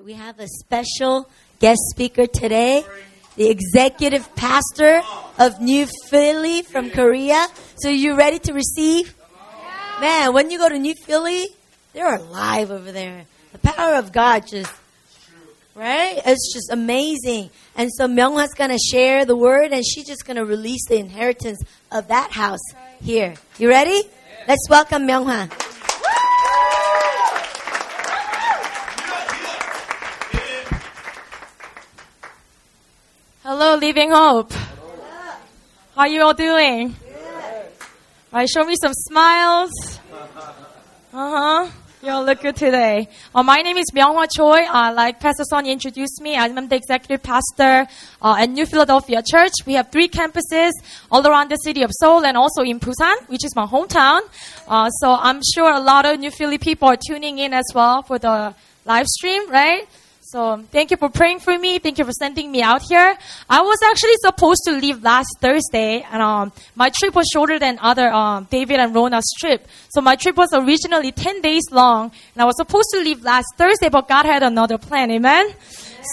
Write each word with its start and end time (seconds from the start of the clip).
right, 0.00 0.06
we 0.06 0.12
have 0.14 0.38
a 0.40 0.48
special 0.48 1.28
guest 1.58 1.80
speaker 1.90 2.26
today, 2.26 2.84
the 3.36 3.50
executive 3.50 4.34
pastor 4.34 5.02
of 5.38 5.60
New 5.60 5.86
Philly 6.08 6.62
from 6.62 6.90
Korea. 6.90 7.46
So 7.76 7.88
you 7.88 8.16
ready 8.16 8.38
to 8.40 8.52
receive? 8.52 9.14
Man, 10.00 10.32
when 10.32 10.50
you 10.50 10.58
go 10.58 10.68
to 10.68 10.78
New 10.78 10.94
Philly, 10.94 11.46
they're 11.92 12.14
alive 12.14 12.70
over 12.70 12.90
there. 12.92 13.26
The 13.52 13.58
power 13.58 13.96
of 13.96 14.12
God 14.12 14.46
just 14.46 14.72
right? 15.74 16.20
It's 16.26 16.52
just 16.52 16.70
amazing. 16.70 17.50
And 17.76 17.90
so 17.92 18.06
Myunghwa's 18.06 18.54
gonna 18.54 18.78
share 18.78 19.24
the 19.24 19.36
word, 19.36 19.72
and 19.72 19.84
she's 19.86 20.06
just 20.06 20.26
gonna 20.26 20.44
release 20.44 20.86
the 20.88 20.96
inheritance 20.96 21.62
of 21.92 22.08
that 22.08 22.32
house 22.32 22.60
here. 23.02 23.34
You 23.58 23.68
ready? 23.68 24.02
Let's 24.48 24.66
welcome 24.68 25.06
Myunghwa. 25.06 25.69
Hello, 33.70 33.78
Living 33.78 34.10
Hope. 34.10 34.52
How 34.52 36.00
are 36.00 36.08
you 36.08 36.22
all 36.22 36.34
doing? 36.34 36.92
All 38.32 38.40
right, 38.40 38.48
show 38.48 38.64
me 38.64 38.74
some 38.74 38.92
smiles. 38.92 39.70
Uh 41.12 41.30
huh. 41.30 41.70
You 42.02 42.10
all 42.10 42.24
look 42.24 42.40
good 42.40 42.56
today. 42.56 43.08
Uh, 43.32 43.44
my 43.44 43.58
name 43.58 43.76
is 43.76 43.86
Myunghwa 43.94 44.26
Choi. 44.36 44.64
Uh, 44.64 44.92
like 44.92 45.20
Pastor 45.20 45.44
Sonny 45.44 45.70
introduced 45.70 46.20
me, 46.20 46.34
I'm 46.34 46.66
the 46.66 46.74
executive 46.74 47.22
pastor 47.22 47.86
uh, 48.20 48.38
at 48.40 48.50
New 48.50 48.66
Philadelphia 48.66 49.22
Church. 49.22 49.52
We 49.64 49.74
have 49.74 49.92
three 49.92 50.08
campuses 50.08 50.72
all 51.08 51.24
around 51.24 51.52
the 51.52 51.56
city 51.58 51.84
of 51.84 51.92
Seoul 51.92 52.26
and 52.26 52.36
also 52.36 52.62
in 52.62 52.80
Busan, 52.80 53.28
which 53.28 53.44
is 53.44 53.54
my 53.54 53.66
hometown. 53.66 54.22
Uh, 54.66 54.90
so 54.90 55.12
I'm 55.12 55.42
sure 55.54 55.70
a 55.70 55.78
lot 55.78 56.06
of 56.06 56.18
New 56.18 56.32
Philly 56.32 56.58
people 56.58 56.88
are 56.88 56.98
tuning 57.08 57.38
in 57.38 57.54
as 57.54 57.66
well 57.72 58.02
for 58.02 58.18
the 58.18 58.52
live 58.84 59.06
stream, 59.06 59.48
right? 59.48 59.86
So 60.30 60.62
thank 60.70 60.92
you 60.92 60.96
for 60.96 61.08
praying 61.08 61.40
for 61.40 61.58
me. 61.58 61.80
Thank 61.80 61.98
you 61.98 62.04
for 62.04 62.12
sending 62.12 62.52
me 62.52 62.62
out 62.62 62.82
here. 62.82 63.18
I 63.48 63.62
was 63.62 63.78
actually 63.84 64.14
supposed 64.20 64.60
to 64.66 64.78
leave 64.78 65.02
last 65.02 65.26
Thursday, 65.40 66.06
and 66.08 66.22
um, 66.22 66.52
my 66.76 66.88
trip 66.88 67.16
was 67.16 67.26
shorter 67.32 67.58
than 67.58 67.80
other 67.82 68.08
um, 68.12 68.46
David 68.48 68.78
and 68.78 68.94
Rona's 68.94 69.28
trip. 69.40 69.66
So 69.88 70.00
my 70.00 70.14
trip 70.14 70.36
was 70.36 70.50
originally 70.52 71.10
10 71.10 71.40
days 71.40 71.64
long, 71.72 72.12
and 72.34 72.42
I 72.42 72.44
was 72.44 72.56
supposed 72.58 72.90
to 72.92 73.00
leave 73.00 73.24
last 73.24 73.48
Thursday, 73.56 73.88
but 73.88 74.06
God 74.06 74.24
had 74.24 74.44
another 74.44 74.78
plan. 74.78 75.10
Amen. 75.10 75.52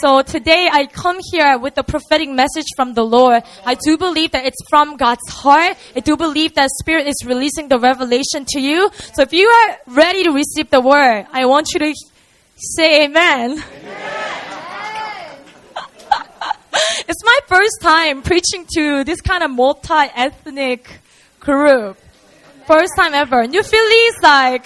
So 0.01 0.23
today 0.23 0.67
I 0.71 0.87
come 0.87 1.19
here 1.31 1.59
with 1.59 1.77
a 1.77 1.83
prophetic 1.83 2.29
message 2.29 2.65
from 2.75 2.95
the 2.95 3.03
Lord. 3.03 3.43
I 3.67 3.75
do 3.75 3.99
believe 3.99 4.31
that 4.31 4.45
it's 4.47 4.57
from 4.67 4.97
God's 4.97 5.29
heart. 5.29 5.77
I 5.95 5.99
do 5.99 6.17
believe 6.17 6.55
that 6.55 6.71
Spirit 6.81 7.05
is 7.05 7.23
releasing 7.23 7.67
the 7.67 7.77
revelation 7.77 8.45
to 8.47 8.59
you. 8.59 8.89
So 9.13 9.21
if 9.21 9.31
you 9.31 9.47
are 9.47 9.77
ready 9.93 10.23
to 10.23 10.31
receive 10.31 10.71
the 10.71 10.81
word, 10.81 11.27
I 11.31 11.45
want 11.45 11.67
you 11.75 11.79
to 11.81 11.93
say 12.57 13.05
amen. 13.05 13.51
it's 17.07 17.23
my 17.23 17.39
first 17.47 17.81
time 17.81 18.21
preaching 18.23 18.65
to 18.75 19.03
this 19.03 19.21
kind 19.21 19.43
of 19.43 19.51
multi-ethnic 19.51 20.99
group. 21.39 21.97
First 22.65 22.93
time 22.97 23.13
ever. 23.13 23.45
New 23.47 23.63
Philly's 23.63 24.15
like, 24.23 24.65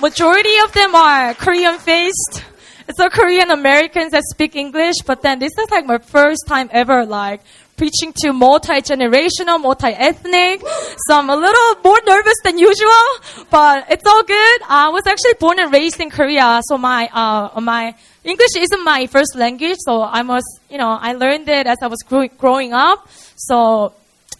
majority 0.00 0.58
of 0.64 0.72
them 0.72 0.94
are 0.94 1.34
Korean 1.34 1.78
faced. 1.78 2.44
It's 2.88 2.98
all 2.98 3.10
Korean 3.10 3.50
Americans 3.50 4.12
that 4.12 4.22
speak 4.24 4.56
English, 4.56 4.96
but 5.06 5.22
then 5.22 5.38
this 5.38 5.52
is 5.58 5.70
like 5.70 5.86
my 5.86 5.98
first 5.98 6.46
time 6.48 6.68
ever 6.72 7.04
like 7.04 7.42
preaching 7.76 8.12
to 8.22 8.32
multi-generational, 8.32 9.60
multi-ethnic. 9.60 10.60
So 11.06 11.18
I'm 11.18 11.30
a 11.30 11.36
little 11.36 11.82
more 11.82 11.98
nervous 12.06 12.36
than 12.44 12.58
usual, 12.58 13.06
but 13.50 13.86
it's 13.90 14.06
all 14.06 14.22
good. 14.22 14.60
I 14.68 14.88
was 14.90 15.06
actually 15.06 15.34
born 15.40 15.58
and 15.58 15.72
raised 15.72 16.00
in 16.00 16.10
Korea, 16.10 16.60
so 16.64 16.78
my, 16.78 17.08
uh, 17.12 17.60
my 17.60 17.94
English 18.24 18.54
isn't 18.56 18.84
my 18.84 19.06
first 19.06 19.34
language, 19.34 19.78
so 19.80 20.02
I 20.02 20.22
must, 20.22 20.46
you 20.70 20.78
know, 20.78 20.90
I 20.90 21.14
learned 21.14 21.48
it 21.48 21.66
as 21.66 21.78
I 21.82 21.88
was 21.88 21.98
grow- 22.06 22.28
growing 22.28 22.72
up. 22.72 23.08
So, 23.36 23.94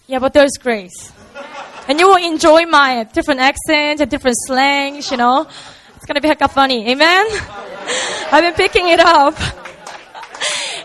yeah, 0.06 0.18
but 0.18 0.32
there's 0.32 0.56
grace. 0.60 1.12
And 1.88 1.98
you 1.98 2.06
will 2.06 2.24
enjoy 2.24 2.66
my 2.66 3.04
different 3.12 3.40
accents 3.40 4.00
and 4.00 4.08
different 4.10 4.36
slangs, 4.46 5.10
you 5.10 5.16
know. 5.16 5.48
It's 5.96 6.06
gonna 6.06 6.20
be 6.20 6.28
hecka 6.28 6.50
funny. 6.50 6.88
Amen? 6.90 7.26
I've 8.32 8.42
been 8.42 8.54
picking 8.54 8.88
it 8.88 9.00
up. 9.00 9.34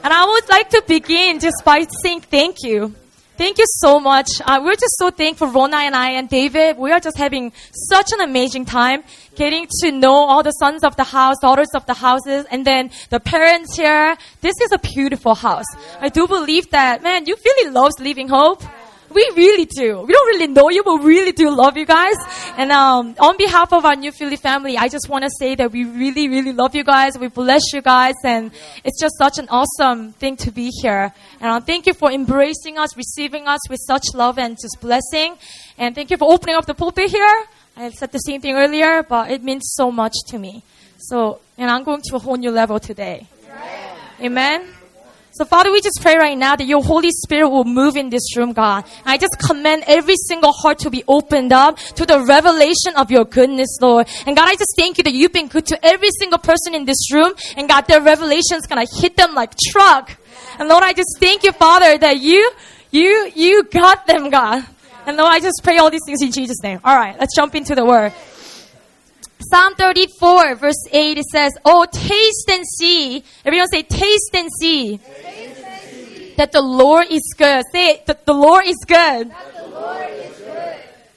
And 0.03 0.13
I 0.13 0.25
would 0.25 0.49
like 0.49 0.69
to 0.69 0.83
begin 0.87 1.39
just 1.39 1.63
by 1.65 1.85
saying 2.03 2.21
thank 2.21 2.57
you. 2.63 2.93
Thank 3.37 3.59
you 3.59 3.65
so 3.67 3.99
much. 3.99 4.27
Uh, 4.43 4.61
we're 4.63 4.73
just 4.73 4.97
so 4.97 5.11
thankful, 5.11 5.49
Rona 5.49 5.77
and 5.77 5.95
I 5.95 6.13
and 6.13 6.27
David. 6.27 6.75
We 6.75 6.91
are 6.91 6.99
just 6.99 7.17
having 7.17 7.51
such 7.87 8.11
an 8.11 8.21
amazing 8.21 8.65
time 8.65 9.03
getting 9.35 9.67
to 9.81 9.91
know 9.91 10.15
all 10.15 10.41
the 10.41 10.51
sons 10.51 10.83
of 10.83 10.95
the 10.95 11.03
house, 11.03 11.35
daughters 11.39 11.67
of 11.75 11.85
the 11.85 11.93
houses, 11.93 12.47
and 12.49 12.65
then 12.65 12.89
the 13.11 13.19
parents 13.19 13.77
here. 13.77 14.17
This 14.41 14.55
is 14.59 14.71
a 14.71 14.79
beautiful 14.79 15.35
house. 15.35 15.67
I 16.01 16.09
do 16.09 16.27
believe 16.27 16.71
that, 16.71 17.03
man, 17.03 17.27
you 17.27 17.35
really 17.45 17.69
loves 17.69 17.99
Living 17.99 18.27
Hope. 18.27 18.63
We 19.09 19.31
really 19.35 19.65
do. 19.65 20.01
We 20.01 20.13
don't 20.13 20.27
really 20.27 20.47
know 20.47 20.69
you, 20.69 20.83
but 20.83 20.97
we 20.97 21.05
really 21.05 21.31
do 21.31 21.49
love 21.49 21.77
you 21.77 21.85
guys. 21.85 22.15
And 22.57 22.71
um, 22.71 23.15
on 23.19 23.37
behalf 23.37 23.71
of 23.71 23.85
our 23.85 23.95
New 23.95 24.11
Philly 24.11 24.35
family, 24.35 24.77
I 24.77 24.89
just 24.89 25.09
want 25.09 25.23
to 25.23 25.29
say 25.39 25.55
that 25.55 25.71
we 25.71 25.85
really, 25.85 26.27
really 26.27 26.53
love 26.53 26.75
you 26.75 26.83
guys. 26.83 27.17
We 27.17 27.29
bless 27.29 27.61
you 27.73 27.81
guys, 27.81 28.15
and 28.23 28.51
it's 28.83 28.99
just 28.99 29.17
such 29.17 29.39
an 29.39 29.47
awesome 29.49 30.11
thing 30.13 30.35
to 30.37 30.51
be 30.51 30.69
here. 30.81 31.13
And 31.39 31.51
um, 31.51 31.63
thank 31.63 31.87
you 31.87 31.93
for 31.93 32.11
embracing 32.11 32.77
us, 32.77 32.95
receiving 32.97 33.47
us 33.47 33.67
with 33.69 33.79
such 33.85 34.13
love 34.13 34.37
and 34.37 34.57
just 34.61 34.77
blessing. 34.81 35.37
And 35.77 35.95
thank 35.95 36.11
you 36.11 36.17
for 36.17 36.31
opening 36.31 36.55
up 36.55 36.65
the 36.65 36.73
pulpit 36.73 37.09
here. 37.09 37.45
I 37.77 37.91
said 37.91 38.11
the 38.11 38.19
same 38.19 38.41
thing 38.41 38.55
earlier, 38.55 39.03
but 39.03 39.31
it 39.31 39.43
means 39.43 39.71
so 39.75 39.91
much 39.91 40.15
to 40.27 40.39
me. 40.39 40.63
So, 40.97 41.39
and 41.57 41.69
I'm 41.69 41.83
going 41.83 42.01
to 42.01 42.15
a 42.15 42.19
whole 42.19 42.35
new 42.35 42.51
level 42.51 42.79
today. 42.79 43.27
Amen. 44.19 44.76
So 45.31 45.45
Father, 45.45 45.71
we 45.71 45.81
just 45.81 45.99
pray 46.01 46.17
right 46.17 46.37
now 46.37 46.55
that 46.55 46.65
your 46.65 46.83
Holy 46.83 47.11
Spirit 47.11 47.49
will 47.49 47.63
move 47.63 47.95
in 47.95 48.09
this 48.09 48.35
room, 48.35 48.53
God. 48.53 48.85
I 49.05 49.17
just 49.17 49.37
command 49.37 49.83
every 49.85 50.15
single 50.27 50.51
heart 50.51 50.79
to 50.79 50.89
be 50.89 51.03
opened 51.07 51.53
up 51.53 51.77
to 51.77 52.05
the 52.05 52.25
revelation 52.25 52.95
of 52.95 53.11
your 53.11 53.23
goodness, 53.23 53.77
Lord. 53.79 54.07
And 54.25 54.35
God, 54.35 54.49
I 54.49 54.53
just 54.53 54.73
thank 54.75 54.97
you 54.97 55.03
that 55.03 55.13
you've 55.13 55.33
been 55.33 55.47
good 55.47 55.67
to 55.67 55.85
every 55.85 56.09
single 56.17 56.39
person 56.39 56.73
in 56.73 56.85
this 56.85 57.13
room. 57.13 57.33
And 57.55 57.69
God, 57.69 57.81
their 57.87 58.01
revelation 58.01 58.57
is 58.57 58.65
gonna 58.65 58.87
hit 58.91 59.15
them 59.15 59.35
like 59.35 59.53
truck. 59.71 60.17
And 60.57 60.69
Lord, 60.69 60.83
I 60.83 60.93
just 60.93 61.17
thank 61.19 61.43
you, 61.43 61.51
Father, 61.51 61.97
that 61.99 62.19
you, 62.19 62.51
you, 62.89 63.31
you 63.35 63.63
got 63.65 64.07
them, 64.07 64.31
God. 64.31 64.65
And 65.05 65.17
Lord, 65.17 65.31
I 65.31 65.39
just 65.39 65.61
pray 65.63 65.77
all 65.77 65.91
these 65.91 66.01
things 66.05 66.21
in 66.21 66.31
Jesus' 66.31 66.61
name. 66.63 66.79
All 66.83 66.95
right, 66.95 67.17
let's 67.19 67.35
jump 67.35 67.53
into 67.55 67.75
the 67.75 67.85
word. 67.85 68.11
Psalm 69.39 69.75
34, 69.75 70.55
verse 70.55 70.87
8, 70.91 71.17
it 71.17 71.25
says, 71.25 71.53
Oh, 71.63 71.85
taste 71.91 72.49
and 72.49 72.65
see. 72.65 73.23
Everyone 73.45 73.67
say, 73.69 73.83
taste 73.83 74.33
and 74.33 74.49
see. 74.59 74.99
That 76.37 76.51
the 76.51 76.61
Lord 76.61 77.07
is 77.09 77.33
good. 77.37 77.63
Say 77.71 77.91
it, 77.91 78.05
that 78.07 78.25
the 78.25 78.33
Lord 78.33 78.65
is 78.65 78.77
good. 78.87 79.31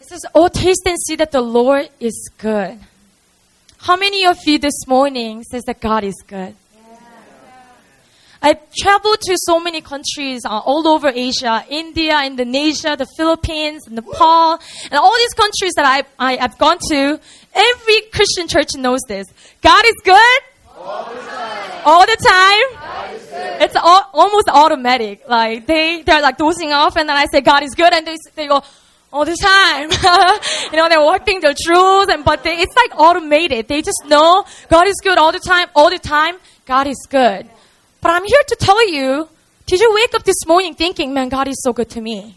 It 0.00 0.06
says, 0.06 0.24
Oh, 0.34 0.48
taste 0.48 0.82
and 0.86 0.98
see 0.98 1.16
that 1.16 1.32
the 1.32 1.40
Lord 1.40 1.88
is 1.98 2.30
good. 2.38 2.78
How 3.78 3.96
many 3.96 4.26
of 4.26 4.36
you 4.46 4.58
this 4.58 4.86
morning 4.86 5.42
says 5.42 5.64
that 5.64 5.80
God 5.80 6.04
is 6.04 6.22
good? 6.26 6.54
I've 8.42 8.58
traveled 8.74 9.20
to 9.22 9.36
so 9.36 9.60
many 9.60 9.80
countries 9.82 10.44
uh, 10.44 10.48
all 10.48 10.88
over 10.88 11.08
Asia, 11.14 11.64
India, 11.68 12.22
Indonesia, 12.24 12.96
the 12.96 13.06
Philippines, 13.16 13.82
Nepal, 13.88 14.58
and 14.84 14.94
all 14.94 15.14
these 15.16 15.34
countries 15.34 15.72
that 15.76 15.84
I, 15.84 16.04
I, 16.18 16.36
have 16.36 16.56
gone 16.56 16.78
to. 16.88 17.20
Every 17.52 18.00
Christian 18.12 18.48
church 18.48 18.70
knows 18.76 19.00
this. 19.06 19.26
God 19.60 19.84
is 19.84 19.94
good 20.04 20.40
all 20.74 21.04
the 21.04 21.20
time. 21.20 21.82
All 21.84 22.06
the 22.06 22.16
time. 22.16 23.60
It's 23.60 23.76
all, 23.76 24.08
almost 24.14 24.48
automatic. 24.48 25.22
Like 25.28 25.66
they 25.66 26.02
they're 26.02 26.22
like 26.22 26.38
dozing 26.38 26.72
off, 26.72 26.96
and 26.96 27.08
then 27.08 27.16
I 27.16 27.26
say 27.30 27.42
God 27.42 27.62
is 27.62 27.74
good, 27.74 27.92
and 27.92 28.06
they 28.06 28.16
they 28.36 28.46
go 28.46 28.62
all 29.12 29.24
the 29.24 29.36
time. 29.36 29.90
you 30.72 30.78
know, 30.78 30.88
they're 30.88 31.04
working 31.04 31.40
their 31.40 31.54
truths, 31.54 32.10
and 32.10 32.24
but 32.24 32.42
they, 32.42 32.54
it's 32.54 32.74
like 32.74 32.98
automated. 32.98 33.68
They 33.68 33.82
just 33.82 34.02
know 34.06 34.44
God 34.70 34.86
is 34.86 34.96
good 35.02 35.18
all 35.18 35.32
the 35.32 35.40
time. 35.40 35.68
All 35.74 35.90
the 35.90 35.98
time, 35.98 36.36
God 36.64 36.86
is 36.86 37.06
good. 37.08 37.48
But 38.00 38.12
I'm 38.12 38.24
here 38.24 38.42
to 38.48 38.56
tell 38.56 38.88
you, 38.90 39.28
did 39.66 39.80
you 39.80 39.92
wake 39.94 40.14
up 40.14 40.24
this 40.24 40.46
morning 40.46 40.74
thinking, 40.74 41.12
man, 41.12 41.28
God 41.28 41.48
is 41.48 41.62
so 41.62 41.72
good 41.72 41.90
to 41.90 42.00
me? 42.00 42.34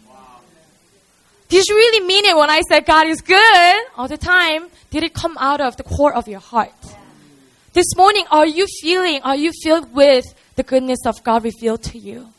Did 1.49 1.65
you 1.67 1.75
really 1.75 2.05
mean 2.05 2.25
it 2.25 2.35
when 2.35 2.49
I 2.49 2.61
said 2.61 2.85
God 2.85 3.07
is 3.07 3.21
good 3.21 3.75
all 3.95 4.07
the 4.07 4.17
time? 4.17 4.69
Did 4.89 5.03
it 5.03 5.13
come 5.13 5.37
out 5.39 5.61
of 5.61 5.77
the 5.77 5.83
core 5.83 6.13
of 6.13 6.27
your 6.27 6.39
heart? 6.39 6.73
This 7.73 7.95
morning, 7.95 8.25
are 8.29 8.45
you 8.45 8.67
feeling, 8.81 9.21
are 9.23 9.35
you 9.35 9.51
filled 9.63 9.93
with 9.93 10.25
the 10.55 10.63
goodness 10.63 10.99
of 11.05 11.23
God 11.23 11.43
revealed 11.43 11.83
to 11.83 11.97
you? 11.97 12.29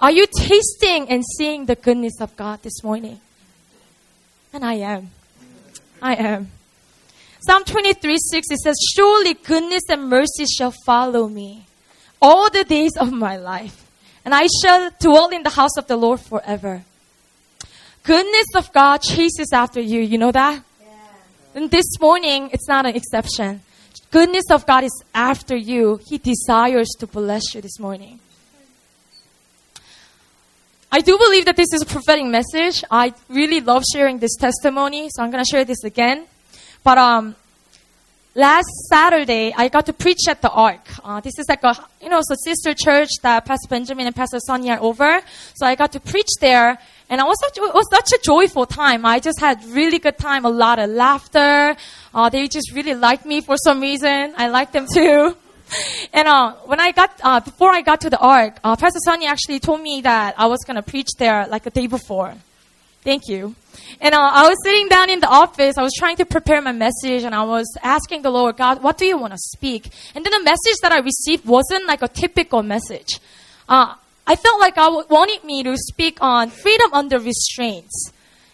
Are 0.00 0.10
you 0.10 0.26
tasting 0.26 1.08
and 1.10 1.22
seeing 1.36 1.66
the 1.66 1.74
goodness 1.74 2.20
of 2.20 2.34
God 2.36 2.62
this 2.62 2.82
morning? 2.82 3.20
And 4.52 4.64
I 4.64 4.74
am. 4.74 5.10
I 6.00 6.14
am. 6.14 6.50
Psalm 7.40 7.64
23 7.64 8.16
6, 8.16 8.46
it 8.50 8.58
says, 8.58 8.76
Surely 8.94 9.34
goodness 9.34 9.82
and 9.88 10.08
mercy 10.08 10.44
shall 10.46 10.74
follow 10.84 11.28
me 11.28 11.66
all 12.20 12.50
the 12.50 12.64
days 12.64 12.96
of 12.96 13.12
my 13.12 13.36
life, 13.36 13.86
and 14.24 14.34
I 14.34 14.46
shall 14.62 14.90
dwell 14.98 15.28
in 15.28 15.42
the 15.42 15.50
house 15.50 15.76
of 15.76 15.86
the 15.86 15.96
Lord 15.96 16.20
forever. 16.20 16.82
Goodness 18.02 18.46
of 18.56 18.72
God 18.72 19.02
chases 19.02 19.52
after 19.52 19.80
you. 19.80 20.00
You 20.00 20.18
know 20.18 20.32
that? 20.32 20.62
And 21.54 21.70
this 21.70 21.98
morning, 22.00 22.50
it's 22.52 22.68
not 22.68 22.86
an 22.86 22.94
exception. 22.94 23.62
goodness 24.10 24.44
of 24.50 24.66
God 24.66 24.84
is 24.84 25.04
after 25.14 25.56
you. 25.56 26.00
He 26.06 26.18
desires 26.18 26.88
to 26.98 27.06
bless 27.06 27.54
you 27.54 27.60
this 27.60 27.78
morning. 27.78 28.18
I 30.92 31.00
do 31.00 31.16
believe 31.16 31.44
that 31.44 31.56
this 31.56 31.72
is 31.72 31.82
a 31.82 31.86
prophetic 31.86 32.24
message. 32.26 32.82
I 32.90 33.14
really 33.28 33.60
love 33.60 33.84
sharing 33.92 34.18
this 34.18 34.34
testimony, 34.34 35.08
so 35.10 35.22
I'm 35.22 35.30
going 35.30 35.44
to 35.44 35.48
share 35.48 35.64
this 35.64 35.84
again. 35.84 36.26
But 36.82 36.98
um, 36.98 37.36
last 38.40 38.70
Saturday, 38.88 39.52
I 39.54 39.68
got 39.68 39.84
to 39.86 39.92
preach 39.92 40.26
at 40.26 40.40
the 40.40 40.50
Ark. 40.50 40.80
Uh, 41.04 41.20
this 41.20 41.38
is 41.38 41.46
like 41.46 41.62
a, 41.62 41.76
you 42.00 42.08
know, 42.08 42.20
a 42.20 42.36
sister 42.42 42.72
church 42.72 43.10
that 43.20 43.44
Pastor 43.44 43.68
Benjamin 43.68 44.06
and 44.06 44.16
Pastor 44.16 44.40
Sonny 44.40 44.70
are 44.70 44.80
over. 44.80 45.20
So 45.54 45.66
I 45.66 45.74
got 45.74 45.92
to 45.92 46.00
preach 46.00 46.32
there, 46.40 46.78
and 47.10 47.20
it 47.20 47.24
was 47.24 47.38
such, 47.38 47.58
it 47.58 47.74
was 47.74 47.86
such 47.90 48.18
a 48.18 48.20
joyful 48.24 48.64
time. 48.64 49.04
I 49.04 49.20
just 49.20 49.38
had 49.40 49.62
really 49.66 49.98
good 49.98 50.16
time, 50.16 50.46
a 50.46 50.50
lot 50.50 50.78
of 50.78 50.88
laughter. 50.88 51.76
Uh, 52.14 52.30
they 52.30 52.48
just 52.48 52.72
really 52.72 52.94
liked 52.94 53.26
me 53.26 53.42
for 53.42 53.56
some 53.58 53.78
reason. 53.80 54.32
I 54.36 54.48
liked 54.48 54.72
them 54.72 54.86
too. 54.92 55.36
And 56.12 56.26
uh, 56.26 56.54
when 56.66 56.80
I 56.80 56.90
got 56.90 57.10
uh, 57.22 57.38
before 57.38 57.70
I 57.70 57.82
got 57.82 58.00
to 58.00 58.10
the 58.10 58.18
Ark, 58.18 58.58
uh, 58.64 58.74
Pastor 58.74 58.98
Sonny 59.04 59.26
actually 59.28 59.60
told 59.60 59.80
me 59.80 60.00
that 60.00 60.34
I 60.36 60.46
was 60.46 60.58
gonna 60.66 60.82
preach 60.82 61.10
there 61.16 61.46
like 61.46 61.64
a 61.64 61.70
day 61.70 61.86
before. 61.86 62.34
Thank 63.02 63.28
you. 63.28 63.54
And 64.00 64.14
uh, 64.14 64.18
I 64.20 64.48
was 64.48 64.56
sitting 64.62 64.88
down 64.88 65.08
in 65.08 65.20
the 65.20 65.28
office. 65.28 65.78
I 65.78 65.82
was 65.82 65.94
trying 65.98 66.16
to 66.16 66.26
prepare 66.26 66.60
my 66.60 66.72
message, 66.72 67.22
and 67.22 67.34
I 67.34 67.44
was 67.44 67.66
asking 67.82 68.22
the 68.22 68.30
Lord, 68.30 68.56
God, 68.56 68.82
what 68.82 68.98
do 68.98 69.06
you 69.06 69.16
want 69.16 69.32
to 69.32 69.38
speak? 69.38 69.90
And 70.14 70.24
then 70.24 70.32
the 70.32 70.44
message 70.44 70.76
that 70.82 70.92
I 70.92 70.98
received 70.98 71.46
wasn't 71.46 71.86
like 71.86 72.02
a 72.02 72.08
typical 72.08 72.62
message. 72.62 73.20
Uh, 73.68 73.94
I 74.26 74.36
felt 74.36 74.60
like 74.60 74.76
God 74.76 75.08
wanted 75.08 75.44
me 75.44 75.62
to 75.62 75.76
speak 75.76 76.18
on 76.20 76.50
freedom 76.50 76.92
under 76.92 77.18
restraints. 77.18 78.12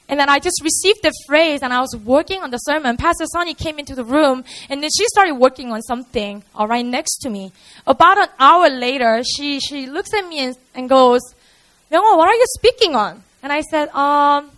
And 0.09 0.21
then 0.21 0.29
I 0.29 0.39
just 0.39 0.63
received 0.63 1.03
the 1.03 1.13
phrase 1.27 1.63
and 1.63 1.73
I 1.73 1.81
was 1.81 1.97
working 1.97 2.43
on 2.43 2.51
the 2.51 2.59
sermon. 2.59 2.97
Pastor 2.97 3.25
Sonny 3.27 3.55
came 3.55 3.79
into 3.79 3.97
the 3.97 4.05
room 4.05 4.45
and 4.69 4.81
then 4.81 4.91
she 4.97 5.05
started 5.09 5.35
working 5.35 5.73
on 5.73 5.83
something 5.83 6.45
uh, 6.59 6.67
right 6.67 6.87
next 6.87 7.19
to 7.23 7.31
me. 7.31 7.53
About 7.87 8.17
an 8.17 8.29
hour 8.39 8.71
later, 8.71 9.23
she, 9.25 9.59
she 9.59 9.87
looks 9.87 10.15
at 10.15 10.29
me 10.29 10.39
and, 10.39 10.57
and 10.77 10.89
goes, 10.89 11.21
Young, 11.91 12.03
what 12.17 12.29
are 12.29 12.35
you 12.35 12.47
speaking 12.57 12.95
on? 12.95 13.23
And 13.47 13.53
I 13.53 13.61
said, 13.61 13.91
um, 13.91 14.51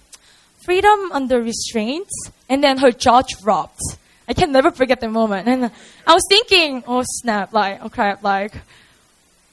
freedom 0.64 1.12
under 1.12 1.42
restraints. 1.42 2.30
And 2.48 2.64
then 2.64 2.78
her 2.78 2.90
jaw 2.90 3.20
dropped. 3.20 3.82
I 4.26 4.32
can 4.32 4.50
never 4.50 4.70
forget 4.70 4.98
the 4.98 5.10
moment. 5.10 5.46
And 5.46 5.70
I 6.06 6.14
was 6.14 6.22
thinking, 6.26 6.84
oh 6.86 7.02
snap, 7.04 7.52
like, 7.52 7.84
oh 7.84 7.90
crap, 7.90 8.22
like, 8.22 8.54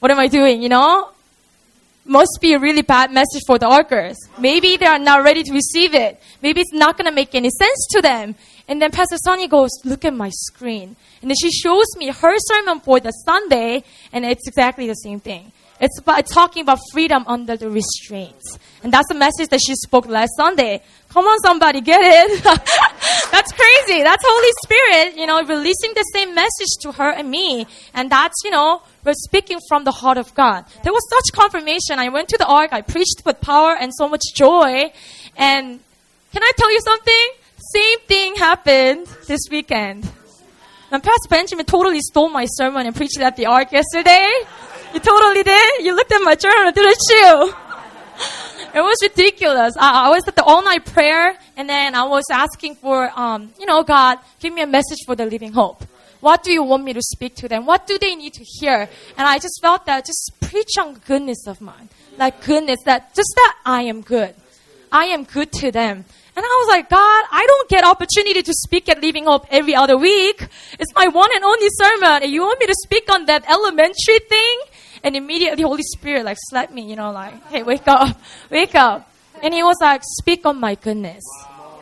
what 0.00 0.10
am 0.10 0.18
I 0.18 0.28
doing, 0.28 0.62
you 0.62 0.70
know? 0.70 1.10
must 2.06 2.38
be 2.40 2.54
a 2.54 2.58
really 2.58 2.82
bad 2.82 3.10
message 3.10 3.42
for 3.46 3.58
the 3.58 3.68
workers. 3.68 4.16
Maybe 4.38 4.76
they 4.76 4.86
are 4.86 4.98
not 4.98 5.24
ready 5.24 5.42
to 5.42 5.52
receive 5.52 5.92
it. 5.94 6.22
Maybe 6.40 6.60
it's 6.60 6.72
not 6.72 6.96
going 6.96 7.06
to 7.06 7.12
make 7.12 7.34
any 7.34 7.50
sense 7.50 7.86
to 7.90 8.00
them. 8.00 8.36
And 8.68 8.80
then 8.80 8.90
Pastor 8.90 9.16
Sonny 9.24 9.48
goes, 9.48 9.70
look 9.84 10.04
at 10.04 10.14
my 10.14 10.30
screen. 10.30 10.96
And 11.20 11.30
then 11.30 11.36
she 11.40 11.50
shows 11.50 11.86
me 11.96 12.08
her 12.10 12.36
sermon 12.38 12.80
for 12.80 13.00
the 13.00 13.10
Sunday, 13.10 13.84
and 14.12 14.24
it's 14.24 14.46
exactly 14.46 14.86
the 14.86 14.94
same 14.94 15.20
thing. 15.20 15.52
It's 15.80 15.98
about 15.98 16.26
talking 16.26 16.62
about 16.62 16.78
freedom 16.92 17.24
under 17.26 17.56
the 17.56 17.68
restraints. 17.68 18.58
And 18.86 18.92
that's 18.92 19.08
the 19.08 19.16
message 19.16 19.48
that 19.48 19.58
she 19.66 19.74
spoke 19.74 20.06
last 20.06 20.30
Sunday. 20.36 20.80
Come 21.08 21.24
on, 21.24 21.40
somebody, 21.40 21.80
get 21.80 21.98
it. 22.04 22.44
that's 23.32 23.50
crazy. 23.50 24.04
That's 24.04 24.22
Holy 24.24 24.52
Spirit, 24.62 25.18
you 25.18 25.26
know, 25.26 25.42
releasing 25.42 25.92
the 25.92 26.04
same 26.14 26.36
message 26.36 26.68
to 26.82 26.92
her 26.92 27.10
and 27.10 27.28
me. 27.28 27.66
And 27.94 28.08
that's, 28.08 28.36
you 28.44 28.52
know, 28.52 28.82
we're 29.02 29.14
speaking 29.14 29.58
from 29.68 29.82
the 29.82 29.90
heart 29.90 30.18
of 30.18 30.32
God. 30.36 30.66
There 30.84 30.92
was 30.92 31.02
such 31.10 31.36
confirmation. 31.36 31.98
I 31.98 32.10
went 32.10 32.28
to 32.28 32.38
the 32.38 32.46
ark, 32.46 32.72
I 32.72 32.82
preached 32.82 33.22
with 33.24 33.40
power 33.40 33.74
and 33.74 33.90
so 33.92 34.08
much 34.08 34.22
joy. 34.36 34.92
And 35.36 35.80
can 36.30 36.42
I 36.44 36.52
tell 36.56 36.70
you 36.70 36.80
something? 36.82 37.26
Same 37.74 37.98
thing 38.06 38.36
happened 38.36 39.08
this 39.26 39.40
weekend. 39.50 40.08
And 40.92 41.02
Pastor 41.02 41.28
Benjamin 41.28 41.66
totally 41.66 41.98
stole 42.02 42.28
my 42.28 42.46
sermon 42.46 42.86
and 42.86 42.94
preached 42.94 43.18
at 43.18 43.34
the 43.34 43.46
ark 43.46 43.72
yesterday. 43.72 44.30
You 44.94 45.00
totally 45.00 45.42
did? 45.42 45.84
You 45.84 45.96
looked 45.96 46.12
at 46.12 46.20
my 46.22 46.36
journal, 46.36 46.70
didn't 46.70 47.02
you? 47.10 47.65
It 48.74 48.80
was 48.80 48.96
ridiculous. 49.02 49.74
I, 49.78 50.06
I, 50.06 50.10
was 50.10 50.22
at 50.26 50.36
the 50.36 50.44
all 50.44 50.62
night 50.62 50.84
prayer, 50.86 51.36
and 51.56 51.68
then 51.68 51.94
I 51.94 52.04
was 52.04 52.24
asking 52.30 52.76
for, 52.76 53.10
um, 53.18 53.52
you 53.58 53.66
know, 53.66 53.82
God, 53.82 54.18
give 54.40 54.52
me 54.52 54.62
a 54.62 54.66
message 54.66 54.98
for 55.06 55.14
the 55.14 55.26
living 55.26 55.52
hope. 55.52 55.84
What 56.20 56.42
do 56.42 56.52
you 56.52 56.62
want 56.62 56.84
me 56.84 56.92
to 56.92 57.02
speak 57.02 57.36
to 57.36 57.48
them? 57.48 57.66
What 57.66 57.86
do 57.86 57.98
they 57.98 58.14
need 58.14 58.32
to 58.34 58.44
hear? 58.44 58.88
And 59.16 59.28
I 59.28 59.38
just 59.38 59.60
felt 59.62 59.86
that 59.86 60.06
just 60.06 60.32
preach 60.40 60.78
on 60.80 60.94
goodness 61.06 61.46
of 61.46 61.60
mine. 61.60 61.88
Like 62.18 62.44
goodness, 62.44 62.78
that 62.84 63.14
just 63.14 63.32
that 63.36 63.56
I 63.64 63.82
am 63.82 64.00
good. 64.00 64.34
I 64.90 65.06
am 65.06 65.24
good 65.24 65.52
to 65.52 65.70
them. 65.70 66.04
And 66.36 66.44
I 66.44 66.48
was 66.48 66.68
like, 66.68 66.90
God, 66.90 67.24
I 67.32 67.44
don't 67.46 67.68
get 67.68 67.84
opportunity 67.84 68.42
to 68.42 68.52
speak 68.52 68.88
at 68.88 69.00
Living 69.00 69.24
Hope 69.24 69.46
every 69.50 69.74
other 69.74 69.96
week. 69.96 70.46
It's 70.78 70.94
my 70.94 71.08
one 71.08 71.30
and 71.34 71.44
only 71.44 71.68
sermon. 71.70 72.22
And 72.22 72.30
you 72.30 72.42
want 72.42 72.60
me 72.60 72.66
to 72.66 72.74
speak 72.84 73.10
on 73.10 73.24
that 73.26 73.48
elementary 73.50 74.18
thing? 74.28 74.58
And 75.02 75.16
immediately 75.16 75.62
Holy 75.62 75.82
Spirit 75.82 76.24
like 76.24 76.38
slapped 76.48 76.72
me, 76.72 76.82
you 76.82 76.96
know, 76.96 77.10
like, 77.10 77.46
hey, 77.48 77.62
wake 77.62 77.86
up, 77.86 78.18
wake 78.50 78.74
up. 78.74 79.10
And 79.42 79.52
he 79.52 79.62
was 79.62 79.76
like, 79.80 80.02
speak 80.02 80.46
on 80.46 80.58
my 80.58 80.74
goodness. 80.74 81.24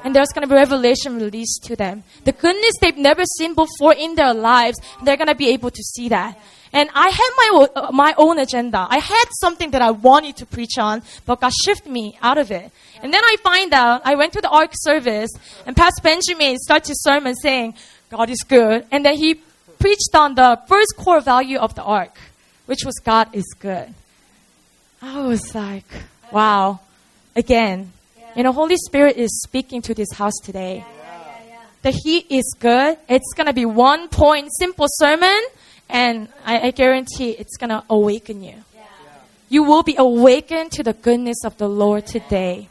And 0.03 0.15
there's 0.15 0.29
going 0.35 0.43
to 0.43 0.49
be 0.49 0.55
revelation 0.55 1.17
released 1.17 1.65
to 1.65 1.77
them. 1.77 2.05
The 2.25 2.33
goodness 2.33 2.75
they've 2.81 2.97
never 2.97 3.25
seen 3.39 3.55
before 3.55 3.95
in 3.95 4.17
their 4.17 4.35
lives, 4.35 4.79
they're 5.03 5.17
going 5.17 5.29
to 5.29 5.35
be 5.35 5.49
able 5.49 5.71
to 5.71 5.83
see 5.83 6.11
that. 6.11 6.39
And 6.75 6.91
I 6.93 7.09
had 7.09 7.31
my, 7.37 7.67
uh, 7.77 7.93
my 7.93 8.15
own 8.19 8.39
agenda. 8.39 8.87
I 8.91 8.99
had 8.99 9.25
something 9.41 9.71
that 9.71 9.81
I 9.81 9.93
wanted 9.93 10.37
to 10.39 10.47
preach 10.47 10.77
on, 10.77 11.03
but 11.25 11.41
God 11.41 11.53
shifted 11.65 11.91
me 11.91 12.19
out 12.21 12.37
of 12.37 12.51
it. 12.51 12.71
And 13.01 13.15
then 13.15 13.23
I 13.25 13.37
find 13.43 13.73
out, 13.73 14.03
I 14.05 14.17
went 14.17 14.33
to 14.33 14.41
the 14.41 14.49
Ark 14.49 14.73
service, 14.75 15.31
and 15.67 15.77
Pastor 15.77 16.03
Benjamin 16.03 16.59
started 16.59 16.89
his 16.89 17.03
sermon 17.03 17.37
saying, 17.37 17.75
God 18.11 18.29
is 18.29 18.43
good. 18.43 18.87
And 18.91 19.07
then 19.07 19.17
he 19.17 19.41
preached 19.79 20.15
on 20.15 20.35
the 20.35 20.61
first 20.67 20.97
core 20.97 21.21
value 21.21 21.59
of 21.59 21.77
the 21.77 21.83
Ark 21.83 22.19
which 22.67 22.85
was 22.85 22.95
God 23.05 23.29
is 23.35 23.45
good. 23.59 23.93
I 25.03 25.27
was 25.27 25.55
like, 25.55 25.87
wow. 26.33 26.81
Again, 27.37 27.93
you 28.37 28.43
know, 28.43 28.53
Holy 28.53 28.77
Spirit 28.77 29.17
is 29.17 29.43
speaking 29.43 29.83
to 29.83 29.95
this 29.95 30.13
house 30.13 30.39
today. 30.43 30.85
That 31.83 31.95
He 32.03 32.19
is 32.31 32.55
good. 32.59 32.97
It's 33.09 33.35
going 33.35 33.47
to 33.47 33.53
be 33.53 33.67
one 33.67 34.09
point, 34.09 34.49
simple 34.59 34.87
sermon, 34.89 35.39
and 35.89 36.29
I, 36.45 36.69
I 36.69 36.71
guarantee 36.71 37.31
it's 37.31 37.57
going 37.57 37.71
to 37.71 37.85
awaken 37.91 38.43
you. 38.43 38.55
You 39.49 39.63
will 39.63 39.83
be 39.83 39.95
awakened 39.97 40.73
to 40.73 40.83
the 40.83 40.95
goodness 40.95 41.45
of 41.45 41.59
the 41.59 41.69
Lord 41.69 42.07
today. 42.07 42.69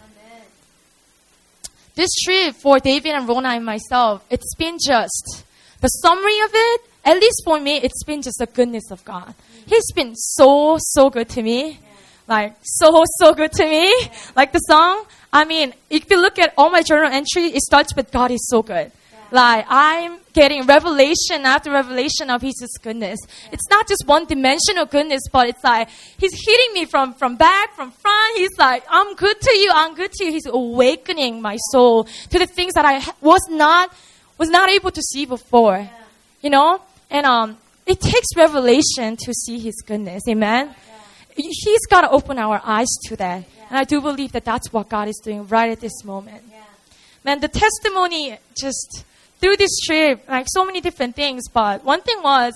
This 1.95 2.10
trip 2.24 2.56
for 2.56 2.80
David 2.80 3.12
and 3.12 3.28
Rona 3.28 3.50
and 3.50 3.63
myself, 3.63 4.25
it's 4.30 4.56
been 4.56 4.78
just 4.84 5.44
the 5.80 5.88
summary 5.88 6.40
of 6.40 6.50
it, 6.54 6.81
at 7.06 7.19
least 7.19 7.44
for 7.45 7.60
me, 7.60 7.78
it's 7.78 8.04
been 8.04 8.22
just 8.22 8.40
the 8.40 8.48
goodness 8.48 8.90
of 8.90 9.06
God. 9.06 9.36
He's 9.65 9.92
been 9.94 10.15
so, 10.15 10.77
so 10.80 11.09
good 11.09 11.30
to 11.30 11.42
me. 11.42 11.80
Like, 12.28 12.56
so, 12.61 13.04
so 13.19 13.33
good 13.33 13.52
to 13.54 13.66
me. 13.66 13.94
Like 14.35 14.52
the 14.52 14.59
song. 14.59 15.06
I 15.31 15.45
mean, 15.45 15.73
if 15.90 16.09
you 16.09 16.21
look 16.21 16.37
at 16.37 16.54
all 16.57 16.69
my 16.69 16.83
journal 16.83 17.11
entry, 17.11 17.47
it 17.47 17.61
starts 17.61 17.95
with 17.95 18.11
God 18.11 18.31
is 18.31 18.47
so 18.49 18.61
good. 18.61 18.92
Like, 19.31 19.66
I'm 19.68 20.19
getting 20.33 20.68
revelation 20.68 21.44
after 21.44 21.71
revelation 21.71 22.30
of 22.30 22.44
His 22.44 22.78
goodness. 22.83 23.19
It's 23.52 23.68
not 23.68 23.87
just 23.87 24.04
one 24.06 24.26
dimensional 24.26 24.85
goodness, 24.85 25.21
but 25.31 25.49
it's 25.49 25.64
like 25.64 25.90
He's 26.19 26.33
hitting 26.45 26.73
me 26.76 26.85
from, 26.85 27.16
from 27.16 27.35
back, 27.35 27.76
from 27.76 27.90
front. 27.90 28.37
He's 28.37 28.56
like, 28.59 28.83
I'm 28.87 29.16
good 29.16 29.42
to 29.42 29.57
you, 29.57 29.71
I'm 29.73 29.95
good 29.95 30.11
to 30.11 30.26
you. 30.26 30.31
He's 30.31 30.45
awakening 30.45 31.42
my 31.42 31.57
soul 31.71 32.04
to 32.04 32.37
the 32.37 32.45
things 32.45 32.73
that 32.76 32.85
I 32.85 33.04
was 33.21 33.42
not, 33.49 33.92
was 34.37 34.49
not 34.49 34.69
able 34.69 34.92
to 34.92 35.02
see 35.02 35.26
before. 35.26 35.90
You 36.42 36.52
know? 36.52 36.80
And 37.09 37.26
um, 37.26 37.57
it 37.85 37.99
takes 37.99 38.28
revelation 38.35 39.18
to 39.18 39.33
see 39.33 39.59
His 39.59 39.81
goodness. 39.85 40.23
Amen. 40.30 40.68
Yeah. 40.68 41.44
He's 41.45 41.85
got 41.87 42.02
to 42.02 42.09
open 42.09 42.37
our 42.37 42.61
eyes 42.63 42.87
to 43.06 43.16
that. 43.18 43.44
Yeah. 43.57 43.66
And 43.69 43.78
I 43.78 43.83
do 43.83 44.02
believe 44.02 44.31
that 44.33 44.45
that's 44.45 44.71
what 44.71 44.90
God 44.90 45.07
is 45.07 45.19
doing 45.23 45.47
right 45.47 45.71
at 45.71 45.80
this 45.80 46.04
moment. 46.04 46.44
Yeah. 46.49 46.63
Man, 47.23 47.40
the 47.40 47.47
testimony 47.47 48.37
just 48.56 49.04
through 49.40 49.57
this 49.57 49.80
trip, 49.85 50.23
like 50.28 50.45
so 50.49 50.63
many 50.66 50.80
different 50.81 51.16
things, 51.16 51.49
but 51.49 51.83
one 51.83 52.02
thing 52.02 52.21
was, 52.21 52.54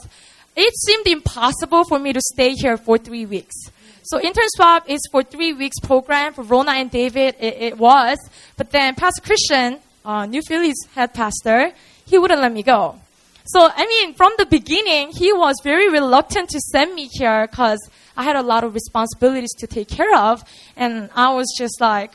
it 0.55 0.73
seemed 0.75 1.07
impossible 1.07 1.83
for 1.85 1.99
me 1.99 2.13
to 2.13 2.21
stay 2.21 2.53
here 2.53 2.77
for 2.77 2.97
three 2.97 3.25
weeks. 3.25 3.55
So 4.03 4.21
intern 4.21 4.47
swap 4.55 4.89
is 4.89 5.01
for 5.11 5.21
three 5.21 5.53
weeks 5.53 5.79
program 5.79 6.33
for 6.33 6.43
Rona 6.43 6.71
and 6.71 6.89
David. 6.89 7.35
It, 7.39 7.55
it 7.59 7.77
was, 7.77 8.17
but 8.55 8.71
then 8.71 8.95
Pastor 8.95 9.21
Christian, 9.21 9.79
uh, 10.05 10.25
New 10.25 10.41
Philly's 10.41 10.77
head 10.95 11.13
pastor, 11.13 11.71
he 12.05 12.17
wouldn't 12.17 12.39
let 12.39 12.53
me 12.53 12.63
go. 12.63 12.99
So, 13.47 13.69
I 13.73 13.85
mean, 13.87 14.13
from 14.13 14.33
the 14.37 14.45
beginning, 14.45 15.11
he 15.11 15.31
was 15.31 15.55
very 15.63 15.89
reluctant 15.89 16.49
to 16.49 16.59
send 16.59 16.93
me 16.93 17.09
here 17.11 17.47
because 17.47 17.79
I 18.17 18.23
had 18.23 18.35
a 18.35 18.41
lot 18.41 18.65
of 18.65 18.73
responsibilities 18.73 19.53
to 19.59 19.67
take 19.67 19.87
care 19.87 20.13
of. 20.15 20.43
And 20.75 21.09
I 21.15 21.33
was 21.33 21.47
just 21.57 21.79
like, 21.79 22.13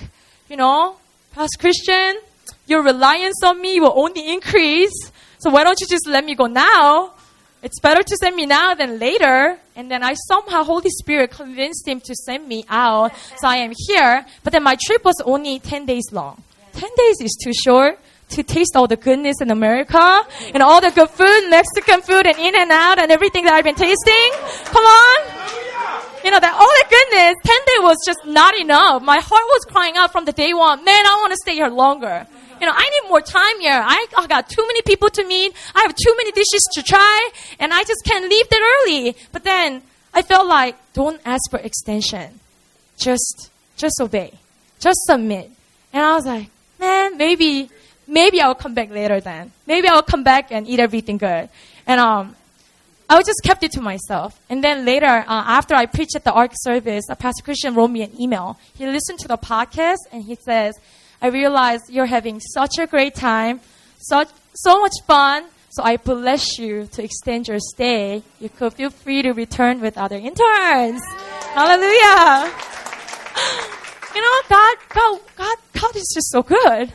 you 0.51 0.57
know, 0.59 0.97
Pastor 1.33 1.59
Christian, 1.59 2.21
your 2.67 2.83
reliance 2.83 3.43
on 3.43 3.62
me 3.62 3.81
will 3.81 3.95
only 3.97 4.31
increase. 4.31 4.93
So 5.39 5.49
why 5.51 5.65
don't 5.65 5.81
you 5.81 5.87
just 5.87 6.07
let 6.07 6.23
me 6.23 6.35
go 6.35 6.47
now? 6.47 7.15
It's 7.62 7.81
better 7.81 8.03
to 8.03 8.17
send 8.21 8.37
me 8.37 8.45
now 8.45 8.75
than 8.75 8.99
later. 8.99 9.59
And 9.75 9.91
then 9.91 10.03
I 10.03 10.15
somehow, 10.29 10.65
Holy 10.65 10.91
Spirit 10.91 11.31
convinced 11.31 11.89
him 11.89 12.01
to 12.01 12.15
send 12.15 12.47
me 12.47 12.65
out. 12.69 13.12
So 13.39 13.49
I 13.49 13.57
am 13.57 13.73
here. 13.89 14.27
But 14.45 14.53
then 14.53 14.65
my 14.65 14.77
trip 14.85 15.03
was 15.03 15.15
only 15.25 15.61
10 15.61 15.87
days 15.87 16.12
long. 16.12 16.43
10 16.75 16.91
days 16.97 17.21
is 17.23 17.39
too 17.43 17.53
short 17.55 17.99
to 18.33 18.43
taste 18.43 18.77
all 18.77 18.87
the 18.87 18.97
goodness 18.97 19.37
in 19.41 19.51
America 19.51 20.23
and 20.55 20.62
all 20.62 20.81
the 20.81 20.91
good 20.91 21.11
food, 21.11 21.51
Mexican 21.51 22.03
food 22.03 22.27
and 22.27 22.39
in 22.39 22.55
and 22.57 22.71
out 22.71 22.99
and 22.99 23.11
everything 23.11 23.45
that 23.45 23.55
I've 23.55 23.65
been 23.65 23.75
tasting. 23.75 24.31
Come 24.67 24.85
on. 24.85 25.19
You 26.25 26.31
know, 26.31 26.39
that 26.39 26.55
all 26.55 26.73
the 26.81 26.87
goodness, 26.89 27.35
10 27.45 27.57
day 27.67 27.79
was 27.83 27.97
just 28.07 28.21
not 28.27 28.57
enough. 28.59 29.03
My 29.03 29.19
heart 29.19 29.43
was 29.47 29.65
crying 29.65 29.97
out 29.97 30.12
from 30.12 30.25
the 30.25 30.33
day 30.33 30.55
one, 30.55 30.85
man, 30.85 31.07
I 31.07 31.17
want 31.21 31.33
to 31.33 31.39
stay 31.43 31.55
here 31.55 31.69
longer. 31.69 32.27
You 32.61 32.67
know, 32.67 32.75
I 32.77 32.89
need 32.91 33.09
more 33.09 33.21
time 33.21 33.59
here. 33.61 33.83
I, 33.85 34.07
I 34.17 34.27
got 34.29 34.49
too 34.49 34.65
many 34.65 34.83
people 34.83 35.11
to 35.11 35.27
meet. 35.27 35.53
I 35.75 35.83
have 35.83 35.97
too 35.97 36.15
many 36.17 36.31
dishes 36.31 36.62
to 36.75 36.83
try 36.83 37.31
and 37.59 37.73
I 37.75 37.83
just 37.83 38.05
can't 38.05 38.29
leave 38.31 38.49
that 38.49 38.85
early. 38.87 39.17
But 39.33 39.43
then 39.43 39.83
I 40.15 40.23
felt 40.23 40.47
like, 40.47 40.77
don't 40.93 41.21
ask 41.25 41.51
for 41.51 41.59
extension. 41.59 42.39
Just, 42.99 43.51
just 43.77 44.01
obey. 44.01 44.35
Just 44.79 45.01
submit. 45.07 45.51
And 45.93 46.05
I 46.05 46.15
was 46.15 46.25
like, 46.25 46.51
man, 46.79 47.17
maybe, 47.17 47.69
maybe 48.12 48.40
I'll 48.40 48.54
come 48.54 48.75
back 48.75 48.90
later 48.90 49.21
then. 49.21 49.52
Maybe 49.66 49.88
I'll 49.88 50.02
come 50.02 50.23
back 50.23 50.52
and 50.52 50.69
eat 50.69 50.78
everything 50.78 51.16
good. 51.16 51.49
And, 51.87 51.99
um, 52.00 52.37
I 53.09 53.21
just 53.23 53.42
kept 53.45 53.62
it 53.62 53.73
to 53.73 53.81
myself. 53.81 54.40
And 54.49 54.64
then 54.64 54.87
later, 54.87 55.07
uh, 55.07 55.25
after 55.28 55.75
I 55.75 55.87
preached 55.87 56.16
at 56.16 56.25
the 56.25 56.33
ARC 56.33 56.52
service, 56.54 57.04
uh, 57.11 57.14
Pastor 57.14 57.42
Christian 57.42 57.75
wrote 57.75 57.90
me 57.90 58.02
an 58.02 58.12
email. 58.19 58.59
He 58.75 58.87
listened 58.87 59.19
to 59.21 59.28
the 59.28 59.37
podcast 59.37 59.99
and 60.12 60.25
he 60.25 60.37
says, 60.37 60.75
I 61.21 61.28
realize 61.28 61.81
you're 61.90 62.07
having 62.07 62.40
such 62.40 62.78
a 62.78 62.87
great 62.87 63.14
time, 63.14 63.61
such, 63.99 64.28
so 64.54 64.81
much 64.81 64.95
fun. 65.07 65.45
So 65.71 65.83
I 65.83 65.97
bless 65.97 66.59
you 66.59 66.87
to 66.92 67.02
extend 67.02 67.49
your 67.49 67.59
stay. 67.61 68.23
You 68.40 68.49
could 68.49 68.75
feel 68.75 68.90
free 68.90 69.23
to 69.23 69.33
return 69.33 69.81
with 69.81 69.99
other 69.99 70.16
interns. 70.16 71.02
Hallelujah. 71.54 72.52
You 74.14 74.21
know, 74.21 74.40
God, 74.47 74.76
God, 74.90 75.21
God, 75.38 75.57
God 75.73 75.97
is 75.97 76.12
just 76.14 76.31
so 76.31 76.42
good. 76.42 76.92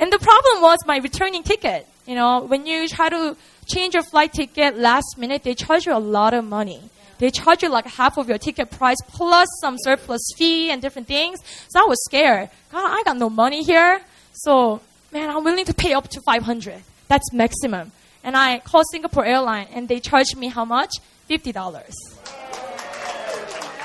And 0.00 0.12
the 0.12 0.18
problem 0.18 0.62
was 0.62 0.78
my 0.86 0.98
returning 0.98 1.42
ticket. 1.42 1.86
You 2.06 2.14
know, 2.14 2.40
when 2.40 2.66
you 2.66 2.88
try 2.88 3.08
to 3.08 3.36
change 3.66 3.94
your 3.94 4.02
flight 4.02 4.32
ticket 4.32 4.78
last 4.78 5.18
minute, 5.18 5.42
they 5.42 5.54
charge 5.54 5.86
you 5.86 5.94
a 5.94 5.98
lot 5.98 6.34
of 6.34 6.44
money. 6.44 6.90
They 7.18 7.30
charge 7.30 7.62
you 7.62 7.68
like 7.68 7.86
half 7.86 8.16
of 8.16 8.28
your 8.28 8.38
ticket 8.38 8.70
price 8.70 8.96
plus 9.08 9.48
some 9.60 9.76
surplus 9.78 10.22
fee 10.36 10.70
and 10.70 10.80
different 10.80 11.08
things. 11.08 11.40
So 11.68 11.80
I 11.80 11.84
was 11.84 11.98
scared. 12.04 12.48
God, 12.70 12.86
I 12.86 13.02
got 13.02 13.16
no 13.16 13.28
money 13.28 13.64
here. 13.64 14.00
So, 14.32 14.80
man, 15.12 15.28
I'm 15.28 15.42
willing 15.42 15.64
to 15.64 15.74
pay 15.74 15.94
up 15.94 16.08
to 16.08 16.20
500. 16.20 16.82
That's 17.08 17.32
maximum. 17.32 17.90
And 18.22 18.36
I 18.36 18.60
called 18.60 18.84
Singapore 18.92 19.24
Airline 19.24 19.66
and 19.72 19.88
they 19.88 19.98
charged 19.98 20.36
me 20.36 20.48
how 20.48 20.64
much? 20.64 20.90
$50. 21.28 21.92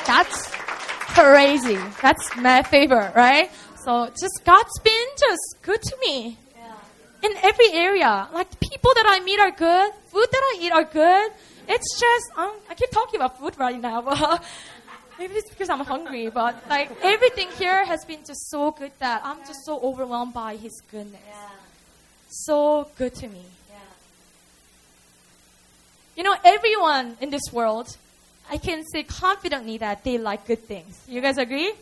That's 0.05 0.51
crazy. 1.13 1.79
That's 2.01 2.36
my 2.38 2.62
favor, 2.63 3.12
right? 3.15 3.50
So 3.84 4.08
just 4.08 4.46
God's 4.46 4.80
been 4.80 5.08
just 5.20 5.62
good 5.62 5.82
to 5.82 5.98
me. 6.06 6.38
In 7.22 7.32
every 7.42 7.72
area. 7.72 8.28
Like 8.34 8.60
people 8.60 8.92
that 8.96 9.06
I 9.08 9.20
meet 9.24 9.40
are 9.40 9.52
good. 9.52 9.94
Food 10.12 10.28
that 10.32 10.42
I 10.42 10.58
eat 10.62 10.72
are 10.72 10.84
good. 10.84 11.32
It's 11.68 12.00
just, 12.00 12.25
um, 12.38 12.52
I 12.70 12.75
keep 12.75 12.92
talking 12.92 13.20
about 13.20 13.40
food 13.40 13.58
right 13.58 13.80
now, 13.80 14.02
but 14.08 14.44
maybe 15.18 15.36
it's 15.36 15.50
because 15.50 15.70
I'm 15.70 15.80
hungry, 15.80 16.30
but 16.30 16.62
like 16.70 16.92
everything 17.02 17.50
here 17.52 17.86
has 17.86 18.04
been 18.04 18.20
just 18.25 18.50
so 18.50 18.72
good 18.72 18.92
that 19.00 19.22
I'm 19.24 19.40
just 19.40 19.66
so 19.66 19.80
overwhelmed 19.80 20.34
by 20.34 20.58
His 20.58 20.82
goodness. 20.92 21.22
So 22.28 22.90
good 22.98 23.16
to 23.16 23.28
me. 23.28 23.46
You 26.18 26.24
know, 26.24 26.36
everyone 26.44 27.18
in 27.22 27.32
this 27.32 27.52
world, 27.52 27.98
I 28.50 28.58
can 28.58 28.84
say 28.86 29.04
confidently 29.04 29.78
that 29.78 30.04
they 30.04 30.18
like 30.18 30.46
good 30.46 30.63
things. 30.68 31.02
You 31.08 31.22
guys 31.22 31.38
agree? 31.38 31.74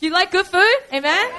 Do 0.00 0.06
you 0.06 0.12
like 0.12 0.30
good 0.30 0.46
food? 0.46 0.76
Amen? 0.92 1.30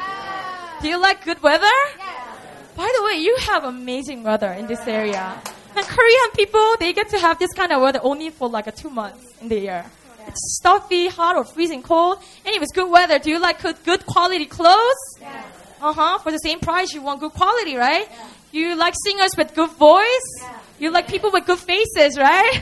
Do 0.81 0.87
you 0.87 0.97
like 1.01 1.25
good 1.25 1.41
weather? 1.41 1.65
Yeah. 1.97 2.35
By 2.75 2.91
the 2.97 3.03
way, 3.03 3.21
you 3.21 3.35
have 3.41 3.63
amazing 3.63 4.23
weather 4.23 4.51
in 4.53 4.67
this 4.67 4.87
area. 4.87 5.41
And 5.75 5.85
Korean 5.85 6.31
people, 6.35 6.75
they 6.79 6.93
get 6.93 7.09
to 7.09 7.19
have 7.19 7.39
this 7.39 7.51
kind 7.53 7.71
of 7.71 7.81
weather 7.81 7.99
only 8.03 8.29
for 8.29 8.49
like 8.49 8.67
a 8.67 8.71
two 8.71 8.89
months 8.89 9.25
in 9.41 9.47
the 9.49 9.59
year. 9.59 9.85
It's 10.27 10.57
stuffy, 10.59 11.07
hot, 11.07 11.35
or 11.35 11.43
freezing 11.43 11.81
cold. 11.81 12.19
Anyways, 12.45 12.71
good 12.73 12.89
weather. 12.89 13.19
Do 13.19 13.29
you 13.31 13.39
like 13.39 13.61
good, 13.61 13.83
good 13.83 14.05
quality 14.05 14.45
clothes? 14.45 15.01
Yeah. 15.19 15.43
Uh 15.81 15.93
huh. 15.93 16.17
For 16.19 16.31
the 16.31 16.37
same 16.37 16.59
price, 16.59 16.93
you 16.93 17.01
want 17.01 17.19
good 17.19 17.31
quality, 17.33 17.75
right? 17.75 18.07
Yeah. 18.09 18.27
You 18.51 18.75
like 18.75 18.93
singers 19.05 19.31
with 19.37 19.55
good 19.55 19.71
voice? 19.71 20.29
Yeah. 20.39 20.59
You 20.79 20.91
like 20.91 21.07
people 21.07 21.31
with 21.31 21.45
good 21.45 21.59
faces, 21.59 22.17
right? 22.17 22.59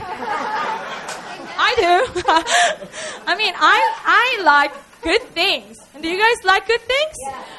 I 1.62 1.74
do. 1.76 2.22
I 3.26 3.36
mean, 3.36 3.52
I, 3.56 4.38
I 4.38 4.42
like 4.44 4.72
good 5.02 5.22
things. 5.34 5.76
And 5.94 6.02
do 6.02 6.08
you 6.08 6.18
guys 6.18 6.44
like 6.44 6.66
good 6.66 6.80
things? 6.80 7.14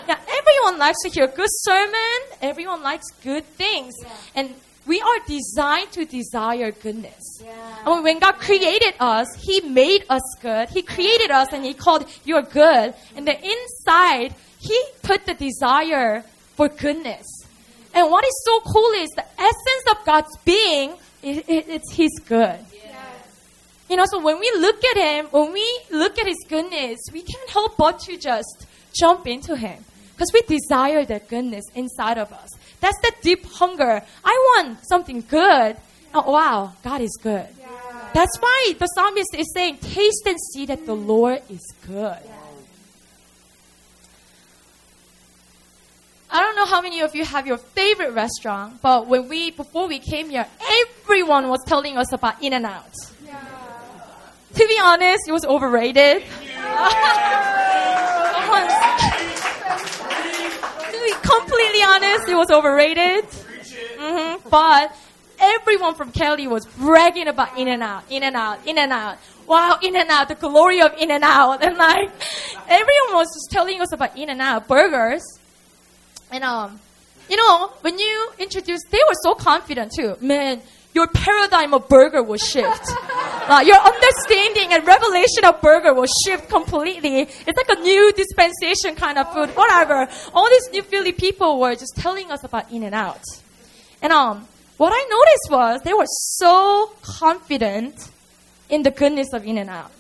Yeah. 0.08 0.20
everyone 0.40 0.80
likes 0.80 0.98
to 1.04 1.10
hear 1.10 1.26
a 1.26 1.28
good 1.28 1.50
sermon. 1.50 2.20
Everyone 2.42 2.82
likes 2.82 3.06
good 3.24 3.46
things. 3.46 3.94
And 4.36 4.56
we 4.88 5.00
are 5.00 5.20
designed 5.28 5.92
to 5.92 6.06
desire 6.06 6.72
goodness. 6.72 7.44
And 7.86 8.04
when 8.04 8.20
God 8.20 8.34
created 8.40 8.96
us, 9.00 9.28
He 9.38 9.62
made 9.62 10.06
us 10.10 10.24
good. 10.42 10.70
He 10.70 10.82
created 10.82 11.32
us 11.32 11.50
and 11.52 11.64
He 11.64 11.74
called 11.74 12.06
you're 12.26 12.42
good. 12.42 12.94
And 13.16 13.28
the 13.28 13.38
inside, 13.40 14.34
He 14.60 14.84
put 15.04 15.26
the 15.26 15.34
desire 15.34 16.24
for 16.56 16.68
goodness. 16.68 17.28
And 17.94 18.10
what 18.10 18.26
is 18.26 18.44
so 18.46 18.60
cool 18.62 18.92
is 18.94 19.10
the 19.10 19.26
essence 19.38 19.86
of 19.92 20.06
God's 20.06 20.36
being, 20.46 20.94
it, 21.22 21.50
it, 21.50 21.66
it's 21.68 21.94
His 21.94 22.12
good. 22.26 22.60
You 23.92 23.98
know, 23.98 24.06
so 24.10 24.22
when 24.22 24.40
we 24.40 24.50
look 24.58 24.82
at 24.86 24.96
Him, 24.96 25.26
when 25.32 25.52
we 25.52 25.82
look 25.92 26.18
at 26.18 26.26
His 26.26 26.38
goodness, 26.48 26.98
we 27.12 27.24
can't 27.24 27.50
help 27.50 27.76
but 27.76 28.00
to 28.00 28.16
just 28.16 28.66
jump 28.94 29.28
into 29.28 29.58
Him. 29.58 29.84
Because 30.14 30.30
we 30.34 30.42
desire 30.44 31.04
that 31.04 31.28
goodness 31.28 31.66
inside 31.76 32.18
of 32.18 32.32
us. 32.32 32.52
That's 32.80 32.98
the 33.02 33.12
deep 33.22 33.44
hunger. 33.44 34.02
I 34.24 34.54
want 34.56 34.78
something 34.88 35.26
good. 35.28 35.76
Oh, 36.14 36.32
wow, 36.32 36.72
God 36.86 37.02
is 37.02 37.20
good. 37.22 37.48
That's 38.14 38.38
why 38.40 38.76
the 38.80 38.88
psalmist 38.88 39.36
is 39.38 39.52
saying, 39.54 39.80
taste 39.80 40.26
and 40.26 40.38
see 40.54 40.66
that 40.68 40.86
the 40.86 40.96
Lord 40.96 41.42
is 41.50 41.74
good. 41.86 42.18
I 46.34 46.42
don't 46.42 46.56
know 46.56 46.66
how 46.66 46.82
many 46.82 47.02
of 47.02 47.14
you 47.14 47.26
have 47.26 47.46
your 47.46 47.58
favorite 47.58 48.14
restaurant, 48.14 48.82
but 48.82 49.08
when 49.08 49.28
we 49.28 49.52
before 49.52 49.90
we 49.90 50.00
came 50.00 50.30
here, 50.30 50.48
everyone 50.62 51.50
was 51.50 51.60
telling 51.68 51.98
us 51.98 52.14
about 52.14 52.42
In 52.42 52.54
and 52.54 52.66
Out. 52.66 52.94
To 54.54 54.68
be 54.68 54.80
honest, 54.84 55.28
it 55.28 55.32
was 55.32 55.46
overrated. 55.46 56.24
to 60.92 61.00
be 61.06 61.14
completely 61.22 61.84
honest, 61.84 62.28
it 62.28 62.36
was 62.36 62.52
overrated. 62.52 63.26
Mm-hmm. 63.98 64.50
But 64.50 64.96
everyone 65.40 65.96
from 65.96 66.12
Kelly 66.12 66.48
was 66.48 66.66
bragging 66.66 67.28
about 67.28 67.58
In 67.58 67.68
and 67.68 67.82
Out, 67.82 68.04
In 68.10 68.24
and 68.24 68.36
Out, 68.36 68.68
In 68.68 68.78
and 68.78 68.92
Out. 68.92 69.18
Wow, 69.48 69.80
In 69.82 69.96
and 69.96 70.10
Out, 70.10 70.28
the 70.28 70.36
glory 70.36 70.82
of 70.82 70.94
In 71.00 71.12
and 71.12 71.24
Out. 71.24 71.64
And 71.64 71.78
like, 71.78 72.10
everyone 72.68 73.14
was 73.14 73.28
just 73.34 73.52
telling 73.52 73.82
us 73.82 73.94
about 73.94 74.18
In 74.18 74.30
and 74.30 74.42
Out 74.42 74.68
burgers. 74.68 75.24
And, 76.32 76.44
um, 76.44 76.80
you 77.30 77.38
know, 77.38 77.72
when 77.82 77.98
you 78.00 78.32
introduced, 78.40 78.88
they 78.92 79.00
were 79.08 79.16
so 79.22 79.34
confident 79.34 79.92
too. 79.96 80.18
Man, 80.22 80.62
your 80.94 81.08
paradigm 81.08 81.74
of 81.74 81.88
burger 81.88 82.22
will 82.24 82.38
shift. 82.38 82.92
Uh, 83.48 83.62
your 83.66 83.78
understanding 83.78 84.72
and 84.72 84.86
revelation 84.86 85.44
of 85.46 85.60
burger 85.62 85.94
will 85.94 86.08
shift 86.26 86.48
completely. 86.50 87.22
It's 87.22 87.58
like 87.58 87.78
a 87.78 87.82
new 87.82 88.14
dispensation 88.14 88.96
kind 88.96 89.18
of 89.18 89.34
food, 89.34 89.50
whatever. 89.56 90.08
All 90.34 90.50
these 90.50 90.70
new 90.72 90.84
Philly 90.84 91.12
people 91.12 91.60
were 91.60 91.76
just 91.76 91.96
telling 91.98 92.32
us 92.32 92.44
about 92.44 92.72
In 92.72 92.84
and 92.84 92.94
Out. 92.94 93.24
And 94.02 94.14
um, 94.14 94.48
what 94.78 94.94
I 94.94 95.04
noticed 95.10 95.52
was 95.52 95.82
they 95.84 95.94
were 95.94 96.08
so 96.08 96.92
confident 97.02 98.10
in 98.70 98.84
the 98.84 98.92
goodness 98.92 99.34
of 99.34 99.46
In 99.46 99.58
and 99.58 99.70
Out. 99.70 99.92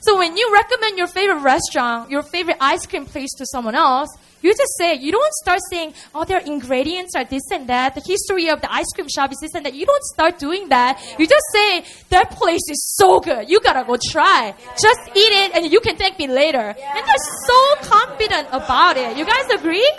So 0.00 0.18
when 0.18 0.36
you 0.36 0.52
recommend 0.52 0.98
your 0.98 1.06
favorite 1.06 1.42
restaurant, 1.42 2.10
your 2.10 2.22
favorite 2.22 2.56
ice 2.60 2.86
cream 2.86 3.06
place 3.06 3.30
to 3.38 3.46
someone 3.46 3.76
else, 3.76 4.08
you 4.42 4.52
just 4.52 4.76
say, 4.76 4.94
you 4.94 5.12
don't 5.12 5.32
start 5.34 5.60
saying, 5.70 5.94
oh, 6.14 6.24
their 6.24 6.40
ingredients 6.40 7.14
are 7.14 7.24
this 7.24 7.42
and 7.50 7.68
that. 7.68 7.94
The 7.94 8.02
history 8.04 8.48
of 8.48 8.60
the 8.60 8.72
ice 8.72 8.86
cream 8.94 9.08
shop 9.08 9.32
is 9.32 9.38
this 9.40 9.54
and 9.54 9.64
that. 9.66 9.74
You 9.74 9.86
don't 9.86 10.02
start 10.04 10.38
doing 10.38 10.68
that. 10.68 11.00
You 11.18 11.26
just 11.26 11.44
say, 11.52 11.84
that 12.10 12.30
place 12.32 12.62
is 12.70 12.94
so 12.96 13.20
good. 13.20 13.48
You 13.48 13.60
gotta 13.60 13.84
go 13.86 13.96
try. 13.96 14.54
Just 14.80 15.00
eat 15.14 15.32
it 15.42 15.54
and 15.54 15.72
you 15.72 15.80
can 15.80 15.96
thank 15.96 16.18
me 16.18 16.26
later. 16.26 16.58
And 16.58 17.06
they're 17.06 17.28
so 17.46 17.74
confident 17.82 18.48
about 18.52 18.96
it. 18.96 19.16
You 19.16 19.24
guys 19.24 19.46
agree? 19.54 19.90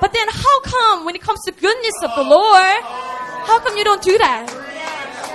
But 0.00 0.12
then 0.12 0.28
how 0.28 0.60
come 0.60 1.04
when 1.04 1.14
it 1.14 1.22
comes 1.22 1.40
to 1.46 1.52
goodness 1.52 1.94
of 2.02 2.14
the 2.16 2.22
Lord, 2.22 2.82
how 2.82 3.58
come 3.58 3.76
you 3.76 3.84
don't 3.84 4.02
do 4.02 4.16
that? 4.18 4.69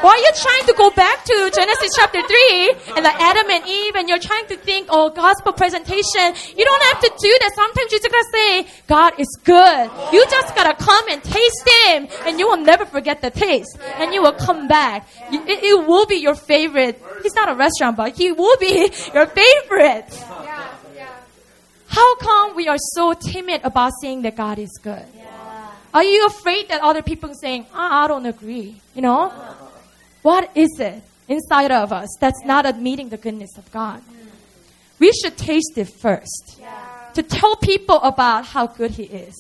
Why 0.02 0.12
are 0.12 0.18
you 0.18 0.32
trying 0.36 0.66
to 0.68 0.74
go 0.78 0.90
back 0.92 1.24
to 1.26 1.52
Genesis 1.54 1.92
chapter 1.96 2.22
3 2.22 2.96
and 2.96 3.04
like 3.04 3.20
Adam 3.20 3.50
and 3.50 3.66
Eve 3.68 3.96
and 3.96 4.10
you're 4.10 4.20
trying 4.20 4.46
to 4.48 4.58
think, 4.58 4.88
oh, 4.90 5.10
gospel 5.10 5.54
presentation? 5.54 6.36
You 6.56 6.66
don't 6.66 6.84
have 6.84 7.00
to 7.02 7.12
do 7.20 7.32
that. 7.42 7.52
Sometimes 7.56 7.92
you 7.92 8.00
just 8.00 8.12
gotta 8.12 8.30
say, 8.32 8.68
God 8.88 9.14
is 9.20 9.28
good. 9.44 9.90
You 10.14 10.26
just 10.30 10.54
gotta 10.56 10.76
come 10.84 11.10
and 11.10 11.24
taste 11.24 11.70
Him 11.88 12.08
and 12.26 12.40
you 12.40 12.48
will 12.48 12.58
never 12.62 12.86
forget 12.86 13.22
the 13.22 13.32
taste. 13.32 13.78
And 13.98 14.14
you 14.14 14.22
will 14.22 14.34
come 14.34 14.68
back. 14.68 15.08
It, 15.32 15.64
it 15.64 15.88
will 15.88 16.06
be 16.06 16.16
your 16.18 16.36
favorite. 16.36 17.02
He's 17.24 17.36
not 17.36 17.50
a 17.50 17.56
restaurant, 17.56 17.98
but 17.98 18.16
He 18.16 18.32
will 18.32 18.58
be 18.58 18.92
your 19.14 19.26
favorite. 19.28 20.12
How 21.88 22.16
come 22.18 22.56
we 22.56 22.68
are 22.68 22.78
so 22.78 23.14
timid 23.14 23.62
about 23.64 23.94
saying 24.02 24.24
that 24.24 24.36
God 24.36 24.60
is 24.60 24.78
good? 24.84 25.06
Are 25.94 26.04
you 26.04 26.26
afraid 26.26 26.68
that 26.68 26.82
other 26.82 27.02
people 27.02 27.32
are 27.32 27.40
saying, 27.40 27.68
"Ah, 27.74 28.04
I 28.04 28.08
don't 28.10 28.26
agree? 28.26 28.82
You 28.94 29.02
know? 29.02 29.32
What 30.26 30.50
is 30.58 30.80
it 30.80 31.04
inside 31.28 31.72
of 31.72 31.94
us 31.94 32.10
that's 32.20 32.44
not 32.44 32.66
admitting 32.66 33.10
the 33.10 33.18
goodness 33.18 33.60
of 33.60 33.72
God? 33.72 34.02
We 34.98 35.12
should 35.12 35.38
taste 35.38 35.78
it 35.78 35.86
first 35.86 36.60
to 37.14 37.22
tell 37.22 37.56
people 37.58 37.98
about 38.02 38.44
how 38.44 38.66
good 38.66 38.90
He 38.90 39.04
is. 39.04 39.36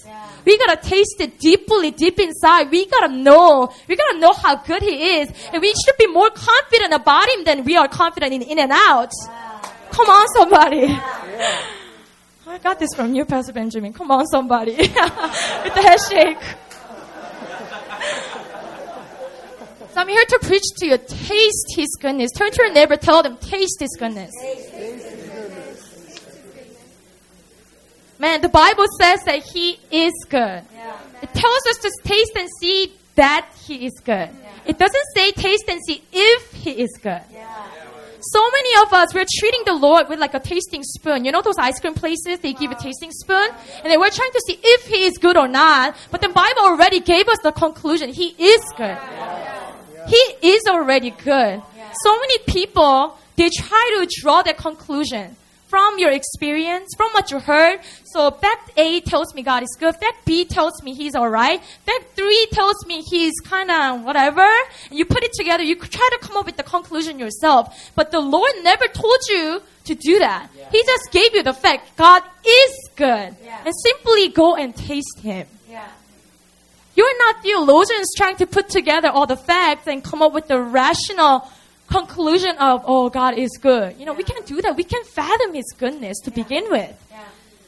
We 0.46 0.60
gotta 0.60 0.78
taste 0.78 1.16
it 1.22 1.40
deeply, 1.40 1.90
deep 1.90 2.20
inside. 2.20 2.70
We 2.70 2.86
gotta 2.86 3.12
know. 3.12 3.74
We 3.88 3.96
gotta 3.96 4.20
know 4.20 4.34
how 4.34 4.58
good 4.58 4.84
He 4.84 5.22
is, 5.22 5.30
and 5.52 5.60
we 5.60 5.74
should 5.74 5.98
be 5.98 6.06
more 6.06 6.30
confident 6.30 6.94
about 6.94 7.30
Him 7.30 7.46
than 7.46 7.64
we 7.64 7.76
are 7.76 7.88
confident 7.88 8.32
in 8.34 8.44
in 8.44 8.60
and 8.60 8.72
out. 8.72 9.12
Come 9.90 10.08
on, 10.08 10.28
somebody. 10.38 10.86
I 12.46 12.60
got 12.60 12.78
this 12.78 12.94
from 12.96 13.16
you, 13.16 13.26
Pastor 13.26 13.54
Benjamin. 13.54 13.92
Come 13.92 14.12
on, 14.12 14.28
somebody. 14.28 14.76
With 14.76 14.94
the 15.74 15.82
head 15.82 16.00
shake. 16.12 16.38
So 19.96 20.02
I'm 20.02 20.10
here 20.10 20.26
to 20.28 20.40
preach 20.42 20.66
to 20.80 20.88
you. 20.88 20.98
Taste 20.98 21.68
His 21.74 21.88
goodness. 22.02 22.30
Turn 22.36 22.52
to 22.52 22.64
your 22.64 22.74
neighbor. 22.74 22.98
Tell 22.98 23.24
them, 23.24 23.38
taste 23.38 23.80
His 23.80 23.96
goodness. 23.98 24.30
Man, 28.20 28.42
the 28.42 28.50
Bible 28.50 28.88
says 29.00 29.22
that 29.24 29.42
He 29.44 29.80
is 29.92 30.12
good. 30.28 30.64
It 31.22 31.34
tells 31.34 31.66
us 31.70 31.78
to 31.78 31.92
taste 32.04 32.34
and 32.38 32.50
see 32.60 32.92
that 33.16 33.48
He 33.66 33.86
is 33.86 33.94
good. 34.04 34.32
It 34.66 34.78
doesn't 34.78 35.06
say 35.16 35.32
taste 35.32 35.64
and 35.70 35.80
see 35.88 36.04
if 36.12 36.52
He 36.52 36.72
is 36.72 36.92
good. 37.02 37.22
So 38.20 38.52
many 38.52 38.86
of 38.86 38.92
us, 38.92 39.14
we're 39.14 39.24
treating 39.40 39.62
the 39.66 39.76
Lord 39.76 40.10
with 40.10 40.20
like 40.20 40.34
a 40.34 40.42
tasting 40.42 40.84
spoon. 40.84 41.24
You 41.24 41.32
know 41.32 41.42
those 41.42 41.58
ice 41.58 41.80
cream 41.80 41.94
places, 41.94 42.40
they 42.40 42.52
give 42.52 42.72
a 42.72 42.76
tasting 42.76 43.12
spoon? 43.12 43.50
And 43.82 43.90
then 43.90 44.02
we're 44.02 44.10
trying 44.10 44.32
to 44.32 44.42
see 44.46 44.60
if 44.62 44.88
He 44.88 45.06
is 45.06 45.18
good 45.18 45.38
or 45.38 45.48
not. 45.48 45.96
But 46.12 46.20
the 46.20 46.28
Bible 46.28 46.64
already 46.64 47.00
gave 47.00 47.30
us 47.30 47.38
the 47.44 47.54
conclusion. 47.54 48.10
He 48.10 48.36
is 48.38 48.62
good. 48.76 48.98
He 50.08 50.48
is 50.48 50.64
already 50.68 51.12
good. 51.12 51.62
So 52.04 52.20
many 52.20 52.38
people, 52.48 53.18
they 53.36 53.50
try 53.50 53.98
to 54.00 54.08
draw 54.22 54.42
their 54.42 54.54
conclusion 54.54 55.36
from 55.68 55.98
your 55.98 56.12
experience, 56.12 56.90
from 56.96 57.12
what 57.12 57.32
you 57.32 57.40
heard. 57.40 57.80
So 58.06 58.32
fact 58.32 58.72
A 58.78 59.02
tells 59.02 59.34
me 59.34 59.42
God 59.42 59.64
is 59.64 59.76
good. 59.80 59.96
Fact 59.96 60.26
B 60.26 60.46
tells 60.46 60.82
me 60.84 60.94
He's 60.94 61.16
alright. 61.16 61.62
Fact 61.86 62.06
three 62.16 62.48
tells 62.52 62.86
me 62.86 63.02
He's 63.02 63.34
kind 63.44 63.72
of 63.72 64.04
whatever. 64.04 64.46
And 64.90 64.98
you 65.00 65.06
put 65.06 65.24
it 65.24 65.34
together. 65.34 65.64
You 65.64 65.76
try 65.76 66.10
to 66.14 66.20
come 66.26 66.38
up 66.38 66.46
with 66.46 66.58
the 66.58 66.64
conclusion 66.64 67.20
yourself. 67.20 67.92
But 67.96 68.12
the 68.12 68.20
Lord 68.22 68.52
never 68.62 68.88
told 68.88 69.18
you 69.30 69.62
to 69.86 69.96
do 69.96 70.20
that. 70.20 70.50
He 70.72 70.82
just 70.84 71.12
gave 71.12 71.34
you 71.36 71.44
the 71.44 71.54
fact 71.54 71.98
God 71.98 72.24
is 72.46 72.90
good. 72.96 73.36
And 73.66 73.74
simply 73.84 74.30
go 74.30 74.56
and 74.56 74.76
taste 74.76 75.20
Him. 75.22 75.48
You're 76.96 77.18
not 77.20 77.44
theologians 77.44 78.08
trying 78.16 78.38
to 78.38 78.46
put 78.46 78.70
together 78.70 79.10
all 79.10 79.26
the 79.26 79.36
facts 79.36 79.88
and 79.88 80.04
come 80.04 80.22
up 80.22 80.34
with 80.34 80.48
the 80.48 80.60
rational 80.60 81.50
conclusion 81.88 82.58
of, 82.58 82.84
oh, 82.86 83.10
God 83.10 83.38
is 83.38 83.58
good. 83.62 83.98
You 84.00 84.06
know, 84.06 84.14
we 84.14 84.24
can't 84.24 84.46
do 84.46 84.62
that. 84.62 84.76
We 84.76 84.84
can't 84.84 85.06
fathom 85.06 85.54
His 85.54 85.66
goodness 85.78 86.20
to 86.22 86.32
begin 86.32 86.72
with. 86.72 86.96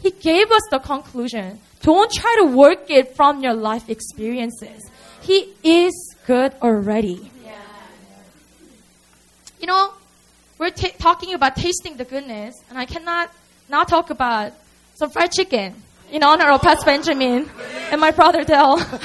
He 0.02 0.12
gave 0.12 0.52
us 0.52 0.62
the 0.72 0.80
conclusion. 0.80 1.60
Don't 1.82 2.12
try 2.12 2.36
to 2.40 2.46
work 2.46 2.90
it 2.90 3.16
from 3.16 3.44
your 3.44 3.54
life 3.54 3.90
experiences. 3.90 4.90
He 5.22 5.54
is 5.64 6.16
good 6.26 6.54
already. 6.62 7.32
You 9.60 9.66
know, 9.66 9.94
we're 10.60 10.70
ta 10.70 10.90
talking 11.00 11.34
about 11.34 11.56
tasting 11.56 11.98
the 11.98 12.06
goodness, 12.06 12.56
and 12.70 12.78
I 12.78 12.86
cannot 12.86 13.32
not 13.68 13.88
talk 13.88 14.12
about 14.12 14.54
some 14.96 15.10
fried 15.10 15.32
chicken 15.32 15.76
in 16.12 16.24
honor 16.24 16.50
of 16.52 16.62
Pastor 16.62 16.86
Benjamin 16.86 17.50
and 17.92 18.00
my 18.02 18.12
brother 18.12 18.44
Dell. 18.44 18.78
fried 18.78 19.00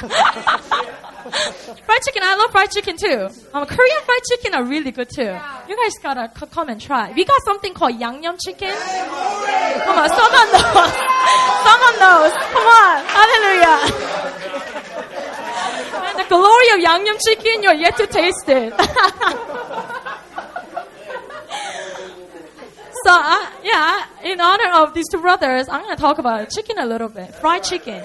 chicken, 2.05 2.23
I 2.25 2.35
love 2.37 2.51
fried 2.53 2.71
chicken 2.71 2.97
too. 2.97 3.29
Um, 3.53 3.67
Korean 3.67 4.01
fried 4.05 4.23
chicken 4.31 4.55
are 4.55 4.65
really 4.65 4.91
good 4.91 5.09
too. 5.09 5.37
You 5.69 5.77
guys 5.77 5.93
gotta 6.03 6.31
c- 6.39 6.47
come 6.47 6.69
and 6.69 6.81
try. 6.81 7.13
We 7.13 7.25
got 7.25 7.41
something 7.45 7.75
called 7.75 7.95
yangnyeom 7.99 8.39
chicken. 8.45 8.73
Come 8.73 9.99
on, 9.99 10.09
someone 10.09 10.53
knows. 10.53 10.93
someone 11.67 11.99
knows. 11.99 12.33
Come 12.53 12.67
on, 12.67 13.05
hallelujah. 13.07 13.79
And 16.09 16.19
the 16.21 16.27
glory 16.29 16.69
of 16.75 16.81
yangnyeom 16.85 17.19
chicken, 17.27 17.63
you're 17.63 17.75
yet 17.75 17.97
to 17.97 18.07
taste 18.07 18.49
it. 18.49 18.73
So, 23.05 23.11
uh, 23.11 23.51
yeah, 23.65 24.07
in 24.23 24.41
honor 24.41 24.71
of 24.75 24.95
these 24.95 25.09
two 25.11 25.21
brothers, 25.21 25.69
I'm 25.69 25.83
going 25.83 25.97
to 25.97 26.01
talk 26.01 26.19
about 26.19 26.51
chicken 26.51 26.79
a 26.79 26.87
little 26.87 27.09
bit. 27.09 27.35
Fried 27.35 27.65
chicken. 27.65 27.95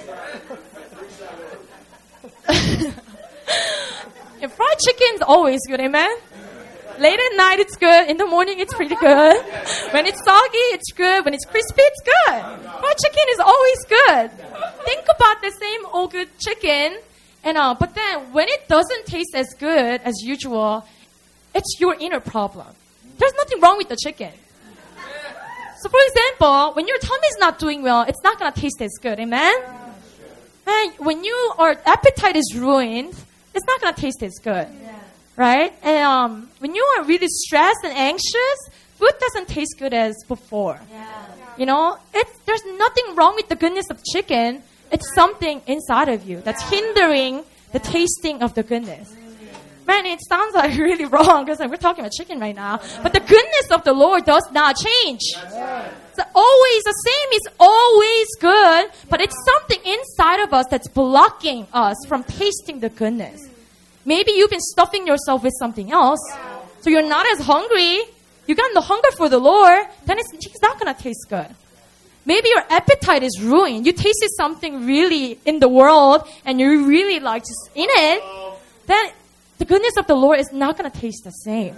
yeah, 2.50 4.48
fried 4.48 4.80
chicken 4.84 5.08
is 5.14 5.22
always 5.22 5.60
good, 5.68 5.80
amen? 5.82 6.10
Late 6.98 7.20
at 7.20 7.38
night, 7.38 7.60
it's 7.60 7.76
good. 7.76 8.10
In 8.10 8.18
the 8.18 8.26
morning, 8.26 8.60
it's 8.60 8.74
pretty 8.74 8.96
good. 8.96 9.46
When 9.94 10.08
it's 10.08 10.24
soggy, 10.24 10.66
it's 10.74 10.92
good. 10.94 11.24
When 11.26 11.36
it's 11.36 11.46
crispy, 11.46 11.84
it's 11.84 12.02
good. 12.02 12.42
Fried 12.42 12.98
chicken 12.98 13.24
is 13.34 13.40
always 13.40 13.86
good. 13.86 14.32
Think 14.84 15.06
about 15.16 15.42
the 15.44 15.52
same 15.52 15.86
old 15.94 16.12
good 16.12 16.30
chicken, 16.40 16.98
and 17.44 17.56
uh, 17.56 17.76
but 17.80 17.94
then 17.94 18.34
when 18.34 18.48
it 18.48 18.68
doesn't 18.68 19.06
taste 19.06 19.36
as 19.36 19.54
good 19.54 20.02
as 20.02 20.16
usual, 20.24 20.88
it's 21.54 21.80
your 21.80 21.96
inner 22.00 22.20
problem. 22.20 22.68
There's 23.20 23.34
nothing 23.38 23.62
wrong 23.62 23.78
with 23.78 23.90
the 23.90 23.98
chicken. 24.04 24.32
So, 25.80 25.90
for 25.90 26.00
example, 26.08 26.74
when 26.74 26.88
your 26.88 26.98
tummy 26.98 27.28
is 27.28 27.38
not 27.40 27.60
doing 27.60 27.84
well, 27.84 28.02
it's 28.02 28.22
not 28.24 28.40
gonna 28.40 28.52
taste 28.52 28.82
as 28.82 28.94
good. 29.02 29.20
Amen. 29.20 29.56
And 30.66 30.92
when 30.98 31.24
your 31.24 31.78
appetite 31.86 32.36
is 32.36 32.56
ruined, 32.56 33.14
it's 33.54 33.66
not 33.66 33.80
gonna 33.82 33.96
taste 33.96 34.22
as 34.24 34.34
good, 34.44 34.68
right? 35.36 35.74
And 35.84 36.04
um, 36.04 36.50
when 36.60 36.76
you 36.76 36.84
are 36.98 37.04
really 37.04 37.28
stressed 37.30 37.80
and 37.84 37.94
anxious, 37.98 38.58
food 38.96 39.14
doesn't 39.20 39.48
taste 39.48 39.76
good 39.78 39.94
as 39.94 40.16
before. 40.28 40.80
You 41.58 41.66
know, 41.66 41.98
it's, 42.14 42.32
there's 42.46 42.66
nothing 42.78 43.16
wrong 43.16 43.36
with 43.36 43.48
the 43.48 43.56
goodness 43.56 43.90
of 43.90 44.04
chicken. 44.04 44.62
It's 44.92 45.14
something 45.14 45.62
inside 45.68 46.10
of 46.10 46.28
you 46.28 46.42
that's 46.42 46.62
hindering 46.70 47.44
the 47.72 47.80
tasting 47.80 48.42
of 48.42 48.54
the 48.54 48.64
goodness. 48.64 49.14
Man, 49.88 50.06
it 50.06 50.20
sounds 50.28 50.54
like 50.54 50.78
really 50.78 51.06
wrong 51.06 51.46
because 51.46 51.60
we're 51.60 51.78
talking 51.78 52.04
about 52.04 52.12
chicken 52.12 52.40
right 52.40 52.56
now. 52.56 52.82
But 53.02 53.14
the 53.14 53.22
goodness 53.22 53.72
of 53.72 53.86
the 53.86 53.94
Lord 53.94 54.26
does 54.26 54.44
not 54.52 54.76
change. 54.76 55.22
It's 55.34 56.30
always 56.36 56.84
the 56.84 56.98
same. 57.06 57.28
It's 57.32 57.48
always 57.58 58.28
good. 58.40 58.92
But 59.10 59.22
it's 59.22 59.36
something 59.46 59.80
inside 59.86 60.42
of 60.42 60.54
us 60.54 60.66
that's 60.70 60.90
blocking 60.90 61.68
us 61.72 61.96
from 62.08 62.24
tasting 62.26 62.82
the 62.82 62.90
goodness. 62.90 63.48
Maybe 64.04 64.32
you've 64.32 64.50
been 64.50 64.60
stuffing 64.60 65.08
yourself 65.08 65.44
with 65.44 65.54
something 65.58 65.92
else. 65.92 66.20
So 66.82 66.90
you're 66.90 67.08
not 67.08 67.26
as 67.32 67.46
hungry. 67.46 68.02
You 68.46 68.56
got 68.56 68.72
no 68.74 68.82
hunger 68.82 69.12
for 69.16 69.30
the 69.30 69.40
Lord. 69.40 69.86
Then 70.06 70.20
it's, 70.20 70.34
it's 70.34 70.62
not 70.62 70.80
going 70.80 70.94
to 70.94 71.02
taste 71.02 71.28
good. 71.30 71.48
Maybe 72.26 72.50
your 72.50 72.64
appetite 72.70 73.24
is 73.24 73.40
ruined. 73.42 73.86
You 73.86 73.94
tasted 73.94 74.30
something 74.36 74.86
really 74.86 75.40
in 75.46 75.60
the 75.60 75.70
world 75.70 76.28
and 76.44 76.60
you 76.60 76.86
really 76.86 77.22
like 77.22 77.44
just 77.44 77.70
in 77.74 77.88
it. 77.90 78.22
Oh. 78.22 78.58
Then 78.86 79.12
the 79.58 79.66
goodness 79.66 79.98
of 79.98 80.08
the 80.08 80.16
Lord 80.16 80.40
is 80.40 80.52
not 80.52 80.78
going 80.78 80.90
to 80.90 81.00
taste 81.00 81.24
the 81.24 81.32
same. 81.32 81.76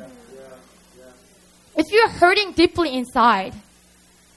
If 1.76 1.86
you're 1.92 2.10
hurting 2.10 2.52
deeply 2.54 2.94
inside 2.94 3.54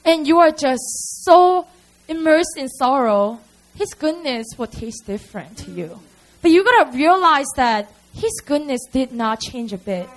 and 0.05 0.27
you 0.27 0.39
are 0.39 0.51
just 0.51 0.83
so 1.23 1.67
immersed 2.07 2.57
in 2.57 2.69
sorrow, 2.69 3.39
His 3.75 3.93
goodness 3.93 4.47
will 4.57 4.67
taste 4.67 5.05
different 5.05 5.57
to 5.59 5.71
you. 5.71 5.99
But 6.41 6.51
you 6.51 6.63
got 6.63 6.91
to 6.91 6.97
realize 6.97 7.47
that 7.55 7.91
His 8.13 8.31
goodness 8.45 8.81
did 8.91 9.11
not 9.11 9.41
change 9.41 9.73
a 9.73 9.77
bit. 9.77 10.07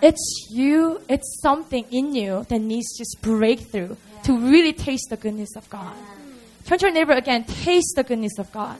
It's 0.00 0.48
you, 0.50 1.00
it's 1.08 1.40
something 1.42 1.84
in 1.90 2.14
you 2.14 2.44
that 2.48 2.60
needs 2.60 2.96
just 2.96 3.18
breakthrough 3.20 3.96
to 4.24 4.38
really 4.38 4.72
taste 4.72 5.08
the 5.10 5.16
goodness 5.16 5.56
of 5.56 5.68
God. 5.70 5.94
Turn 6.66 6.78
to 6.78 6.86
your 6.86 6.94
neighbor 6.94 7.12
again, 7.12 7.44
taste 7.44 7.94
the 7.96 8.04
goodness 8.04 8.38
of 8.38 8.52
God. 8.52 8.78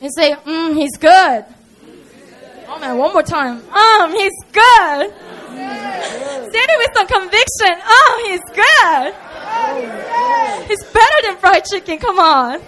And 0.00 0.10
say, 0.14 0.32
mm, 0.32 0.74
he's 0.74 0.96
good. 0.98 1.44
Oh 2.68 2.78
man, 2.80 2.98
one 2.98 3.12
more 3.12 3.22
time. 3.22 3.62
Um, 3.70 4.12
he's 4.12 4.32
good. 4.52 5.12
Say 5.54 6.60
it 6.60 6.78
with 6.78 6.94
some 6.94 7.06
conviction. 7.06 7.82
Oh, 7.84 8.22
he's 8.26 8.42
good. 8.54 9.14
He's 10.68 10.84
better 10.92 11.22
than 11.22 11.36
fried 11.36 11.64
chicken. 11.64 11.98
Come 11.98 12.18
on. 12.18 12.60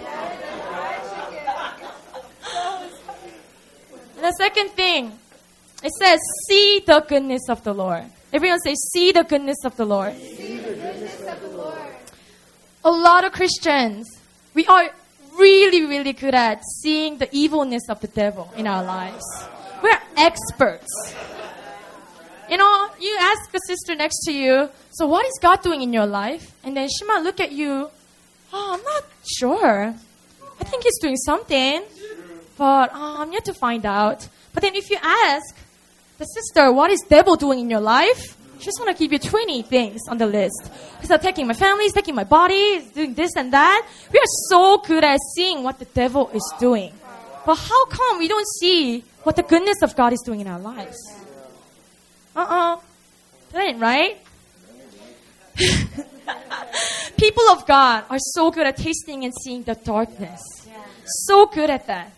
And 4.15 4.23
the 4.25 4.31
second 4.37 4.69
thing, 4.71 5.11
it 5.83 5.91
says, 6.01 6.19
see 6.47 6.81
the 6.85 7.01
goodness 7.07 7.49
of 7.49 7.63
the 7.63 7.73
Lord. 7.73 8.05
Everyone 8.33 8.59
say, 8.61 8.75
see 8.75 9.11
the 9.11 9.23
goodness 9.23 9.63
of 9.63 9.77
the 9.77 9.85
Lord. 9.85 10.15
A 12.83 12.91
lot 12.91 13.25
of 13.25 13.31
Christians, 13.31 14.07
we 14.53 14.65
are 14.65 14.89
really, 15.37 15.85
really 15.85 16.13
good 16.13 16.35
at 16.35 16.63
seeing 16.81 17.17
the 17.17 17.29
evilness 17.35 17.89
of 17.89 17.99
the 18.01 18.07
devil 18.07 18.51
in 18.55 18.67
our 18.67 18.83
lives. 18.83 19.23
We're 19.81 19.99
experts. 20.15 21.15
You 22.49 22.57
know, 22.57 22.89
you 22.99 23.17
ask 23.19 23.53
a 23.53 23.59
sister 23.67 23.95
next 23.95 24.23
to 24.25 24.33
you, 24.33 24.69
so 24.91 25.05
what 25.05 25.25
is 25.25 25.33
God 25.41 25.61
doing 25.61 25.81
in 25.81 25.91
your 25.91 26.05
life? 26.05 26.53
And 26.63 26.75
then 26.77 26.87
she 26.87 27.05
might 27.05 27.21
look 27.21 27.39
at 27.39 27.51
you, 27.51 27.89
oh, 28.53 28.73
I'm 28.73 28.83
not 28.83 29.03
sure. 29.25 29.93
I 30.59 30.63
think 30.63 30.83
He's 30.83 30.97
doing 30.99 31.17
something, 31.17 31.83
but 32.57 32.93
uh, 32.93 33.17
I'm 33.19 33.31
yet 33.33 33.45
to 33.45 33.53
find 33.53 33.85
out. 33.85 34.27
But 34.53 34.63
then 34.63 34.75
if 34.75 34.89
you 34.89 34.97
ask 35.01 35.55
the 36.17 36.25
sister, 36.25 36.71
what 36.71 36.89
is 36.89 37.01
devil 37.07 37.35
doing 37.35 37.59
in 37.59 37.69
your 37.69 37.81
life? 37.81 38.36
She's 38.59 38.73
want 38.79 38.95
to 38.95 39.01
give 39.01 39.11
you 39.11 39.19
20 39.19 39.61
things 39.63 40.01
on 40.09 40.17
the 40.17 40.25
list. 40.27 40.71
He's 41.01 41.11
attacking 41.11 41.47
my 41.47 41.53
family, 41.53 41.83
he's 41.83 41.93
attacking 41.93 42.15
my 42.15 42.23
body, 42.23 42.79
he's 42.79 42.91
doing 42.91 43.13
this 43.13 43.35
and 43.35 43.53
that. 43.53 43.87
We 44.11 44.19
are 44.19 44.31
so 44.49 44.79
good 44.79 45.03
at 45.03 45.19
seeing 45.35 45.63
what 45.63 45.79
the 45.79 45.85
devil 45.85 46.29
is 46.33 46.53
doing. 46.59 46.93
But 47.45 47.55
how 47.55 47.85
come 47.85 48.19
we 48.19 48.27
don't 48.27 48.47
see 48.59 49.03
what 49.23 49.35
the 49.35 49.43
goodness 49.43 49.81
of 49.81 49.95
God 49.95 50.13
is 50.13 50.21
doing 50.25 50.41
in 50.41 50.47
our 50.47 50.59
lives? 50.59 50.97
Uh-uh. 52.35 52.79
That 53.51 53.67
ain't 53.67 53.79
right. 53.79 54.17
People 57.17 57.43
of 57.49 57.65
God 57.65 58.03
are 58.09 58.19
so 58.19 58.51
good 58.51 58.67
at 58.67 58.77
tasting 58.77 59.23
and 59.23 59.33
seeing 59.43 59.63
the 59.63 59.75
darkness. 59.75 60.41
So 61.25 61.45
good 61.45 61.69
at 61.69 61.87
that. 61.87 62.11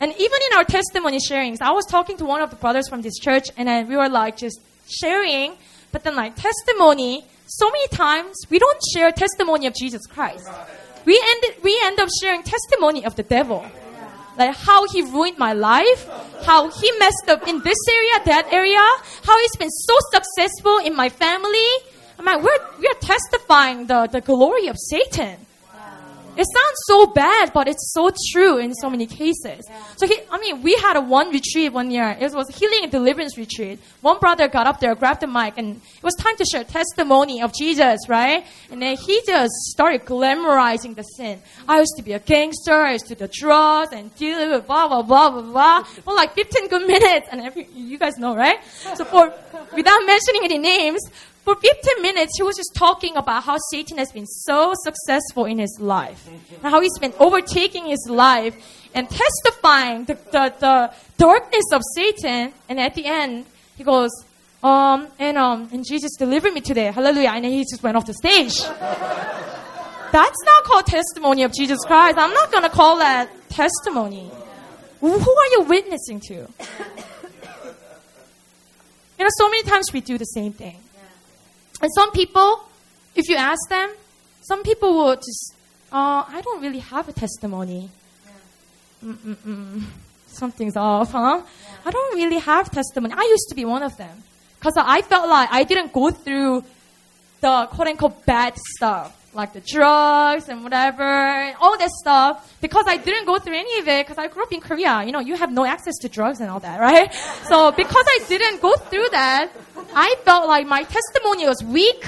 And 0.00 0.12
even 0.12 0.38
in 0.50 0.58
our 0.58 0.64
testimony 0.64 1.18
sharings, 1.18 1.60
I 1.60 1.70
was 1.70 1.86
talking 1.86 2.16
to 2.18 2.24
one 2.24 2.42
of 2.42 2.50
the 2.50 2.56
brothers 2.56 2.88
from 2.88 3.02
this 3.02 3.18
church, 3.18 3.48
and 3.56 3.68
then 3.68 3.88
we 3.88 3.96
were 3.96 4.08
like 4.08 4.36
just 4.36 4.60
sharing, 4.88 5.56
but 5.92 6.04
then 6.04 6.16
like 6.16 6.34
testimony. 6.36 7.24
So 7.46 7.70
many 7.70 7.88
times 7.88 8.34
we 8.50 8.58
don't 8.58 8.80
share 8.94 9.12
testimony 9.12 9.66
of 9.66 9.74
Jesus 9.74 10.06
Christ. 10.06 10.48
We 11.04 11.20
end 11.22 11.62
we 11.62 11.78
end 11.84 12.00
up 12.00 12.08
sharing 12.20 12.42
testimony 12.42 13.04
of 13.04 13.14
the 13.16 13.22
devil, 13.22 13.64
like 14.38 14.56
how 14.56 14.86
he 14.88 15.02
ruined 15.02 15.38
my 15.38 15.52
life, 15.52 16.08
how 16.44 16.70
he 16.70 16.90
messed 16.98 17.28
up 17.28 17.46
in 17.46 17.60
this 17.62 17.78
area, 17.90 18.24
that 18.24 18.52
area, 18.52 18.84
how 19.22 19.38
he's 19.40 19.56
been 19.56 19.70
so 19.70 19.94
successful 20.12 20.78
in 20.78 20.96
my 20.96 21.08
family. 21.08 21.70
I'm 22.18 22.24
like, 22.24 22.42
we're 22.42 22.58
we're 22.78 23.00
testifying 23.00 23.86
the 23.86 24.06
the 24.06 24.20
glory 24.20 24.68
of 24.68 24.76
Satan. 24.78 25.36
It 26.36 26.46
sounds 26.46 26.78
so 26.86 27.06
bad, 27.06 27.52
but 27.52 27.68
it's 27.68 27.92
so 27.92 28.10
true 28.32 28.58
in 28.58 28.74
so 28.74 28.90
many 28.90 29.06
cases. 29.06 29.66
So 29.96 30.06
he, 30.06 30.18
I 30.30 30.38
mean, 30.38 30.62
we 30.62 30.74
had 30.74 30.96
a 30.96 31.00
one 31.00 31.30
retreat 31.30 31.72
one 31.72 31.90
year. 31.90 32.16
It 32.20 32.32
was 32.32 32.48
healing 32.48 32.80
and 32.82 32.90
deliverance 32.90 33.38
retreat. 33.38 33.78
One 34.00 34.18
brother 34.18 34.48
got 34.48 34.66
up 34.66 34.80
there, 34.80 34.94
grabbed 34.94 35.20
the 35.20 35.26
mic, 35.26 35.54
and 35.58 35.76
it 35.76 36.02
was 36.02 36.14
time 36.14 36.36
to 36.36 36.44
share 36.44 36.64
testimony 36.64 37.40
of 37.40 37.54
Jesus, 37.54 38.00
right? 38.08 38.44
And 38.70 38.82
then 38.82 38.96
he 38.96 39.20
just 39.26 39.52
started 39.72 40.04
glamorizing 40.04 40.96
the 40.96 41.02
sin. 41.02 41.40
I 41.68 41.78
used 41.78 41.94
to 41.96 42.02
be 42.02 42.12
a 42.12 42.18
gangster. 42.18 42.82
I 42.82 42.92
used 42.92 43.06
to 43.06 43.14
do 43.14 43.28
drugs 43.32 43.92
and 43.92 44.14
deal 44.16 44.50
with 44.50 44.66
blah 44.66 44.88
blah 44.88 45.02
blah 45.02 45.30
blah 45.30 45.42
blah 45.42 45.82
for 45.82 46.14
like 46.14 46.34
15 46.34 46.68
good 46.68 46.86
minutes. 46.86 47.28
And 47.30 47.40
every, 47.40 47.68
you 47.74 47.98
guys 47.98 48.18
know, 48.18 48.34
right? 48.34 48.58
So 48.94 49.04
for 49.04 49.32
without 49.74 50.00
mentioning 50.06 50.42
any 50.44 50.58
names, 50.58 51.00
for 51.44 51.54
15 51.54 52.00
minutes, 52.02 52.32
he 52.36 52.42
was 52.42 52.56
just 52.56 52.74
talking 52.74 53.16
about 53.16 53.44
how 53.44 53.58
Satan 53.70 53.98
has 53.98 54.10
been 54.10 54.26
so 54.26 54.72
successful 54.82 55.44
in 55.44 55.58
his 55.58 55.78
life, 55.78 56.26
and 56.26 56.72
how 56.72 56.80
he's 56.80 56.98
been 56.98 57.12
overtaking 57.18 57.84
his 57.84 58.06
life 58.08 58.56
and 58.94 59.08
testifying 59.10 60.04
the, 60.06 60.14
the, 60.32 60.54
the 60.58 60.94
darkness 61.18 61.64
of 61.72 61.82
Satan. 61.94 62.52
And 62.68 62.80
at 62.80 62.94
the 62.94 63.04
end, 63.04 63.44
he 63.76 63.84
goes, 63.84 64.10
um, 64.62 65.08
and 65.18 65.36
um, 65.36 65.68
and 65.72 65.84
Jesus 65.86 66.16
delivered 66.16 66.54
me 66.54 66.62
today, 66.62 66.90
hallelujah. 66.90 67.32
And 67.34 67.44
he 67.44 67.60
just 67.60 67.82
went 67.82 67.98
off 67.98 68.06
the 68.06 68.14
stage. 68.14 68.62
That's 68.62 70.44
not 70.44 70.64
called 70.64 70.86
testimony 70.86 71.42
of 71.42 71.52
Jesus 71.52 71.78
Christ. 71.84 72.16
I'm 72.16 72.32
not 72.32 72.50
gonna 72.50 72.70
call 72.70 72.96
that 72.98 73.28
testimony. 73.50 74.30
Who 75.00 75.12
are 75.12 75.50
you 75.50 75.62
witnessing 75.68 76.20
to? 76.28 76.34
You 79.18 79.24
know, 79.24 79.30
so 79.36 79.50
many 79.50 79.62
times 79.64 79.92
we 79.92 80.00
do 80.00 80.16
the 80.16 80.24
same 80.24 80.52
thing. 80.52 80.78
And 81.84 81.92
some 81.92 82.12
people, 82.12 82.64
if 83.14 83.28
you 83.28 83.36
ask 83.36 83.68
them, 83.68 83.92
some 84.40 84.62
people 84.62 84.94
will 84.94 85.16
just, 85.16 85.54
oh, 85.92 86.24
I 86.26 86.40
don't 86.40 86.62
really 86.62 86.78
have 86.78 87.10
a 87.10 87.12
testimony. 87.12 87.90
Mm-mm-mm. 89.04 89.82
Something's 90.26 90.78
off, 90.78 91.12
huh? 91.12 91.42
I 91.84 91.90
don't 91.90 92.16
really 92.16 92.38
have 92.38 92.70
testimony. 92.70 93.12
I 93.14 93.24
used 93.24 93.50
to 93.50 93.54
be 93.54 93.66
one 93.66 93.82
of 93.82 93.98
them. 93.98 94.22
Because 94.58 94.72
I 94.78 95.02
felt 95.02 95.28
like 95.28 95.50
I 95.52 95.64
didn't 95.64 95.92
go 95.92 96.10
through 96.10 96.64
the 97.42 97.68
quote 97.70 97.88
unquote 97.88 98.24
bad 98.24 98.56
stuff, 98.56 99.14
like 99.34 99.52
the 99.52 99.60
drugs 99.60 100.48
and 100.48 100.62
whatever, 100.62 101.02
and 101.02 101.54
all 101.60 101.76
that 101.76 101.90
stuff, 101.90 102.56
because 102.62 102.86
I 102.88 102.96
didn't 102.96 103.26
go 103.26 103.38
through 103.38 103.58
any 103.58 103.78
of 103.80 103.88
it 103.88 104.06
because 104.06 104.16
I 104.16 104.28
grew 104.28 104.42
up 104.42 104.52
in 104.54 104.62
Korea. 104.62 105.04
You 105.04 105.12
know, 105.12 105.20
you 105.20 105.36
have 105.36 105.52
no 105.52 105.66
access 105.66 105.98
to 106.00 106.08
drugs 106.08 106.40
and 106.40 106.48
all 106.48 106.60
that, 106.60 106.80
right? 106.80 107.12
So 107.50 107.72
because 107.72 108.06
I 108.08 108.24
didn't 108.26 108.62
go 108.62 108.74
through 108.76 109.08
that, 109.10 109.50
I 109.94 110.14
felt 110.24 110.48
like 110.48 110.66
my 110.66 110.84
testimony 110.84 111.46
was 111.46 111.62
weak. 111.62 112.04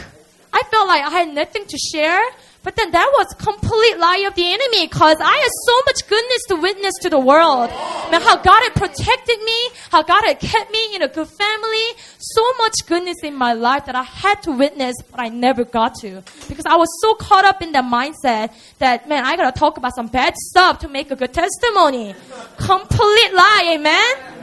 I 0.52 0.62
felt 0.70 0.88
like 0.88 1.02
I 1.02 1.10
had 1.10 1.34
nothing 1.34 1.66
to 1.66 1.78
share. 1.92 2.20
But 2.66 2.74
then 2.74 2.90
that 2.90 3.08
was 3.14 3.28
complete 3.38 3.96
lie 3.96 4.24
of 4.26 4.34
the 4.34 4.42
enemy 4.42 4.88
because 4.88 5.18
I 5.20 5.36
had 5.36 5.50
so 5.66 5.82
much 5.86 6.08
goodness 6.08 6.42
to 6.48 6.56
witness 6.56 6.94
to 7.02 7.08
the 7.08 7.18
world. 7.18 7.70
Man, 8.10 8.20
how 8.20 8.34
God 8.42 8.60
had 8.60 8.74
protected 8.74 9.38
me, 9.40 9.68
how 9.92 10.02
God 10.02 10.24
had 10.24 10.40
kept 10.40 10.72
me 10.72 10.96
in 10.96 11.02
a 11.02 11.06
good 11.06 11.28
family, 11.28 11.86
so 12.18 12.42
much 12.58 12.74
goodness 12.88 13.18
in 13.22 13.36
my 13.36 13.52
life 13.52 13.86
that 13.86 13.94
I 13.94 14.02
had 14.02 14.42
to 14.42 14.50
witness, 14.50 14.96
but 15.12 15.20
I 15.20 15.28
never 15.28 15.62
got 15.62 15.94
to. 16.00 16.24
Because 16.48 16.66
I 16.66 16.74
was 16.74 16.88
so 17.02 17.14
caught 17.14 17.44
up 17.44 17.62
in 17.62 17.70
that 17.70 17.84
mindset 17.84 18.52
that, 18.78 19.08
man, 19.08 19.24
I 19.24 19.36
gotta 19.36 19.56
talk 19.56 19.76
about 19.76 19.94
some 19.94 20.08
bad 20.08 20.34
stuff 20.34 20.80
to 20.80 20.88
make 20.88 21.12
a 21.12 21.16
good 21.16 21.32
testimony. 21.32 22.16
Complete 22.56 23.32
lie, 23.32 23.74
amen? 23.76 24.35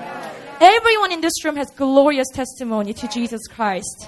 Everyone 0.62 1.12
in 1.12 1.22
this 1.22 1.44
room 1.44 1.56
has 1.56 1.70
glorious 1.72 2.28
testimony 2.34 2.94
to 2.94 3.08
Jesus 3.08 3.42
Christ. 3.48 4.08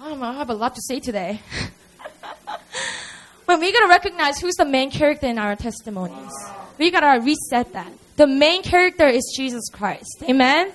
Oh, 0.00 0.20
I 0.22 0.32
have 0.34 0.50
a 0.50 0.54
lot 0.54 0.74
to 0.74 0.80
say 0.82 1.00
today. 1.00 1.40
but 3.46 3.60
we 3.60 3.72
gotta 3.72 3.88
recognize 3.88 4.38
who's 4.38 4.54
the 4.54 4.64
main 4.64 4.90
character 4.90 5.26
in 5.26 5.38
our 5.38 5.56
testimonies. 5.56 6.32
We 6.78 6.90
gotta 6.90 7.20
reset 7.20 7.72
that. 7.72 7.92
The 8.16 8.26
main 8.26 8.62
character 8.62 9.06
is 9.06 9.32
Jesus 9.36 9.68
Christ. 9.72 10.22
Amen? 10.28 10.72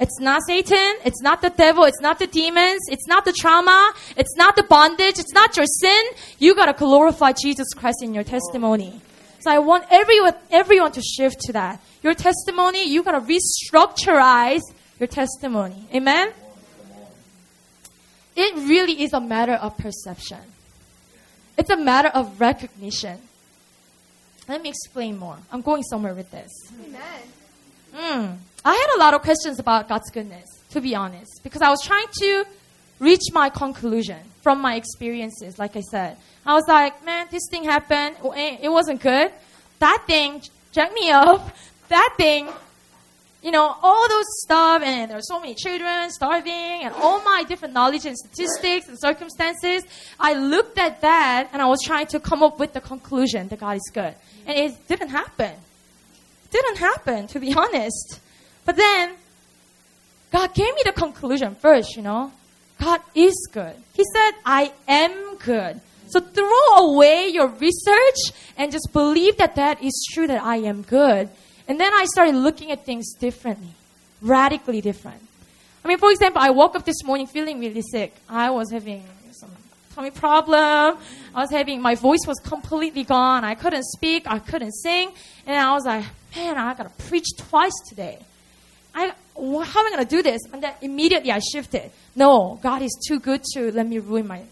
It's 0.00 0.20
not 0.20 0.42
Satan. 0.46 0.96
It's 1.04 1.20
not 1.22 1.42
the 1.42 1.50
devil. 1.50 1.84
It's 1.84 2.00
not 2.00 2.18
the 2.18 2.26
demons. 2.26 2.82
It's 2.88 3.06
not 3.08 3.24
the 3.24 3.32
trauma. 3.32 3.92
It's 4.16 4.36
not 4.36 4.54
the 4.54 4.62
bondage. 4.62 5.18
It's 5.18 5.32
not 5.32 5.56
your 5.56 5.66
sin. 5.66 6.04
You 6.38 6.54
gotta 6.54 6.72
glorify 6.72 7.32
Jesus 7.32 7.68
Christ 7.74 8.02
in 8.02 8.14
your 8.14 8.24
testimony. 8.24 9.00
So 9.40 9.50
I 9.50 9.58
want 9.58 9.84
everyone, 9.90 10.34
everyone 10.50 10.92
to 10.92 11.02
shift 11.02 11.40
to 11.42 11.52
that. 11.52 11.80
Your 12.02 12.14
testimony, 12.14 12.88
you 12.88 13.02
gotta 13.02 13.20
restructureize 13.20 14.62
your 14.98 15.06
testimony. 15.06 15.86
Amen? 15.94 16.32
It 18.36 18.54
really 18.68 19.02
is 19.02 19.12
a 19.12 19.20
matter 19.20 19.54
of 19.54 19.76
perception. 19.76 20.38
It's 21.56 21.70
a 21.70 21.76
matter 21.76 22.08
of 22.08 22.40
recognition. 22.40 23.18
Let 24.48 24.62
me 24.62 24.70
explain 24.70 25.18
more. 25.18 25.36
I'm 25.52 25.60
going 25.60 25.82
somewhere 25.82 26.14
with 26.14 26.30
this. 26.30 26.50
Amen. 26.80 27.22
Mm. 27.94 28.38
I 28.64 28.74
had 28.74 28.96
a 28.96 28.98
lot 28.98 29.14
of 29.14 29.22
questions 29.22 29.58
about 29.58 29.88
God's 29.88 30.10
goodness, 30.10 30.46
to 30.70 30.80
be 30.80 30.94
honest, 30.94 31.40
because 31.42 31.62
I 31.62 31.70
was 31.70 31.82
trying 31.82 32.06
to 32.20 32.44
reach 32.98 33.22
my 33.32 33.50
conclusion 33.50 34.18
from 34.42 34.60
my 34.60 34.76
experiences, 34.76 35.58
like 35.58 35.76
I 35.76 35.80
said. 35.80 36.16
I 36.48 36.54
was 36.54 36.66
like, 36.66 37.04
man, 37.04 37.26
this 37.30 37.46
thing 37.50 37.64
happened. 37.64 38.16
Eh, 38.34 38.56
it 38.62 38.70
wasn't 38.70 39.02
good. 39.02 39.30
That 39.80 40.04
thing 40.06 40.42
jacked 40.72 40.94
me 40.94 41.10
up. 41.10 41.54
That 41.88 42.14
thing 42.16 42.48
you 43.42 43.52
know, 43.52 43.76
all 43.82 44.08
those 44.08 44.24
stuff, 44.42 44.82
and 44.82 45.10
there 45.10 45.18
are 45.18 45.22
so 45.22 45.38
many 45.38 45.54
children 45.54 46.10
starving, 46.10 46.82
and 46.84 46.92
all 46.94 47.22
my 47.22 47.44
different 47.46 47.72
knowledge 47.72 48.04
and 48.04 48.16
statistics 48.16 48.88
and 48.88 48.98
circumstances. 48.98 49.84
I 50.18 50.32
looked 50.34 50.76
at 50.78 51.02
that 51.02 51.50
and 51.52 51.62
I 51.62 51.66
was 51.66 51.80
trying 51.84 52.06
to 52.08 52.18
come 52.18 52.42
up 52.42 52.58
with 52.58 52.72
the 52.72 52.80
conclusion 52.80 53.46
that 53.48 53.60
God 53.60 53.76
is 53.76 53.90
good. 53.94 54.14
And 54.46 54.58
it 54.58 54.88
didn't 54.88 55.10
happen. 55.10 55.52
It 55.52 56.50
didn't 56.50 56.78
happen, 56.78 57.28
to 57.28 57.38
be 57.38 57.54
honest. 57.54 58.20
But 58.64 58.76
then, 58.76 59.14
God 60.32 60.52
gave 60.52 60.74
me 60.74 60.82
the 60.84 60.92
conclusion 60.92 61.54
first, 61.54 61.94
you 61.94 62.02
know. 62.02 62.32
God 62.80 63.00
is 63.14 63.48
good. 63.52 63.76
He 63.94 64.04
said, 64.14 64.32
I 64.44 64.72
am 64.88 65.36
good. 65.36 65.80
So 66.10 66.20
throw 66.20 66.92
away 66.92 67.28
your 67.28 67.48
research 67.48 68.32
and 68.56 68.72
just 68.72 68.88
believe 68.92 69.36
that 69.36 69.56
that 69.56 69.82
is 69.82 70.06
true, 70.12 70.26
that 70.26 70.42
I 70.42 70.56
am 70.56 70.82
good. 70.82 71.28
And 71.66 71.78
then 71.78 71.92
I 71.92 72.06
started 72.06 72.34
looking 72.34 72.70
at 72.70 72.86
things 72.86 73.14
differently, 73.14 73.74
radically 74.22 74.80
different. 74.80 75.20
I 75.84 75.88
mean, 75.88 75.98
for 75.98 76.10
example, 76.10 76.42
I 76.42 76.50
woke 76.50 76.74
up 76.76 76.84
this 76.84 77.04
morning 77.04 77.26
feeling 77.26 77.60
really 77.60 77.82
sick. 77.82 78.14
I 78.28 78.50
was 78.50 78.70
having 78.72 79.04
some 79.32 79.50
tummy 79.94 80.10
problem. 80.10 80.98
I 81.34 81.40
was 81.40 81.50
having, 81.50 81.80
my 81.80 81.94
voice 81.94 82.26
was 82.26 82.38
completely 82.38 83.04
gone. 83.04 83.44
I 83.44 83.54
couldn't 83.54 83.84
speak. 83.84 84.24
I 84.26 84.38
couldn't 84.38 84.72
sing. 84.72 85.12
And 85.46 85.56
I 85.56 85.72
was 85.72 85.84
like, 85.84 86.04
man, 86.34 86.56
I 86.56 86.74
gotta 86.74 86.90
preach 86.90 87.26
twice 87.36 87.72
today. 87.88 88.18
I, 88.94 89.12
how 89.36 89.80
am 89.80 89.86
I 89.86 89.90
gonna 89.90 90.04
do 90.04 90.22
this? 90.22 90.40
And 90.52 90.62
then 90.62 90.72
immediately 90.80 91.30
I 91.30 91.38
shifted. 91.38 91.90
No, 92.16 92.58
God 92.62 92.82
is 92.82 92.98
too 93.06 93.20
good 93.20 93.42
to 93.54 93.70
let 93.72 93.86
me 93.86 93.98
ruin 93.98 94.26
my 94.26 94.42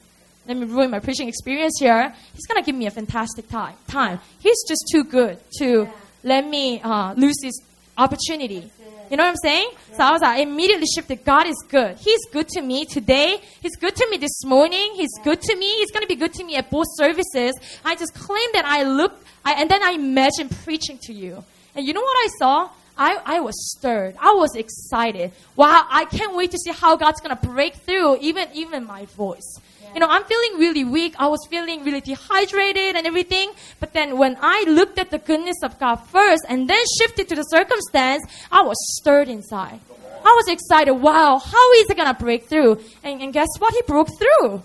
let 0.47 0.57
me 0.57 0.67
ruin 0.67 0.91
my 0.91 1.01
preaching 1.01 1.29
experience 1.29 1.75
here. 1.79 2.15
He's 2.35 2.47
gonna 2.47 2.63
give 2.63 2.75
me 2.75 2.87
a 2.87 2.91
fantastic 2.91 3.49
time. 3.49 3.75
Time. 3.89 4.21
He's 4.39 4.63
just 4.69 4.85
too 4.93 5.05
good 5.05 5.39
to 5.59 5.89
let 6.23 6.47
me 6.47 6.81
uh, 6.81 7.15
lose 7.15 7.37
this 7.43 7.55
opportunity. 7.99 8.71
You 9.11 9.17
know 9.17 9.23
what 9.23 9.31
I'm 9.31 9.37
saying? 9.37 9.71
So 9.93 10.03
I 10.03 10.11
was 10.11 10.23
like, 10.23 10.39
I 10.39 10.43
immediately 10.43 10.87
shifted. 10.93 11.25
God 11.25 11.47
is 11.47 11.57
good. 11.69 11.97
He's 11.99 12.27
good 12.33 12.49
to 12.49 12.61
me 12.61 12.85
today. 12.85 13.41
He's 13.61 13.77
good 13.77 13.95
to 13.95 14.07
me 14.11 14.17
this 14.17 14.45
morning. 14.45 14.95
He's 14.95 15.13
good 15.23 15.41
to 15.43 15.57
me. 15.57 15.69
He's 15.77 15.93
going 15.93 16.03
to 16.03 16.09
be 16.09 16.17
good 16.17 16.33
to 16.35 16.45
me 16.45 16.57
at 16.57 16.71
both 16.71 16.87
services. 16.97 17.55
I 17.85 17.95
just 17.95 18.15
claim 18.15 18.49
that 18.55 18.65
I 18.65 18.83
look, 18.83 19.15
I, 19.45 19.53
and 19.55 19.71
then 19.71 19.83
I 19.83 19.93
imagine 19.93 20.49
preaching 20.49 20.99
to 21.03 21.13
you. 21.13 21.45
And 21.77 21.87
you 21.87 21.93
know 21.93 22.01
what 22.01 22.17
I 22.17 22.29
saw? 22.39 22.71
I, 22.99 23.19
I 23.25 23.41
was 23.41 23.55
stirred. 23.77 24.17
I 24.19 24.33
was 24.33 24.57
excited. 24.57 25.31
Wow, 25.55 25.87
I 25.89 26.07
can't 26.07 26.35
wait 26.35 26.51
to 26.53 26.59
see 26.59 26.73
how 26.73 26.97
God's 26.97 27.21
going 27.21 27.37
to 27.37 27.47
break 27.47 27.77
through 27.77 28.17
even, 28.21 28.49
even 28.55 28.87
my 28.87 29.05
voice. 29.05 29.61
You 29.97 30.01
know, 30.01 30.09
I'm 30.09 30.25
feeling 30.25 30.61
really 30.61 30.85
weak. 30.85 31.15
I 31.19 31.27
was 31.27 31.41
feeling 31.49 31.83
really 31.83 32.03
dehydrated 32.03 32.97
and 32.97 33.07
everything. 33.07 33.53
But 33.81 33.95
then 33.95 34.19
when 34.19 34.37
I 34.43 34.63
looked 34.69 34.99
at 34.99 35.11
the 35.11 35.17
goodness 35.17 35.57
of 35.63 35.79
God 35.79 35.97
first 35.97 36.45
and 36.51 36.69
then 36.69 36.85
shifted 37.01 37.31
to 37.31 37.35
the 37.35 37.45
circumstance, 37.45 38.23
I 38.53 38.61
was 38.61 38.77
stirred 39.01 39.31
inside. 39.31 39.81
I 40.23 40.35
was 40.37 40.49
excited. 40.49 40.93
Wow, 40.93 41.39
how 41.39 41.73
is 41.81 41.89
it 41.89 41.97
going 41.97 42.15
to 42.15 42.23
break 42.23 42.45
through? 42.45 42.79
And, 43.03 43.23
and 43.23 43.33
guess 43.33 43.49
what? 43.59 43.73
He 43.73 43.81
broke 43.87 44.11
through. 44.19 44.63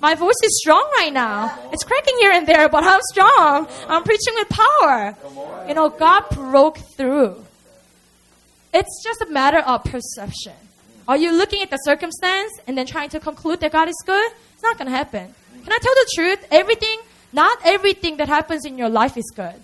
My 0.00 0.14
voice 0.14 0.40
is 0.42 0.58
strong 0.62 0.90
right 0.96 1.12
now. 1.12 1.54
It's 1.70 1.84
cracking 1.84 2.16
here 2.20 2.32
and 2.32 2.46
there, 2.46 2.70
but 2.70 2.82
I'm 2.82 3.02
strong. 3.12 3.68
I'm 3.90 4.02
preaching 4.04 4.32
with 4.36 4.48
power. 4.48 5.14
You 5.68 5.74
know, 5.74 5.90
God 5.90 6.30
broke 6.30 6.78
through. 6.96 7.44
It's 8.72 9.04
just 9.04 9.20
a 9.20 9.26
matter 9.26 9.58
of 9.58 9.84
perception. 9.84 10.54
Are 11.06 11.16
you 11.16 11.32
looking 11.32 11.60
at 11.62 11.68
the 11.68 11.78
circumstance 11.78 12.52
and 12.66 12.78
then 12.78 12.86
trying 12.86 13.10
to 13.10 13.20
conclude 13.20 13.60
that 13.60 13.72
God 13.72 13.88
is 13.88 14.02
good? 14.06 14.32
It's 14.62 14.68
not 14.68 14.78
going 14.78 14.92
to 14.92 14.96
happen. 14.96 15.34
Can 15.64 15.72
I 15.72 15.78
tell 15.78 15.92
the 15.92 16.10
truth? 16.14 16.46
Everything, 16.52 17.00
not 17.32 17.58
everything 17.64 18.18
that 18.18 18.28
happens 18.28 18.64
in 18.64 18.78
your 18.78 18.88
life 18.88 19.16
is 19.16 19.28
good. 19.34 19.56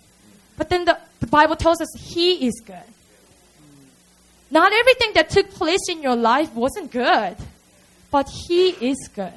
But 0.56 0.70
then 0.70 0.86
the, 0.86 0.98
the 1.20 1.28
Bible 1.28 1.54
tells 1.54 1.80
us 1.80 1.86
He 1.96 2.44
is 2.48 2.60
good. 2.66 2.88
Not 4.50 4.72
everything 4.72 5.12
that 5.14 5.30
took 5.30 5.50
place 5.50 5.88
in 5.88 6.02
your 6.02 6.16
life 6.16 6.52
wasn't 6.52 6.90
good, 6.90 7.36
but 8.10 8.28
He 8.48 8.70
is 8.70 9.08
good. 9.14 9.32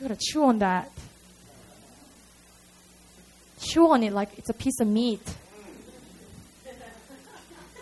You 0.00 0.08
gotta 0.08 0.18
chew 0.18 0.44
on 0.44 0.58
that. 0.60 0.90
Chew 3.60 3.86
on 3.90 4.02
it 4.02 4.14
like 4.14 4.30
it's 4.38 4.48
a 4.48 4.54
piece 4.54 4.80
of 4.80 4.88
meat. 4.88 5.20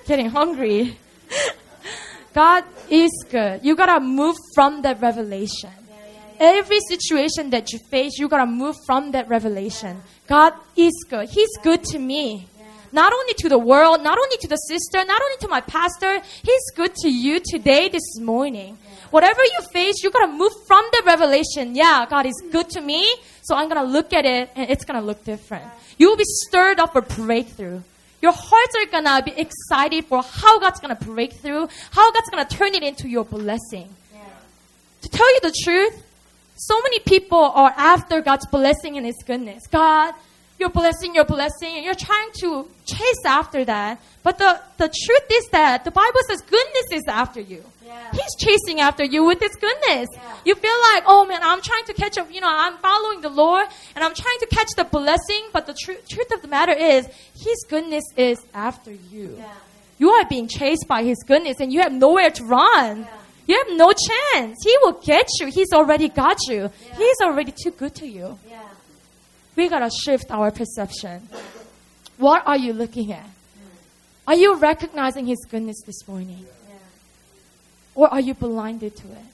Getting 0.04 0.30
hungry. 0.30 0.96
God 2.32 2.64
is 2.88 3.10
good. 3.28 3.60
You 3.64 3.74
gotta 3.74 4.00
move 4.00 4.36
from 4.54 4.82
that 4.82 5.00
revelation. 5.00 5.70
Every 6.38 6.78
situation 6.88 7.50
that 7.50 7.72
you 7.72 7.78
face, 7.90 8.18
you 8.18 8.28
gotta 8.28 8.46
move 8.46 8.76
from 8.86 9.12
that 9.12 9.28
revelation. 9.28 10.00
God 10.26 10.54
is 10.76 10.92
good. 11.08 11.28
He's 11.28 11.50
good 11.62 11.84
to 11.84 11.98
me. 11.98 12.48
Not 12.92 13.12
only 13.12 13.34
to 13.34 13.48
the 13.48 13.58
world, 13.58 14.02
not 14.02 14.18
only 14.18 14.36
to 14.38 14.48
the 14.48 14.56
sister, 14.56 15.04
not 15.04 15.22
only 15.22 15.36
to 15.40 15.48
my 15.48 15.60
pastor, 15.60 16.20
He's 16.42 16.70
good 16.74 16.94
to 17.02 17.08
you 17.08 17.40
today, 17.40 17.88
this 17.88 18.18
morning. 18.18 18.78
Whatever 19.10 19.42
you 19.42 19.60
face, 19.72 20.02
you 20.02 20.10
gotta 20.10 20.32
move 20.32 20.52
from 20.66 20.84
the 20.92 21.02
revelation. 21.04 21.74
Yeah, 21.74 22.06
God 22.08 22.26
is 22.26 22.42
good 22.50 22.68
to 22.70 22.80
me, 22.80 23.08
so 23.42 23.54
I'm 23.54 23.68
gonna 23.68 23.84
look 23.84 24.12
at 24.12 24.24
it 24.24 24.50
and 24.56 24.70
it's 24.70 24.84
gonna 24.84 25.02
look 25.02 25.24
different. 25.24 25.64
You 25.98 26.08
will 26.10 26.16
be 26.16 26.24
stirred 26.24 26.80
up 26.80 26.92
for 26.92 27.02
breakthrough. 27.02 27.82
Your 28.22 28.32
hearts 28.32 28.74
are 28.76 28.86
gonna 28.90 29.22
be 29.22 29.32
excited 29.32 30.04
for 30.06 30.22
how 30.22 30.58
God's 30.58 30.80
gonna 30.80 30.94
break 30.94 31.32
through, 31.34 31.68
how 31.90 32.12
God's 32.12 32.30
gonna 32.30 32.48
turn 32.48 32.74
it 32.74 32.82
into 32.82 33.08
your 33.08 33.24
blessing. 33.24 33.88
To 35.02 35.08
tell 35.08 35.32
you 35.34 35.40
the 35.42 35.54
truth, 35.64 36.04
so 36.56 36.78
many 36.82 36.98
people 37.00 37.38
are 37.38 37.72
after 37.76 38.20
God's 38.20 38.46
blessing 38.46 38.98
and 38.98 39.06
His 39.06 39.16
goodness. 39.26 39.66
God, 39.66 40.14
your 40.60 40.68
blessing, 40.68 41.14
your 41.14 41.24
blessing, 41.24 41.76
and 41.76 41.84
you're 41.84 41.94
trying 41.94 42.28
to 42.40 42.68
chase 42.84 43.22
after 43.26 43.64
that. 43.64 43.98
But 44.22 44.36
the, 44.38 44.60
the 44.76 44.88
truth 44.88 45.26
is 45.32 45.48
that 45.52 45.84
the 45.84 45.90
Bible 45.90 46.20
says 46.28 46.42
goodness 46.42 46.92
is 46.92 47.04
after 47.08 47.40
you. 47.40 47.64
Yeah. 47.84 48.12
He's 48.12 48.34
chasing 48.38 48.78
after 48.80 49.02
you 49.02 49.24
with 49.24 49.40
His 49.40 49.56
goodness. 49.56 50.08
Yeah. 50.12 50.36
You 50.44 50.54
feel 50.54 50.78
like, 50.92 51.04
oh 51.06 51.24
man, 51.26 51.40
I'm 51.42 51.62
trying 51.62 51.84
to 51.86 51.94
catch 51.94 52.18
up, 52.18 52.32
you 52.32 52.40
know, 52.40 52.48
I'm 52.50 52.76
following 52.76 53.22
the 53.22 53.30
Lord 53.30 53.66
and 53.96 54.04
I'm 54.04 54.14
trying 54.14 54.38
to 54.40 54.46
catch 54.46 54.68
the 54.76 54.84
blessing, 54.84 55.42
but 55.52 55.66
the 55.66 55.74
tru- 55.74 55.96
truth 56.08 56.32
of 56.34 56.42
the 56.42 56.48
matter 56.48 56.72
is, 56.72 57.06
His 57.34 57.64
goodness 57.68 58.04
is 58.16 58.38
after 58.52 58.92
you. 58.92 59.36
Yeah. 59.38 59.52
You 59.98 60.10
are 60.10 60.26
being 60.28 60.46
chased 60.46 60.86
by 60.86 61.02
His 61.02 61.18
goodness 61.26 61.56
and 61.58 61.72
you 61.72 61.80
have 61.80 61.92
nowhere 61.92 62.30
to 62.30 62.44
run. 62.44 63.08
You 63.46 63.56
have 63.56 63.76
no 63.76 63.92
chance. 63.92 64.58
He 64.62 64.76
will 64.82 65.00
get 65.00 65.26
you. 65.40 65.48
He's 65.48 65.72
already 65.72 66.08
got 66.08 66.38
you. 66.46 66.70
He's 66.96 67.16
already 67.22 67.52
too 67.52 67.72
good 67.72 67.94
to 67.96 68.06
you. 68.06 68.38
Yeah. 68.48 68.62
We 69.60 69.68
gotta 69.68 69.90
shift 69.90 70.30
our 70.30 70.50
perception. 70.50 71.28
What 72.16 72.46
are 72.46 72.56
you 72.56 72.72
looking 72.72 73.12
at? 73.12 73.28
Are 74.26 74.34
you 74.34 74.56
recognizing 74.56 75.26
His 75.26 75.44
goodness 75.50 75.82
this 75.84 76.08
morning? 76.08 76.46
Or 77.94 78.08
are 78.08 78.20
you 78.20 78.32
blinded 78.32 78.96
to 78.96 79.06
it? 79.06 79.30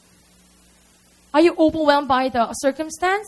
Are 1.32 1.40
you 1.40 1.54
overwhelmed 1.56 2.08
by 2.08 2.28
the 2.28 2.52
circumstance? 2.54 3.24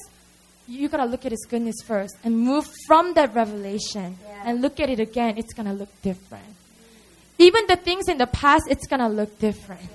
You 0.66 0.88
gotta 0.88 1.04
look 1.04 1.24
at 1.24 1.30
His 1.30 1.46
goodness 1.48 1.76
first 1.86 2.16
and 2.24 2.36
move 2.36 2.68
from 2.88 3.14
that 3.14 3.32
revelation 3.32 4.18
and 4.42 4.60
look 4.60 4.80
at 4.80 4.90
it 4.90 4.98
again. 4.98 5.38
It's 5.38 5.54
gonna 5.54 5.74
look 5.74 5.90
different. 6.02 6.52
Even 7.38 7.64
the 7.68 7.76
things 7.76 8.08
in 8.08 8.18
the 8.18 8.26
past, 8.26 8.64
it's 8.68 8.88
gonna 8.88 9.08
look 9.08 9.38
different. 9.38 9.88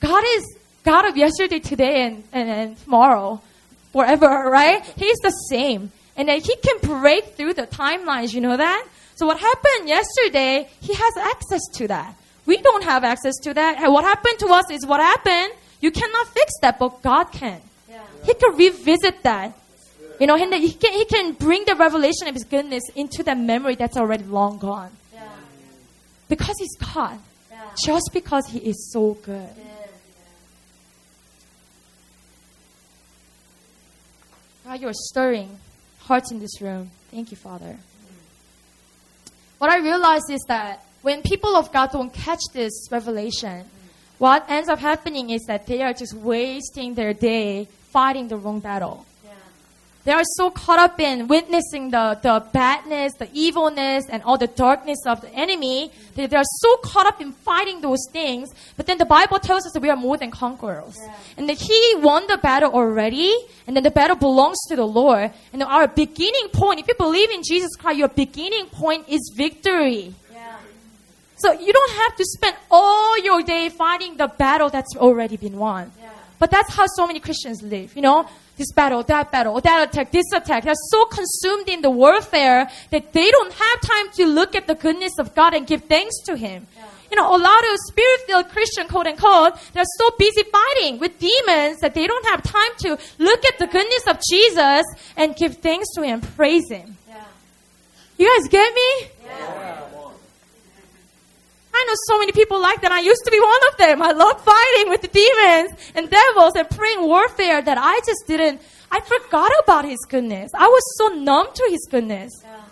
God 0.00 0.24
is 0.34 0.58
God 0.82 1.08
of 1.08 1.16
yesterday, 1.16 1.60
today, 1.60 2.06
and, 2.06 2.24
and, 2.32 2.50
and 2.50 2.76
tomorrow, 2.76 3.40
forever, 3.96 4.50
right? 4.50 4.84
He's 4.96 5.18
the 5.18 5.30
same. 5.50 5.90
And 6.16 6.28
then 6.28 6.40
He 6.40 6.54
can 6.56 6.78
break 7.00 7.36
through 7.36 7.54
the 7.54 7.66
timelines, 7.66 8.34
you 8.34 8.42
know 8.42 8.56
that? 8.56 8.86
So 9.14 9.26
what 9.26 9.38
happened 9.40 9.88
yesterday, 9.88 10.68
He 10.80 10.92
has 10.92 11.16
access 11.32 11.62
to 11.78 11.88
that. 11.88 12.14
We 12.44 12.58
don't 12.58 12.84
have 12.84 13.04
access 13.04 13.36
to 13.44 13.54
that. 13.54 13.80
And 13.80 13.92
what 13.92 14.04
happened 14.04 14.38
to 14.40 14.48
us 14.48 14.70
is 14.70 14.86
what 14.86 15.00
happened. 15.00 15.52
You 15.80 15.90
cannot 15.90 16.28
fix 16.28 16.52
that, 16.62 16.78
but 16.78 17.02
God 17.02 17.32
can. 17.32 17.60
Yeah. 17.88 18.02
He 18.24 18.34
can 18.34 18.54
revisit 18.56 19.22
that. 19.22 19.58
You 20.20 20.26
know, 20.26 20.36
and 20.36 20.52
he 20.54 20.72
can, 20.72 20.92
he 20.92 21.04
can 21.06 21.32
bring 21.32 21.64
the 21.66 21.74
revelation 21.74 22.28
of 22.28 22.34
His 22.34 22.44
goodness 22.44 22.82
into 22.94 23.22
that 23.24 23.38
memory 23.38 23.74
that's 23.74 23.96
already 23.96 24.24
long 24.24 24.58
gone. 24.58 24.90
Yeah. 25.12 25.28
Because 26.28 26.56
He's 26.58 26.76
God. 26.76 27.18
Yeah. 27.50 27.60
Just 27.84 28.10
because 28.12 28.46
He 28.46 28.58
is 28.58 28.90
so 28.92 29.14
good. 29.22 29.48
God, 34.66 34.80
you're 34.80 34.92
stirring 34.92 35.60
hearts 36.00 36.32
in 36.32 36.40
this 36.40 36.60
room. 36.60 36.90
Thank 37.12 37.30
you, 37.30 37.36
Father. 37.36 37.76
What 39.58 39.70
I 39.70 39.78
realize 39.78 40.28
is 40.28 40.44
that 40.48 40.84
when 41.02 41.22
people 41.22 41.54
of 41.54 41.72
God 41.72 41.92
don't 41.92 42.12
catch 42.12 42.40
this 42.52 42.88
revelation, 42.90 43.66
what 44.18 44.44
ends 44.48 44.68
up 44.68 44.80
happening 44.80 45.30
is 45.30 45.44
that 45.44 45.68
they 45.68 45.82
are 45.82 45.92
just 45.92 46.14
wasting 46.14 46.94
their 46.94 47.14
day 47.14 47.68
fighting 47.92 48.26
the 48.26 48.36
wrong 48.36 48.58
battle. 48.58 49.06
They 50.06 50.12
are 50.12 50.22
so 50.36 50.50
caught 50.50 50.78
up 50.78 51.00
in 51.00 51.26
witnessing 51.26 51.90
the, 51.90 52.16
the 52.22 52.38
badness, 52.52 53.12
the 53.18 53.28
evilness, 53.32 54.04
and 54.08 54.22
all 54.22 54.38
the 54.38 54.46
darkness 54.46 54.98
of 55.04 55.20
the 55.20 55.28
enemy. 55.34 55.90
They, 56.14 56.28
they 56.28 56.36
are 56.36 56.44
so 56.60 56.76
caught 56.76 57.06
up 57.06 57.20
in 57.20 57.32
fighting 57.32 57.80
those 57.80 58.06
things. 58.12 58.50
But 58.76 58.86
then 58.86 58.98
the 58.98 59.04
Bible 59.04 59.40
tells 59.40 59.66
us 59.66 59.72
that 59.72 59.82
we 59.82 59.90
are 59.90 59.96
more 59.96 60.16
than 60.16 60.30
conquerors. 60.30 60.96
Yeah. 60.96 61.12
And 61.38 61.48
that 61.48 61.58
He 61.58 61.94
won 61.96 62.24
the 62.28 62.38
battle 62.38 62.70
already. 62.70 63.36
And 63.66 63.74
then 63.74 63.82
the 63.82 63.90
battle 63.90 64.14
belongs 64.14 64.58
to 64.68 64.76
the 64.76 64.86
Lord. 64.86 65.32
And 65.52 65.60
our 65.64 65.88
beginning 65.88 66.50
point, 66.52 66.78
if 66.78 66.86
you 66.86 66.94
believe 66.96 67.32
in 67.32 67.42
Jesus 67.42 67.74
Christ, 67.74 67.98
your 67.98 68.06
beginning 68.06 68.66
point 68.66 69.08
is 69.08 69.34
victory. 69.36 70.14
Yeah. 70.32 70.56
So 71.38 71.50
you 71.50 71.72
don't 71.72 71.92
have 71.96 72.16
to 72.16 72.24
spend 72.24 72.54
all 72.70 73.18
your 73.24 73.42
day 73.42 73.70
fighting 73.70 74.18
the 74.18 74.28
battle 74.28 74.70
that's 74.70 74.94
already 74.94 75.36
been 75.36 75.58
won. 75.58 75.90
Yeah. 76.00 76.10
But 76.38 76.52
that's 76.52 76.72
how 76.72 76.84
so 76.94 77.08
many 77.08 77.18
Christians 77.18 77.60
live, 77.60 77.96
you 77.96 78.02
know? 78.02 78.28
This 78.56 78.72
battle, 78.72 79.02
that 79.02 79.30
battle, 79.30 79.60
that 79.60 79.88
attack, 79.88 80.12
this 80.12 80.32
attack. 80.34 80.64
They're 80.64 80.74
so 80.90 81.04
consumed 81.04 81.68
in 81.68 81.82
the 81.82 81.90
warfare 81.90 82.70
that 82.90 83.12
they 83.12 83.30
don't 83.30 83.52
have 83.52 83.80
time 83.82 84.10
to 84.14 84.26
look 84.26 84.54
at 84.54 84.66
the 84.66 84.74
goodness 84.74 85.12
of 85.18 85.34
God 85.34 85.52
and 85.52 85.66
give 85.66 85.84
thanks 85.84 86.18
to 86.24 86.36
Him. 86.36 86.66
Yeah. 86.74 86.84
You 87.10 87.16
know, 87.18 87.36
a 87.36 87.38
lot 87.38 87.64
of 87.70 87.78
spirit-filled 87.88 88.48
Christian, 88.48 88.88
quote 88.88 89.06
unquote, 89.06 89.54
they're 89.74 89.84
so 89.98 90.10
busy 90.18 90.42
fighting 90.44 90.98
with 90.98 91.18
demons 91.18 91.80
that 91.80 91.92
they 91.92 92.06
don't 92.06 92.26
have 92.26 92.42
time 92.42 92.72
to 92.78 92.98
look 93.18 93.44
at 93.44 93.58
the 93.58 93.66
goodness 93.66 94.06
of 94.08 94.18
Jesus 94.28 94.84
and 95.16 95.36
give 95.36 95.58
thanks 95.58 95.88
to 95.94 96.02
Him, 96.02 96.22
praise 96.22 96.70
Him. 96.70 96.96
Yeah. 97.08 97.24
You 98.16 98.40
guys 98.40 98.48
get 98.48 98.74
me? 98.74 99.08
Yeah. 99.26 99.86
I 101.76 101.84
know 101.86 101.94
so 102.06 102.18
many 102.18 102.32
people 102.32 102.60
like 102.60 102.80
that. 102.80 102.90
I 102.90 103.00
used 103.00 103.24
to 103.26 103.30
be 103.30 103.38
one 103.38 103.62
of 103.70 103.76
them. 103.76 104.00
I 104.00 104.12
love 104.12 104.40
fighting 104.42 104.88
with 104.88 105.02
the 105.02 105.08
demons 105.08 105.92
and 105.94 106.08
devils 106.08 106.54
and 106.56 106.68
praying 106.70 107.02
warfare 107.02 107.60
that 107.60 107.76
I 107.78 108.00
just 108.06 108.26
didn't, 108.26 108.62
I 108.90 109.00
forgot 109.00 109.52
about 109.62 109.84
His 109.84 109.98
goodness. 110.08 110.50
I 110.54 110.66
was 110.66 110.82
so 110.96 111.08
numb 111.08 111.48
to 111.54 111.66
His 111.70 111.86
goodness. 111.90 112.32
Yeah. 112.42 112.62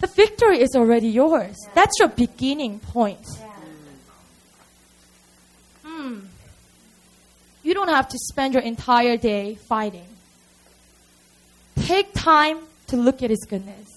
The 0.00 0.08
victory 0.08 0.60
is 0.60 0.74
already 0.74 1.08
yours. 1.08 1.56
That's 1.74 1.92
your 2.00 2.08
beginning 2.08 2.80
point. 2.80 3.26
Yeah. 3.38 3.46
Hmm. 5.84 6.18
You 7.62 7.74
don't 7.74 7.88
have 7.88 8.08
to 8.08 8.18
spend 8.18 8.54
your 8.54 8.62
entire 8.62 9.16
day 9.16 9.54
fighting. 9.54 10.06
Take 11.76 12.12
time 12.12 12.58
to 12.88 12.96
look 12.96 13.22
at 13.22 13.30
His 13.30 13.44
goodness. 13.48 13.87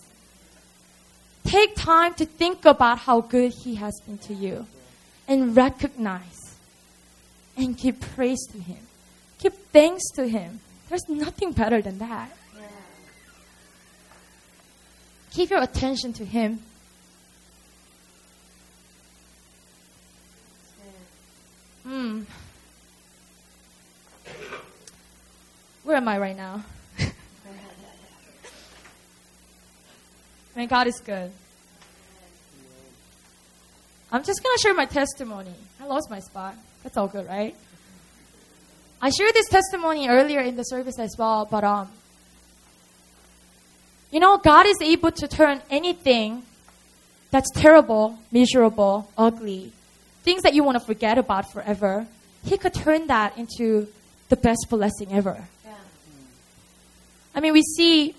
Take 1.43 1.75
time 1.75 2.13
to 2.15 2.25
think 2.25 2.65
about 2.65 2.99
how 2.99 3.21
good 3.21 3.53
He 3.63 3.75
has 3.75 3.99
been 4.05 4.17
to 4.19 4.33
you 4.33 4.67
and 5.27 5.55
recognize 5.55 6.55
and 7.57 7.77
give 7.77 7.99
praise 7.99 8.45
to 8.51 8.59
Him. 8.59 8.87
Give 9.39 9.53
thanks 9.71 10.03
to 10.15 10.27
Him. 10.27 10.59
There's 10.89 11.07
nothing 11.07 11.51
better 11.51 11.81
than 11.81 11.97
that. 11.99 12.31
Keep 15.31 15.49
your 15.49 15.63
attention 15.63 16.11
to 16.13 16.25
Him. 16.25 16.59
Hmm. 21.83 22.21
Where 25.83 25.97
am 25.97 26.07
I 26.07 26.19
right 26.19 26.35
now? 26.35 26.63
Man, 30.61 30.67
God 30.67 30.85
is 30.85 30.99
good. 30.99 31.31
I'm 34.11 34.23
just 34.23 34.43
going 34.43 34.55
to 34.55 34.61
share 34.61 34.75
my 34.75 34.85
testimony. 34.85 35.55
I 35.79 35.85
lost 35.85 36.11
my 36.11 36.19
spot. 36.19 36.53
That's 36.83 36.97
all 36.97 37.07
good, 37.07 37.25
right? 37.25 37.55
I 39.01 39.09
shared 39.09 39.33
this 39.33 39.49
testimony 39.49 40.07
earlier 40.07 40.39
in 40.39 40.57
the 40.57 40.61
service 40.61 40.99
as 40.99 41.15
well, 41.17 41.47
but 41.49 41.63
um, 41.63 41.89
you 44.11 44.19
know, 44.19 44.37
God 44.37 44.67
is 44.67 44.77
able 44.83 45.11
to 45.13 45.27
turn 45.27 45.63
anything 45.71 46.43
that's 47.31 47.49
terrible, 47.55 48.19
miserable, 48.31 49.09
ugly, 49.17 49.73
things 50.21 50.43
that 50.43 50.53
you 50.53 50.63
want 50.63 50.79
to 50.79 50.85
forget 50.85 51.17
about 51.17 51.51
forever. 51.51 52.05
He 52.45 52.59
could 52.59 52.75
turn 52.75 53.07
that 53.07 53.35
into 53.35 53.87
the 54.29 54.35
best 54.35 54.67
blessing 54.69 55.11
ever. 55.11 55.43
Yeah. 55.65 55.73
I 57.33 57.39
mean, 57.39 57.53
we 57.53 57.63
see 57.63 58.15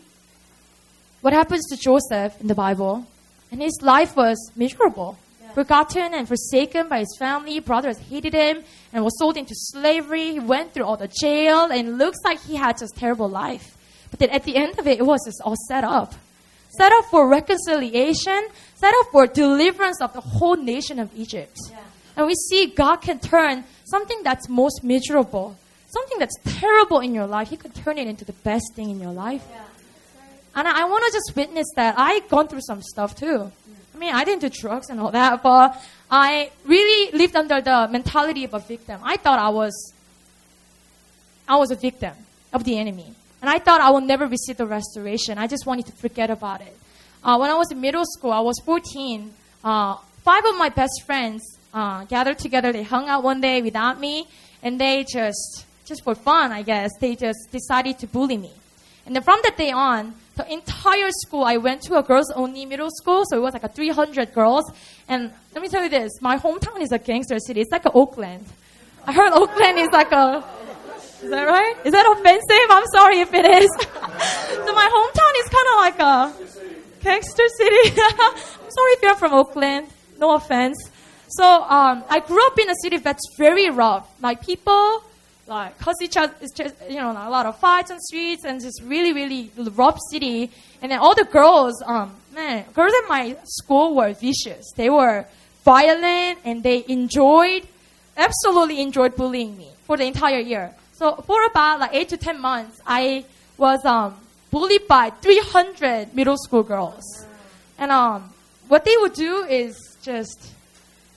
what 1.23 1.33
happens 1.33 1.67
to 1.69 1.77
Joseph 1.77 2.39
in 2.41 2.49
the 2.49 2.55
Bible, 2.55 3.07
and 3.53 3.63
his 3.63 3.79
life 3.81 4.17
was 4.17 4.37
miserable. 4.57 5.17
Yeah. 5.41 5.53
Forgotten 5.53 6.15
and 6.15 6.27
forsaken 6.27 6.89
by 6.89 6.99
his 6.99 7.17
family, 7.17 7.61
brothers 7.61 7.99
hated 7.99 8.35
him, 8.35 8.65
and 8.93 9.05
was 9.05 9.17
sold 9.19 9.37
into 9.37 9.55
slavery. 9.55 10.33
He 10.33 10.41
went 10.41 10.75
through 10.75 10.85
all 10.85 10.97
the 10.97 11.11
jail, 11.21 11.71
and 11.71 11.89
it 11.89 11.93
looks 11.93 12.19
like 12.25 12.43
he 12.43 12.57
had 12.57 12.77
just 12.77 12.97
terrible 12.97 13.29
life. 13.29 13.77
But 14.11 14.19
then 14.19 14.31
at 14.31 14.43
the 14.43 14.57
end 14.57 14.79
of 14.81 14.87
it, 14.89 14.99
it 14.99 15.05
was 15.05 15.21
just 15.25 15.41
all 15.45 15.55
set 15.69 15.85
up. 15.85 16.13
Set 16.77 16.91
up 16.93 17.05
for 17.05 17.29
reconciliation, 17.29 18.47
set 18.75 18.93
up 18.93 19.07
for 19.13 19.27
deliverance 19.27 20.01
of 20.01 20.13
the 20.15 20.21
whole 20.21 20.57
nation 20.57 20.99
of 20.99 21.09
Egypt. 21.15 21.57
Yeah. 21.71 21.79
And 22.17 22.27
we 22.27 22.35
see 22.35 22.67
God 22.67 22.97
can 22.97 23.21
turn 23.21 23.65
something 23.85 24.23
that's 24.25 24.49
most 24.49 24.83
miserable, 24.83 25.57
something 25.87 26.19
that's 26.19 26.37
terrible 26.45 26.99
in 26.99 27.15
your 27.15 27.27
life, 27.27 27.51
He 27.51 27.57
can 27.57 27.71
turn 27.71 27.97
it 27.97 28.09
into 28.09 28.25
the 28.25 28.33
best 28.33 28.75
thing 28.75 28.91
in 28.91 28.99
your 28.99 29.13
life. 29.13 29.47
Yeah. 29.51 29.63
And 30.55 30.69
I, 30.69 30.83
I 30.83 30.85
want 30.85 31.05
to 31.07 31.13
just 31.13 31.37
witness 31.37 31.67
that. 31.77 31.95
I 31.97 32.21
gone 32.21 32.49
through 32.49 32.61
some 32.63 32.83
stuff 32.83 33.15
too. 33.15 33.51
I 33.95 33.99
mean, 33.99 34.15
I 34.15 34.25
didn't 34.25 34.41
do 34.41 34.49
drugs 34.49 34.91
and 34.91 35.01
all 35.01 35.11
that, 35.11 35.43
but 35.43 35.81
I 36.11 36.51
really 36.65 37.17
lived 37.17 37.37
under 37.37 37.61
the 37.61 37.89
mentality 37.91 38.45
of 38.45 38.55
a 38.55 38.59
victim. 38.59 39.01
I 39.03 39.17
thought 39.17 39.39
I 39.39 39.49
was, 39.51 39.93
I 41.49 41.57
was 41.57 41.71
a 41.71 41.77
victim 41.77 42.15
of 42.53 42.65
the 42.65 42.79
enemy, 42.79 43.15
and 43.41 43.51
I 43.51 43.59
thought 43.59 43.81
I 43.81 43.91
would 43.91 44.05
never 44.05 44.27
receive 44.27 44.57
the 44.57 44.67
restoration. 44.67 45.39
I 45.39 45.47
just 45.47 45.67
wanted 45.67 45.87
to 45.87 45.93
forget 45.93 46.31
about 46.31 46.61
it. 46.61 46.77
Uh, 47.23 47.37
when 47.39 47.51
I 47.51 47.55
was 47.55 47.71
in 47.71 47.81
middle 47.81 48.05
school, 48.05 48.33
I 48.33 48.41
was 48.41 48.59
14. 48.65 49.33
Uh, 49.63 49.97
five 50.23 50.45
of 50.45 50.57
my 50.57 50.69
best 50.71 51.03
friends 51.07 51.43
uh, 51.73 52.05
gathered 52.05 52.39
together. 52.39 52.73
They 52.73 52.83
hung 52.83 53.09
out 53.09 53.23
one 53.23 53.41
day 53.41 53.63
without 53.63 54.01
me, 54.01 54.27
and 54.63 54.81
they 54.81 55.05
just, 55.05 55.65
just 55.85 56.03
for 56.03 56.15
fun, 56.15 56.51
I 56.53 56.63
guess, 56.63 56.91
they 57.01 57.15
just 57.15 57.51
decided 57.51 57.99
to 58.01 58.07
bully 58.07 58.37
me. 58.37 58.53
And 59.07 59.15
then 59.15 59.23
from 59.23 59.39
that 59.45 59.57
day 59.57 59.71
on, 59.71 60.15
the 60.35 60.51
entire 60.51 61.11
school, 61.11 61.45
I 61.45 61.59
went 61.59 61.83
to 61.83 61.97
a 61.97 62.03
girls 62.03 62.31
only 62.31 62.65
middle 62.65 62.91
school, 62.91 63.25
so 63.29 63.37
it 63.37 63.41
was 63.41 63.53
like 63.53 63.65
a 63.65 63.69
300 63.69 64.33
girls. 64.33 64.65
And 65.09 65.33
let 65.55 65.63
me 65.63 65.69
tell 65.69 65.83
you 65.83 65.91
this, 65.91 66.11
my 66.21 66.39
hometown 66.39 66.81
is 66.81 66.93
a 66.93 66.99
gangster 66.99 67.39
city. 67.39 67.61
It's 67.61 67.71
like 67.71 67.85
Oakland. 67.95 68.47
I 69.07 69.13
heard 69.13 69.33
Oakland 69.33 69.79
is 69.79 69.91
like 69.93 70.13
a, 70.13 70.45
is 71.23 71.31
that 71.31 71.45
right? 71.45 71.75
Is 71.85 71.93
that 71.93 72.07
offensive? 72.07 72.69
I'm 72.71 72.87
sorry 72.93 73.21
if 73.21 73.35
it 73.35 73.45
is. 73.45 73.71
so 74.67 74.75
my 74.75 74.89
hometown 74.97 75.33
is 75.43 75.49
kind 75.49 75.69
of 75.71 75.77
like 75.79 75.99
a 76.01 77.03
gangster 77.03 77.49
city. 77.59 78.01
I'm 78.21 78.71
sorry 78.71 78.93
if 78.93 79.03
you're 79.03 79.17
from 79.17 79.35
Oakland. 79.35 79.89
No 80.19 80.35
offense. 80.35 80.79
So 81.29 81.45
um, 81.45 82.05
I 82.09 82.21
grew 82.21 82.45
up 82.47 82.59
in 82.59 82.71
a 82.71 82.75
city 82.83 82.99
that's 82.99 83.23
very 83.39 83.71
rough. 83.71 84.09
Like 84.21 84.45
people 84.45 85.03
like 85.53 85.79
cause 85.79 85.97
each 86.01 86.17
other, 86.17 86.35
you 86.89 86.97
know, 86.97 87.13
a 87.13 87.31
lot 87.31 87.47
of 87.47 87.59
fights 87.59 87.91
on 87.91 88.01
streets 88.01 88.45
and 88.45 88.61
just 88.61 88.83
really, 88.83 89.13
really 89.13 89.51
rough 89.57 89.99
city. 90.11 90.51
And 90.81 90.91
then 90.91 90.99
all 90.99 91.15
the 91.15 91.25
girls, 91.25 91.81
um, 91.85 92.15
man, 92.35 92.65
girls 92.75 92.93
at 93.03 93.09
my 93.09 93.37
school 93.45 93.95
were 93.95 94.13
vicious. 94.15 94.73
They 94.75 94.91
were 94.91 95.27
violent 95.65 96.39
and 96.45 96.63
they 96.63 96.85
enjoyed, 96.89 97.67
absolutely 98.17 98.81
enjoyed 98.81 99.15
bullying 99.15 99.57
me 99.57 99.69
for 99.85 99.97
the 99.97 100.05
entire 100.05 100.41
year. 100.41 100.75
So 100.93 101.17
for 101.27 101.45
about 101.47 101.81
like 101.81 101.95
eight 101.95 102.09
to 102.11 102.17
ten 102.17 102.41
months, 102.41 102.81
I 102.87 103.25
was 103.59 103.85
um, 103.85 104.17
bullied 104.51 104.87
by 104.89 105.11
300 105.11 106.15
middle 106.15 106.37
school 106.37 106.63
girls. 106.63 107.05
And 107.79 107.91
um, 107.91 108.33
what 108.69 108.85
they 108.85 108.97
would 109.01 109.15
do 109.15 109.45
is 109.45 109.77
just 110.03 110.52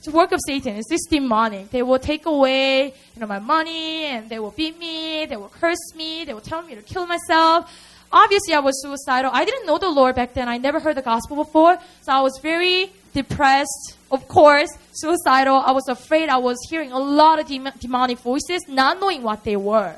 it's 0.06 0.14
work 0.14 0.30
of 0.30 0.40
Satan. 0.46 0.76
It's 0.76 0.88
this 0.88 1.04
demonic. 1.06 1.70
They 1.70 1.82
will 1.82 1.98
take 1.98 2.26
away, 2.26 2.94
you 3.14 3.20
know, 3.20 3.26
my 3.26 3.40
money, 3.40 4.04
and 4.04 4.28
they 4.28 4.38
will 4.38 4.52
beat 4.52 4.78
me. 4.78 5.26
They 5.26 5.36
will 5.36 5.48
curse 5.48 5.94
me. 5.96 6.24
They 6.24 6.32
will 6.32 6.40
tell 6.40 6.62
me 6.62 6.76
to 6.76 6.82
kill 6.82 7.06
myself. 7.06 7.72
Obviously, 8.12 8.54
I 8.54 8.60
was 8.60 8.80
suicidal. 8.80 9.32
I 9.34 9.44
didn't 9.44 9.66
know 9.66 9.78
the 9.78 9.90
Lord 9.90 10.14
back 10.14 10.32
then. 10.32 10.48
I 10.48 10.58
never 10.58 10.78
heard 10.78 10.96
the 10.96 11.02
gospel 11.02 11.36
before, 11.36 11.76
so 12.02 12.12
I 12.12 12.20
was 12.20 12.38
very 12.40 12.92
depressed. 13.14 13.96
Of 14.12 14.28
course, 14.28 14.70
suicidal. 14.92 15.56
I 15.56 15.72
was 15.72 15.88
afraid. 15.88 16.28
I 16.28 16.36
was 16.36 16.56
hearing 16.70 16.92
a 16.92 17.00
lot 17.00 17.40
of 17.40 17.48
dem- 17.48 17.72
demonic 17.80 18.18
voices, 18.20 18.62
not 18.68 19.00
knowing 19.00 19.24
what 19.24 19.42
they 19.42 19.56
were. 19.56 19.96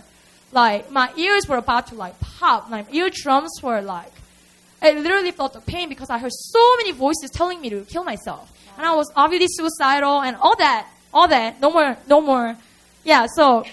Like 0.52 0.90
my 0.90 1.12
ears 1.18 1.46
were 1.46 1.58
about 1.58 1.88
to 1.88 1.96
like 1.96 2.18
pop. 2.20 2.70
My 2.70 2.86
eardrums 2.90 3.50
were 3.62 3.82
like 3.82 4.12
I 4.80 4.92
literally 4.92 5.32
felt 5.32 5.54
the 5.54 5.60
pain 5.60 5.88
because 5.88 6.08
I 6.08 6.18
heard 6.18 6.32
so 6.32 6.76
many 6.76 6.92
voices 6.92 7.30
telling 7.30 7.60
me 7.60 7.68
to 7.70 7.84
kill 7.84 8.04
myself. 8.04 8.52
And 8.78 8.86
I 8.86 8.94
was 8.94 9.10
obviously 9.16 9.48
suicidal 9.50 10.22
and 10.22 10.36
all 10.36 10.56
that, 10.56 10.88
all 11.12 11.26
that. 11.26 11.60
No 11.60 11.72
more, 11.72 11.96
no 12.06 12.20
more. 12.20 12.56
Yeah, 13.02 13.26
so 13.34 13.64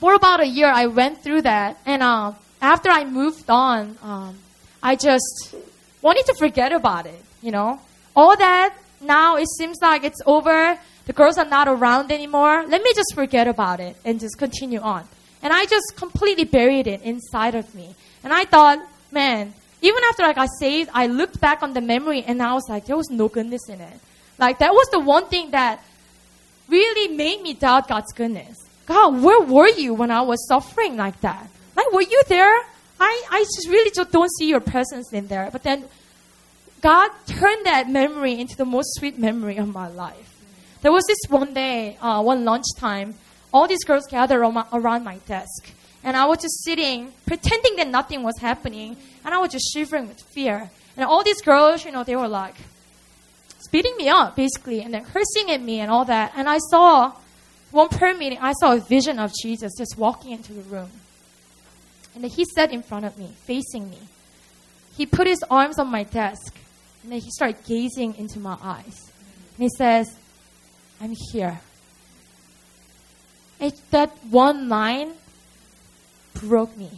for 0.00 0.14
about 0.14 0.40
a 0.40 0.46
year, 0.46 0.72
I 0.72 0.86
went 0.86 1.22
through 1.22 1.42
that. 1.42 1.78
And 1.84 2.02
uh, 2.02 2.32
after 2.62 2.88
I 2.88 3.04
moved 3.04 3.50
on, 3.50 3.98
um, 4.02 4.38
I 4.82 4.96
just 4.96 5.54
wanted 6.00 6.24
to 6.26 6.34
forget 6.38 6.72
about 6.72 7.04
it, 7.04 7.22
you 7.42 7.50
know? 7.50 7.80
All 8.16 8.34
that, 8.34 8.74
now 9.02 9.36
it 9.36 9.48
seems 9.58 9.76
like 9.82 10.04
it's 10.04 10.22
over. 10.24 10.78
The 11.04 11.12
girls 11.12 11.36
are 11.36 11.44
not 11.44 11.68
around 11.68 12.10
anymore. 12.10 12.64
Let 12.66 12.82
me 12.82 12.92
just 12.94 13.14
forget 13.14 13.46
about 13.46 13.80
it 13.80 13.94
and 14.06 14.18
just 14.18 14.38
continue 14.38 14.80
on. 14.80 15.04
And 15.42 15.52
I 15.52 15.66
just 15.66 15.96
completely 15.96 16.44
buried 16.44 16.86
it 16.86 17.02
inside 17.02 17.54
of 17.54 17.74
me. 17.74 17.94
And 18.22 18.32
I 18.32 18.46
thought, 18.46 18.78
man, 19.12 19.52
even 19.82 20.02
after 20.04 20.22
I 20.22 20.32
got 20.32 20.48
saved, 20.58 20.88
I 20.94 21.08
looked 21.08 21.42
back 21.42 21.62
on 21.62 21.74
the 21.74 21.82
memory 21.82 22.24
and 22.26 22.42
I 22.42 22.54
was 22.54 22.64
like, 22.70 22.86
there 22.86 22.96
was 22.96 23.10
no 23.10 23.28
goodness 23.28 23.68
in 23.68 23.82
it. 23.82 24.00
Like 24.38 24.58
that 24.58 24.72
was 24.72 24.88
the 24.90 25.00
one 25.00 25.26
thing 25.26 25.50
that 25.52 25.82
really 26.68 27.14
made 27.14 27.42
me 27.42 27.54
doubt 27.54 27.88
God's 27.88 28.12
goodness. 28.12 28.58
God, 28.86 29.22
where 29.22 29.40
were 29.40 29.68
you 29.68 29.94
when 29.94 30.10
I 30.10 30.22
was 30.22 30.46
suffering 30.48 30.96
like 30.96 31.20
that? 31.20 31.48
Like, 31.76 31.90
were 31.92 32.02
you 32.02 32.22
there? 32.28 32.54
I, 33.00 33.24
I 33.30 33.40
just 33.40 33.68
really 33.68 33.90
just 33.90 34.12
don't 34.12 34.30
see 34.38 34.48
your 34.48 34.60
presence 34.60 35.12
in 35.12 35.26
there. 35.26 35.48
But 35.50 35.62
then 35.62 35.84
God 36.80 37.10
turned 37.26 37.66
that 37.66 37.88
memory 37.88 38.38
into 38.38 38.56
the 38.56 38.64
most 38.64 38.94
sweet 38.94 39.18
memory 39.18 39.56
of 39.56 39.72
my 39.72 39.88
life. 39.88 40.30
There 40.82 40.92
was 40.92 41.04
this 41.06 41.18
one 41.28 41.54
day, 41.54 41.96
uh, 42.00 42.22
one 42.22 42.44
lunchtime, 42.44 43.14
all 43.52 43.66
these 43.66 43.84
girls 43.84 44.06
gathered 44.06 44.46
my, 44.50 44.66
around 44.72 45.04
my 45.04 45.16
desk. 45.26 45.70
And 46.02 46.16
I 46.16 46.26
was 46.26 46.42
just 46.42 46.62
sitting, 46.62 47.12
pretending 47.26 47.76
that 47.76 47.88
nothing 47.88 48.22
was 48.22 48.38
happening. 48.38 48.96
And 49.24 49.34
I 49.34 49.38
was 49.38 49.50
just 49.50 49.72
shivering 49.72 50.08
with 50.08 50.20
fear. 50.20 50.70
And 50.96 51.06
all 51.06 51.24
these 51.24 51.40
girls, 51.40 51.84
you 51.84 51.90
know, 51.90 52.04
they 52.04 52.16
were 52.16 52.28
like, 52.28 52.56
beating 53.74 53.96
me 53.96 54.08
up, 54.08 54.36
basically, 54.36 54.82
and 54.82 54.94
then 54.94 55.04
cursing 55.04 55.50
at 55.50 55.60
me 55.60 55.80
and 55.80 55.90
all 55.90 56.04
that. 56.04 56.32
And 56.36 56.48
I 56.48 56.58
saw, 56.58 57.12
one 57.72 57.88
prayer 57.88 58.16
meeting, 58.16 58.38
I 58.40 58.52
saw 58.52 58.74
a 58.74 58.78
vision 58.78 59.18
of 59.18 59.32
Jesus 59.42 59.72
just 59.76 59.98
walking 59.98 60.30
into 60.30 60.52
the 60.52 60.62
room. 60.62 60.90
And 62.14 62.22
then 62.22 62.30
he 62.30 62.44
sat 62.44 62.70
in 62.70 62.84
front 62.84 63.04
of 63.04 63.18
me, 63.18 63.32
facing 63.46 63.90
me. 63.90 63.98
He 64.96 65.06
put 65.06 65.26
his 65.26 65.42
arms 65.50 65.80
on 65.80 65.88
my 65.88 66.04
desk, 66.04 66.56
and 67.02 67.10
then 67.10 67.18
he 67.18 67.28
started 67.32 67.64
gazing 67.64 68.14
into 68.14 68.38
my 68.38 68.56
eyes. 68.62 69.10
And 69.56 69.64
he 69.64 69.68
says, 69.76 70.06
I'm 71.00 71.16
here. 71.32 71.58
It, 73.58 73.74
that 73.90 74.10
one 74.30 74.68
line 74.68 75.14
broke 76.34 76.76
me. 76.76 76.90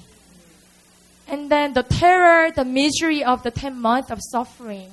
And 1.26 1.50
then 1.50 1.72
the 1.72 1.84
terror, 1.84 2.50
the 2.50 2.66
misery 2.66 3.24
of 3.24 3.42
the 3.44 3.50
10 3.50 3.80
months 3.80 4.10
of 4.10 4.18
suffering 4.20 4.92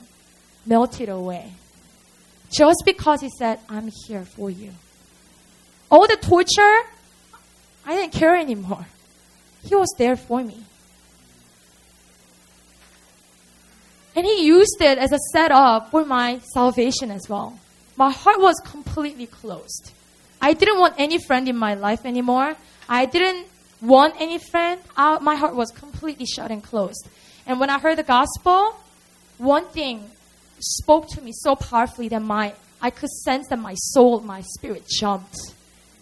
melted 0.65 1.09
away. 1.09 1.51
Just 2.53 2.83
because 2.85 3.21
he 3.21 3.29
said, 3.29 3.59
I'm 3.67 3.89
here 4.05 4.25
for 4.25 4.49
you. 4.49 4.71
All 5.89 6.07
the 6.07 6.17
torture, 6.17 6.87
I 7.85 7.95
didn't 7.95 8.13
care 8.13 8.35
anymore. 8.35 8.85
He 9.63 9.75
was 9.75 9.89
there 9.97 10.15
for 10.15 10.43
me. 10.43 10.63
And 14.15 14.25
he 14.25 14.45
used 14.45 14.77
it 14.81 14.99
as 14.99 15.11
a 15.11 15.17
setup 15.31 15.89
for 15.89 16.05
my 16.05 16.39
salvation 16.53 17.09
as 17.09 17.27
well. 17.27 17.57
My 17.95 18.11
heart 18.11 18.39
was 18.39 18.55
completely 18.63 19.25
closed. 19.25 19.91
I 20.39 20.53
didn't 20.53 20.79
want 20.79 20.95
any 20.97 21.17
friend 21.17 21.47
in 21.47 21.57
my 21.57 21.73
life 21.73 22.05
anymore. 22.05 22.55
I 22.87 23.05
didn't 23.05 23.47
want 23.81 24.15
any 24.19 24.37
friend. 24.37 24.79
Uh, 24.95 25.17
my 25.21 25.35
heart 25.35 25.55
was 25.55 25.71
completely 25.71 26.25
shut 26.25 26.51
and 26.51 26.63
closed. 26.63 27.07
And 27.47 27.59
when 27.59 27.69
I 27.69 27.79
heard 27.79 27.97
the 27.97 28.03
gospel, 28.03 28.75
one 29.37 29.65
thing 29.67 30.09
spoke 30.63 31.07
to 31.09 31.21
me 31.21 31.31
so 31.33 31.55
powerfully 31.55 32.07
that 32.09 32.21
my 32.21 32.53
I 32.81 32.89
could 32.89 33.09
sense 33.09 33.47
that 33.47 33.59
my 33.59 33.75
soul, 33.75 34.19
my 34.19 34.41
spirit 34.41 34.85
jumped. 34.87 35.37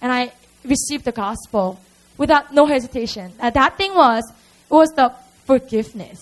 And 0.02 0.12
I 0.12 0.32
received 0.66 1.06
the 1.06 1.12
gospel 1.12 1.80
without 2.18 2.54
no 2.54 2.66
hesitation. 2.66 3.34
And 3.40 3.54
that 3.54 3.78
thing 3.78 3.94
was 3.94 4.24
it 4.30 4.74
was 4.74 4.90
the 4.90 5.14
forgiveness. 5.46 6.20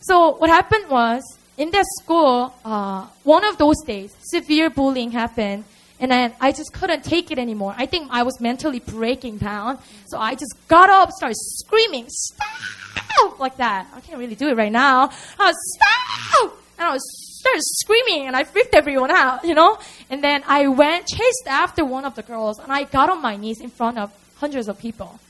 So 0.00 0.36
what 0.36 0.50
happened 0.50 0.88
was 0.90 1.22
in 1.56 1.70
that 1.70 1.84
school, 2.00 2.54
uh, 2.64 3.06
one 3.24 3.44
of 3.44 3.58
those 3.58 3.80
days, 3.84 4.16
severe 4.22 4.70
bullying 4.70 5.10
happened, 5.10 5.64
and 6.00 6.10
then 6.10 6.32
I 6.40 6.52
just 6.52 6.72
couldn't 6.72 7.04
take 7.04 7.30
it 7.30 7.38
anymore. 7.38 7.74
I 7.76 7.86
think 7.86 8.08
I 8.10 8.22
was 8.22 8.40
mentally 8.40 8.78
breaking 8.78 9.38
down, 9.38 9.78
so 10.06 10.18
I 10.18 10.34
just 10.34 10.54
got 10.68 10.88
up, 10.88 11.10
started 11.10 11.36
screaming, 11.36 12.06
"Stop!" 12.08 13.38
like 13.38 13.56
that. 13.56 13.88
I 13.94 14.00
can't 14.00 14.18
really 14.18 14.36
do 14.36 14.48
it 14.48 14.56
right 14.56 14.72
now. 14.72 15.10
I 15.38 15.46
was 15.46 15.56
stop, 15.74 16.56
I 16.90 16.98
started 16.98 17.62
screaming, 17.62 18.26
and 18.26 18.36
I 18.36 18.44
freaked 18.44 18.74
everyone 18.74 19.10
out, 19.10 19.44
you 19.44 19.54
know. 19.54 19.78
And 20.10 20.22
then 20.22 20.42
I 20.46 20.68
went 20.68 21.06
chased 21.06 21.46
after 21.46 21.84
one 21.84 22.04
of 22.04 22.14
the 22.14 22.22
girls, 22.22 22.58
and 22.58 22.72
I 22.72 22.84
got 22.84 23.10
on 23.10 23.22
my 23.22 23.36
knees 23.36 23.60
in 23.60 23.70
front 23.70 23.98
of 23.98 24.12
hundreds 24.36 24.68
of 24.68 24.78
people. 24.78 25.20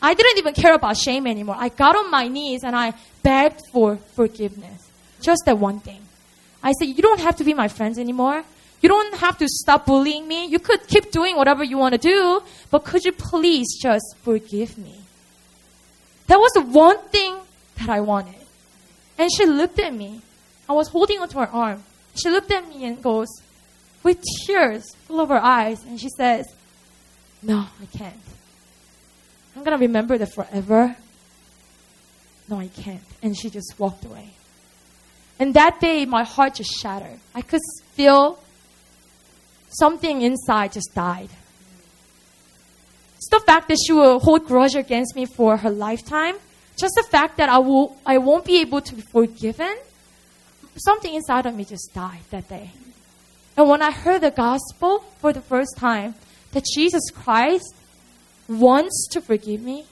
I 0.00 0.14
didn't 0.14 0.38
even 0.38 0.54
care 0.54 0.74
about 0.74 0.96
shame 0.96 1.26
anymore. 1.26 1.56
I 1.58 1.70
got 1.70 1.96
on 1.96 2.10
my 2.10 2.28
knees 2.28 2.62
and 2.62 2.76
I 2.76 2.94
begged 3.22 3.62
for 3.72 3.96
forgiveness. 4.14 4.88
Just 5.20 5.42
that 5.46 5.58
one 5.58 5.80
thing. 5.80 6.00
I 6.62 6.72
said, 6.72 6.86
You 6.86 7.02
don't 7.02 7.20
have 7.20 7.36
to 7.36 7.44
be 7.44 7.54
my 7.54 7.68
friends 7.68 7.98
anymore. 7.98 8.44
You 8.80 8.88
don't 8.88 9.14
have 9.16 9.38
to 9.38 9.48
stop 9.48 9.86
bullying 9.86 10.28
me. 10.28 10.46
You 10.46 10.60
could 10.60 10.86
keep 10.86 11.10
doing 11.10 11.36
whatever 11.36 11.64
you 11.64 11.78
want 11.78 11.94
to 11.94 11.98
do, 11.98 12.42
but 12.70 12.84
could 12.84 13.04
you 13.04 13.10
please 13.10 13.76
just 13.80 14.04
forgive 14.22 14.78
me? 14.78 15.00
That 16.28 16.36
was 16.38 16.52
the 16.52 16.60
one 16.60 16.98
thing 17.08 17.36
that 17.78 17.88
I 17.88 18.00
wanted. 18.00 18.36
And 19.18 19.28
she 19.32 19.46
looked 19.46 19.80
at 19.80 19.92
me. 19.92 20.20
I 20.68 20.72
was 20.72 20.88
holding 20.88 21.18
onto 21.18 21.38
her 21.38 21.48
arm. 21.48 21.82
She 22.14 22.28
looked 22.30 22.50
at 22.50 22.68
me 22.68 22.84
and 22.84 23.02
goes, 23.02 23.28
with 24.02 24.22
tears 24.46 24.94
full 25.06 25.20
of 25.20 25.28
her 25.28 25.42
eyes, 25.42 25.82
and 25.84 26.00
she 26.00 26.08
says, 26.16 26.46
No, 27.42 27.66
I 27.80 27.86
can't. 27.86 28.14
I'm 29.56 29.64
going 29.64 29.76
to 29.76 29.86
remember 29.86 30.16
that 30.18 30.32
forever. 30.32 30.96
No, 32.48 32.60
I 32.60 32.68
can't. 32.68 33.02
And 33.22 33.36
she 33.36 33.50
just 33.50 33.74
walked 33.78 34.04
away. 34.04 34.30
And 35.38 35.54
that 35.54 35.80
day, 35.80 36.04
my 36.06 36.24
heart 36.24 36.54
just 36.54 36.70
shattered. 36.80 37.18
I 37.34 37.42
could 37.42 37.60
feel 37.92 38.38
something 39.68 40.22
inside 40.22 40.72
just 40.72 40.94
died. 40.94 41.28
It's 43.16 43.28
the 43.30 43.40
fact 43.40 43.68
that 43.68 43.78
she 43.84 43.92
will 43.92 44.20
hold 44.20 44.46
grudge 44.46 44.74
against 44.74 45.16
me 45.16 45.26
for 45.26 45.56
her 45.56 45.70
lifetime. 45.70 46.36
Just 46.78 46.94
the 46.94 47.02
fact 47.02 47.36
that 47.38 47.48
I 47.48 47.58
will, 47.58 47.96
I 48.06 48.18
won't 48.18 48.44
be 48.44 48.60
able 48.60 48.80
to 48.80 48.94
be 48.94 49.02
forgiven. 49.02 49.76
Something 50.78 51.14
inside 51.14 51.46
of 51.46 51.54
me 51.54 51.64
just 51.64 51.92
died 51.92 52.20
that 52.30 52.48
day. 52.48 52.70
And 53.56 53.68
when 53.68 53.82
I 53.82 53.90
heard 53.90 54.20
the 54.20 54.30
gospel 54.30 55.00
for 55.18 55.32
the 55.32 55.40
first 55.40 55.76
time, 55.76 56.14
that 56.52 56.64
Jesus 56.74 57.10
Christ 57.10 57.74
wants 58.48 59.08
to 59.12 59.20
forgive 59.20 59.60
me 59.60 59.86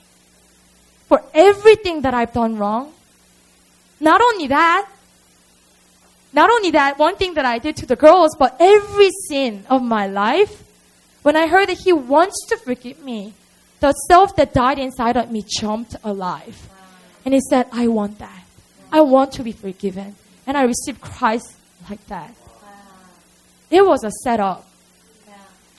for 1.07 1.23
everything 1.33 2.01
that 2.01 2.13
I've 2.13 2.33
done 2.33 2.57
wrong. 2.57 2.93
Not 3.99 4.21
only 4.21 4.47
that, 4.47 4.89
not 6.33 6.49
only 6.49 6.71
that, 6.71 6.97
one 6.97 7.15
thing 7.15 7.33
that 7.35 7.45
I 7.45 7.59
did 7.59 7.75
to 7.77 7.85
the 7.85 7.95
girls, 7.95 8.35
but 8.37 8.55
every 8.59 9.09
sin 9.27 9.65
of 9.69 9.81
my 9.83 10.07
life, 10.07 10.63
when 11.23 11.35
I 11.35 11.47
heard 11.47 11.69
that 11.69 11.79
He 11.79 11.93
wants 11.93 12.45
to 12.49 12.57
forgive 12.57 13.03
me, 13.03 13.33
the 13.79 13.93
self 14.07 14.35
that 14.35 14.53
died 14.53 14.79
inside 14.79 15.17
of 15.17 15.31
me 15.31 15.43
jumped 15.45 15.95
alive. 16.03 16.69
And 17.25 17.33
He 17.33 17.41
said, 17.49 17.67
I 17.71 17.87
want 17.87 18.19
that. 18.19 18.43
I 18.91 19.01
want 19.01 19.33
to 19.33 19.43
be 19.43 19.51
forgiven. 19.51 20.15
And 20.47 20.57
I 20.57 20.63
received 20.63 21.01
Christ 21.01 21.55
like 21.89 22.03
that. 22.07 22.33
It 23.69 23.85
was 23.85 24.03
a 24.03 24.11
setup. 24.23 24.65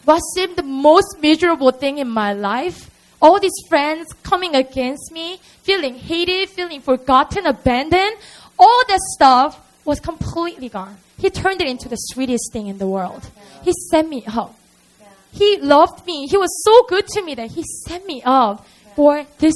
What 0.04 0.20
seemed 0.34 0.56
the 0.56 0.62
most 0.62 1.18
miserable 1.20 1.70
thing 1.70 1.98
in 1.98 2.08
my 2.08 2.32
life, 2.32 2.90
all 3.20 3.40
these 3.40 3.58
friends 3.68 4.06
coming 4.22 4.54
against 4.54 5.10
me, 5.10 5.38
feeling 5.62 5.94
hated, 5.94 6.50
feeling 6.50 6.80
forgotten, 6.80 7.46
abandoned, 7.46 8.16
all 8.58 8.82
that 8.88 9.00
stuff 9.00 9.60
was 9.84 10.00
completely 10.00 10.68
gone. 10.68 10.96
He 11.18 11.30
turned 11.30 11.60
it 11.60 11.66
into 11.66 11.88
the 11.88 11.96
sweetest 11.96 12.52
thing 12.52 12.68
in 12.68 12.78
the 12.78 12.86
world. 12.86 13.28
He 13.62 13.72
sent 13.90 14.08
me 14.08 14.22
up. 14.26 14.54
He 15.32 15.58
loved 15.58 16.06
me. 16.06 16.26
He 16.26 16.36
was 16.36 16.50
so 16.64 16.84
good 16.88 17.06
to 17.08 17.22
me 17.22 17.34
that 17.34 17.50
he 17.50 17.64
sent 17.86 18.06
me 18.06 18.22
up 18.24 18.66
for 18.94 19.24
this 19.38 19.54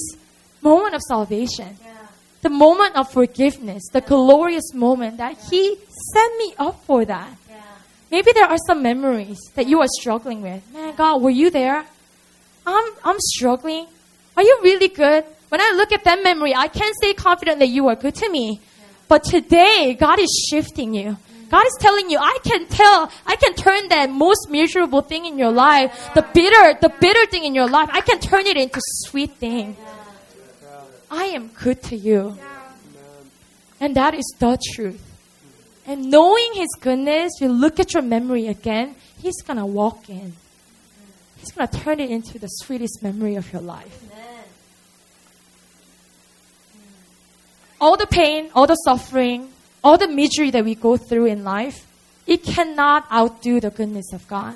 moment 0.60 0.94
of 0.94 1.02
salvation. 1.02 1.76
The 2.42 2.50
moment 2.50 2.96
of 2.96 3.10
forgiveness, 3.10 3.82
the 3.92 4.00
glorious 4.00 4.74
moment 4.74 5.16
that 5.18 5.38
he 5.50 5.76
sent 6.12 6.38
me 6.38 6.54
up 6.58 6.84
for 6.84 7.04
that. 7.04 7.36
Maybe 8.10 8.32
there 8.32 8.44
are 8.44 8.58
some 8.66 8.82
memories 8.82 9.38
that 9.54 9.66
you 9.66 9.80
are 9.80 9.88
struggling 9.88 10.42
with. 10.42 10.62
Man, 10.74 10.94
God, 10.94 11.22
were 11.22 11.30
you 11.30 11.48
there? 11.48 11.86
I'm, 12.66 12.92
I'm 13.04 13.16
struggling. 13.18 13.86
Are 14.36 14.42
you 14.42 14.58
really 14.62 14.88
good? 14.88 15.24
When 15.48 15.60
I 15.60 15.72
look 15.76 15.92
at 15.92 16.04
that 16.04 16.22
memory, 16.22 16.54
I 16.54 16.68
can't 16.68 16.94
say 17.00 17.14
confident 17.14 17.58
that 17.60 17.68
you 17.68 17.88
are 17.88 17.96
good 17.96 18.14
to 18.16 18.28
me. 18.28 18.60
But 19.08 19.24
today, 19.24 19.96
God 19.98 20.18
is 20.18 20.46
shifting 20.50 20.94
you. 20.94 21.16
God 21.50 21.66
is 21.66 21.76
telling 21.80 22.10
you, 22.10 22.18
I 22.18 22.38
can 22.42 22.66
tell, 22.66 23.10
I 23.26 23.36
can 23.36 23.54
turn 23.54 23.88
that 23.88 24.10
most 24.10 24.48
miserable 24.50 25.02
thing 25.02 25.26
in 25.26 25.38
your 25.38 25.52
life, 25.52 26.10
the 26.14 26.22
bitter, 26.22 26.78
the 26.80 26.88
bitter 26.88 27.26
thing 27.26 27.44
in 27.44 27.54
your 27.54 27.68
life, 27.68 27.90
I 27.92 28.00
can 28.00 28.18
turn 28.20 28.46
it 28.46 28.56
into 28.56 28.80
sweet 29.04 29.32
thing. 29.32 29.76
I 31.12 31.24
am 31.24 31.48
good 31.48 31.82
to 31.84 31.96
you. 31.96 32.38
And 33.78 33.94
that 33.96 34.14
is 34.14 34.34
the 34.38 34.58
truth. 34.72 35.02
And 35.86 36.10
knowing 36.10 36.52
His 36.54 36.68
goodness, 36.80 37.32
you 37.38 37.48
look 37.48 37.78
at 37.78 37.92
your 37.92 38.02
memory 38.02 38.46
again, 38.46 38.96
He's 39.20 39.42
going 39.42 39.58
to 39.58 39.66
walk 39.66 40.08
in. 40.08 40.32
He's 41.36 41.52
going 41.52 41.68
to 41.68 41.78
turn 41.78 42.00
it 42.00 42.10
into 42.10 42.38
the 42.38 42.46
sweetest 42.46 43.02
memory 43.02 43.34
of 43.34 43.52
your 43.52 43.60
life. 43.60 44.02
All 47.78 47.96
the 47.96 48.06
pain, 48.06 48.50
all 48.54 48.66
the 48.66 48.76
suffering, 48.76 49.50
all 49.84 49.98
the 49.98 50.08
misery 50.08 50.50
that 50.50 50.64
we 50.64 50.74
go 50.74 50.96
through 50.96 51.26
in 51.26 51.44
life, 51.44 51.86
it 52.26 52.42
cannot 52.42 53.10
outdo 53.12 53.60
the 53.60 53.70
goodness 53.70 54.12
of 54.14 54.26
God. 54.28 54.54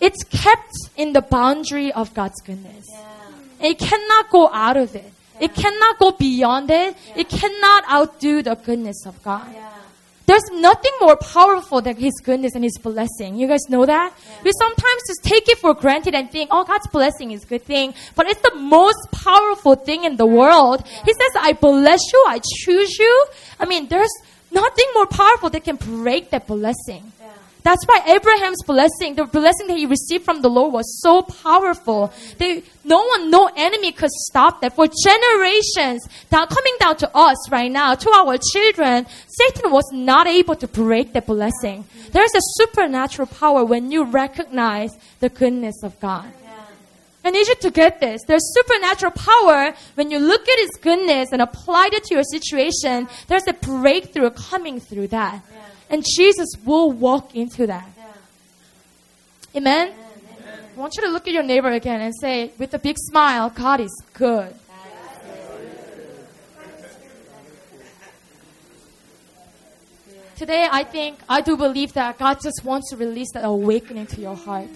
It's 0.00 0.22
kept 0.24 0.74
in 0.96 1.12
the 1.12 1.22
boundary 1.22 1.90
of 1.92 2.14
God's 2.14 2.40
goodness. 2.42 2.86
It 3.60 3.78
cannot 3.78 4.30
go 4.30 4.48
out 4.52 4.76
of 4.76 4.94
it. 4.94 5.12
It 5.40 5.54
cannot 5.54 5.98
go 5.98 6.12
beyond 6.12 6.70
it. 6.70 6.96
It 7.16 7.28
cannot 7.28 7.88
outdo 7.90 8.42
the 8.42 8.54
goodness 8.56 9.06
of 9.06 9.22
God. 9.22 9.54
There's 10.26 10.44
nothing 10.52 10.92
more 11.00 11.16
powerful 11.16 11.80
than 11.80 11.96
His 11.96 12.12
goodness 12.22 12.54
and 12.54 12.62
His 12.62 12.76
blessing. 12.76 13.36
You 13.36 13.48
guys 13.48 13.66
know 13.70 13.86
that? 13.86 14.12
We 14.44 14.52
sometimes 14.58 15.02
just 15.06 15.24
take 15.24 15.48
it 15.48 15.56
for 15.56 15.72
granted 15.72 16.14
and 16.14 16.30
think, 16.30 16.50
oh, 16.52 16.64
God's 16.64 16.86
blessing 16.88 17.30
is 17.30 17.44
a 17.44 17.46
good 17.46 17.62
thing. 17.62 17.94
But 18.14 18.26
it's 18.26 18.42
the 18.42 18.54
most 18.56 19.10
powerful 19.10 19.74
thing 19.74 20.04
in 20.04 20.16
the 20.16 20.26
world. 20.26 20.86
He 20.86 21.14
says, 21.14 21.30
I 21.40 21.54
bless 21.54 22.00
you, 22.12 22.24
I 22.28 22.40
choose 22.60 22.98
you. 22.98 23.26
I 23.58 23.64
mean, 23.64 23.88
there's 23.88 24.12
nothing 24.52 24.84
more 24.94 25.06
powerful 25.06 25.48
that 25.48 25.64
can 25.64 25.76
break 25.76 26.28
that 26.30 26.46
blessing. 26.46 27.10
That's 27.68 27.84
why 27.84 28.00
Abraham's 28.06 28.62
blessing, 28.62 29.14
the 29.14 29.26
blessing 29.26 29.66
that 29.66 29.76
he 29.76 29.84
received 29.84 30.24
from 30.24 30.40
the 30.40 30.48
Lord 30.48 30.72
was 30.72 31.02
so 31.02 31.20
powerful. 31.20 32.10
They, 32.38 32.62
no 32.82 33.04
one, 33.04 33.30
no 33.30 33.50
enemy 33.54 33.92
could 33.92 34.08
stop 34.10 34.62
that. 34.62 34.74
For 34.74 34.86
generations 34.86 36.08
that 36.30 36.48
coming 36.48 36.76
down 36.80 36.96
to 36.96 37.10
us 37.14 37.50
right 37.50 37.70
now, 37.70 37.94
to 37.94 38.10
our 38.10 38.38
children, 38.52 39.04
Satan 39.26 39.70
was 39.70 39.84
not 39.92 40.26
able 40.26 40.56
to 40.56 40.66
break 40.66 41.12
the 41.12 41.20
blessing. 41.20 41.84
There's 42.10 42.34
a 42.34 42.40
supernatural 42.56 43.28
power 43.28 43.66
when 43.66 43.92
you 43.92 44.04
recognize 44.04 44.96
the 45.20 45.28
goodness 45.28 45.82
of 45.82 46.00
God. 46.00 46.32
I 47.22 47.30
need 47.30 47.48
you 47.48 47.54
to 47.56 47.70
get 47.70 48.00
this. 48.00 48.22
There's 48.26 48.54
supernatural 48.54 49.12
power 49.12 49.74
when 49.94 50.10
you 50.10 50.18
look 50.20 50.48
at 50.48 50.58
His 50.58 50.70
goodness 50.80 51.32
and 51.32 51.42
apply 51.42 51.90
it 51.92 52.04
to 52.04 52.14
your 52.14 52.24
situation. 52.24 53.08
There's 53.26 53.46
a 53.46 53.52
breakthrough 53.52 54.30
coming 54.30 54.80
through 54.80 55.08
that. 55.08 55.42
And 55.90 56.04
Jesus 56.16 56.48
will 56.64 56.92
walk 56.92 57.34
into 57.34 57.66
that. 57.66 57.88
Amen? 59.54 59.94
I 60.76 60.80
want 60.80 60.94
you 60.96 61.02
to 61.04 61.08
look 61.08 61.26
at 61.26 61.32
your 61.32 61.42
neighbor 61.42 61.70
again 61.70 62.00
and 62.00 62.14
say, 62.20 62.52
with 62.58 62.72
a 62.74 62.78
big 62.78 62.96
smile, 62.98 63.50
God 63.50 63.80
is 63.80 64.02
good. 64.12 64.54
Today, 70.36 70.68
I 70.70 70.84
think, 70.84 71.18
I 71.28 71.40
do 71.40 71.56
believe 71.56 71.94
that 71.94 72.16
God 72.16 72.38
just 72.40 72.62
wants 72.64 72.90
to 72.90 72.96
release 72.96 73.32
that 73.32 73.44
awakening 73.44 74.06
to 74.06 74.20
your 74.20 74.36
heart. 74.36 74.70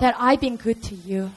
That 0.00 0.14
I've 0.18 0.42
been 0.42 0.56
good 0.56 0.82
to 0.82 0.94
you. 0.94 1.30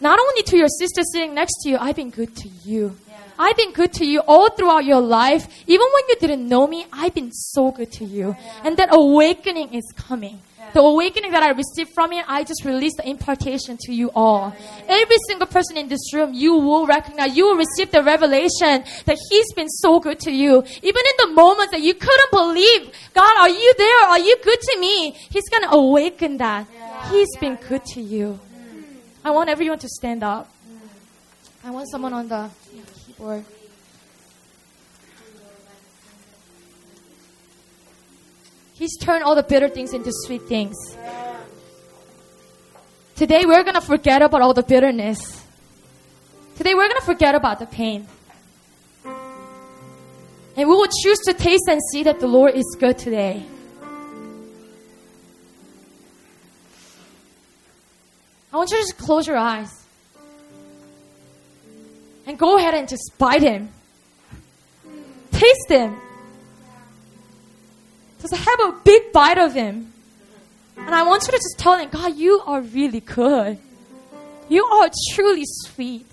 Not 0.00 0.18
only 0.18 0.42
to 0.42 0.56
your 0.56 0.66
sister 0.66 1.02
sitting 1.12 1.32
next 1.34 1.52
to 1.62 1.68
you, 1.68 1.76
I've 1.78 1.94
been 1.94 2.10
good 2.10 2.34
to 2.34 2.48
you. 2.64 2.96
I've 3.38 3.56
been 3.56 3.72
good 3.72 3.92
to 3.94 4.06
you 4.06 4.20
all 4.26 4.50
throughout 4.50 4.84
your 4.84 5.00
life. 5.00 5.48
Even 5.66 5.86
when 5.92 6.02
you 6.08 6.16
didn't 6.20 6.48
know 6.48 6.66
me, 6.66 6.86
I've 6.92 7.14
been 7.14 7.32
so 7.32 7.70
good 7.70 7.92
to 7.92 8.04
you. 8.04 8.36
And 8.64 8.76
that 8.76 8.88
awakening 8.92 9.74
is 9.74 9.84
coming. 9.96 10.40
The 10.72 10.80
awakening 10.80 11.32
that 11.32 11.42
I 11.42 11.50
received 11.50 11.90
from 11.94 12.12
you, 12.12 12.22
I 12.28 12.44
just 12.44 12.64
release 12.64 12.94
the 12.94 13.08
impartation 13.08 13.76
to 13.86 13.92
you 13.92 14.10
all. 14.14 14.54
Every 14.86 15.16
single 15.26 15.48
person 15.48 15.76
in 15.76 15.88
this 15.88 16.14
room, 16.14 16.32
you 16.32 16.54
will 16.54 16.86
recognize, 16.86 17.36
you 17.36 17.46
will 17.46 17.56
receive 17.56 17.90
the 17.90 18.04
revelation 18.04 18.84
that 19.06 19.18
He's 19.30 19.52
been 19.54 19.68
so 19.68 19.98
good 19.98 20.20
to 20.20 20.30
you. 20.30 20.62
Even 20.82 21.02
in 21.10 21.16
the 21.18 21.32
moments 21.34 21.72
that 21.72 21.80
you 21.80 21.94
couldn't 21.94 22.30
believe, 22.30 22.92
God, 23.14 23.36
are 23.38 23.48
you 23.48 23.74
there? 23.78 24.08
Are 24.10 24.20
you 24.20 24.36
good 24.44 24.60
to 24.60 24.78
me? 24.78 25.10
He's 25.10 25.48
gonna 25.48 25.74
awaken 25.74 26.36
that. 26.36 26.68
He's 27.10 27.36
been 27.38 27.56
good 27.68 27.84
to 27.94 28.00
you. 28.00 28.38
Mm. 28.54 28.82
I 29.24 29.30
want 29.32 29.50
everyone 29.50 29.80
to 29.80 29.88
stand 29.88 30.22
up. 30.22 30.52
Mm. 30.70 31.68
I 31.68 31.70
want 31.70 31.90
someone 31.90 32.12
on 32.12 32.28
the 32.28 32.48
He's 38.74 38.96
turned 38.96 39.24
all 39.24 39.34
the 39.34 39.42
bitter 39.42 39.68
things 39.68 39.92
into 39.92 40.10
sweet 40.10 40.42
things. 40.42 40.74
Today 43.16 43.44
we're 43.44 43.62
going 43.62 43.74
to 43.74 43.82
forget 43.82 44.22
about 44.22 44.40
all 44.40 44.54
the 44.54 44.62
bitterness. 44.62 45.44
Today 46.56 46.74
we're 46.74 46.88
going 46.88 47.00
to 47.00 47.06
forget 47.06 47.34
about 47.34 47.58
the 47.58 47.66
pain. 47.66 48.06
And 49.04 50.68
we 50.68 50.74
will 50.74 50.88
choose 51.02 51.18
to 51.26 51.34
taste 51.34 51.64
and 51.68 51.78
see 51.92 52.02
that 52.04 52.20
the 52.20 52.26
Lord 52.26 52.54
is 52.54 52.76
good 52.78 52.96
today. 52.96 53.44
I 58.52 58.56
want 58.56 58.70
you 58.70 58.78
to 58.78 58.82
just 58.82 58.96
close 58.96 59.26
your 59.26 59.36
eyes 59.36 59.79
and 62.30 62.38
go 62.38 62.56
ahead 62.56 62.74
and 62.74 62.88
just 62.88 63.18
bite 63.18 63.42
him. 63.42 63.68
Taste 65.32 65.68
him. 65.68 65.96
Just 68.22 68.36
have 68.36 68.60
a 68.60 68.72
big 68.84 69.12
bite 69.12 69.38
of 69.38 69.52
him. 69.52 69.92
And 70.76 70.94
I 70.94 71.02
want 71.02 71.24
you 71.26 71.32
to 71.32 71.38
just 71.38 71.58
tell 71.58 71.76
him, 71.76 71.88
God, 71.88 72.16
you 72.16 72.40
are 72.46 72.60
really 72.60 73.00
good. 73.00 73.58
You 74.48 74.64
are 74.64 74.88
truly 75.14 75.42
sweet. 75.44 76.06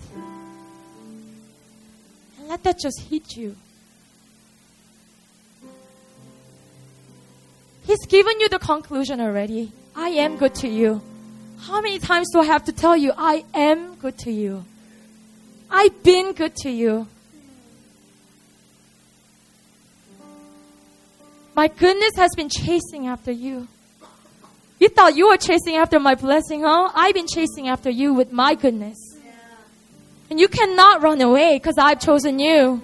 And 2.38 2.48
let 2.48 2.64
that 2.64 2.80
just 2.80 3.00
hit 3.02 3.36
you. 3.36 3.54
He's 7.84 8.04
given 8.06 8.40
you 8.40 8.48
the 8.48 8.58
conclusion 8.58 9.20
already. 9.20 9.70
I 9.94 10.08
am 10.08 10.36
good 10.36 10.56
to 10.56 10.68
you. 10.68 11.00
How 11.60 11.80
many 11.80 12.00
times 12.00 12.28
do 12.32 12.40
I 12.40 12.44
have 12.46 12.64
to 12.64 12.72
tell 12.72 12.96
you, 12.96 13.12
I 13.16 13.44
am 13.54 13.94
good 13.94 14.18
to 14.18 14.32
you? 14.32 14.64
I've 15.70 16.02
been 16.02 16.32
good 16.32 16.56
to 16.56 16.70
you. 16.70 17.06
My 21.54 21.68
goodness 21.68 22.12
has 22.16 22.30
been 22.36 22.48
chasing 22.48 23.08
after 23.08 23.32
you. 23.32 23.66
You 24.78 24.88
thought 24.88 25.16
you 25.16 25.28
were 25.28 25.36
chasing 25.36 25.74
after 25.74 25.98
my 25.98 26.14
blessing, 26.14 26.62
huh? 26.62 26.92
I've 26.94 27.14
been 27.14 27.26
chasing 27.26 27.68
after 27.68 27.90
you 27.90 28.14
with 28.14 28.32
my 28.32 28.54
goodness. 28.54 28.96
And 30.30 30.38
you 30.38 30.46
cannot 30.46 31.02
run 31.02 31.20
away 31.20 31.56
because 31.56 31.76
I've 31.78 32.00
chosen 32.00 32.38
you. 32.38 32.82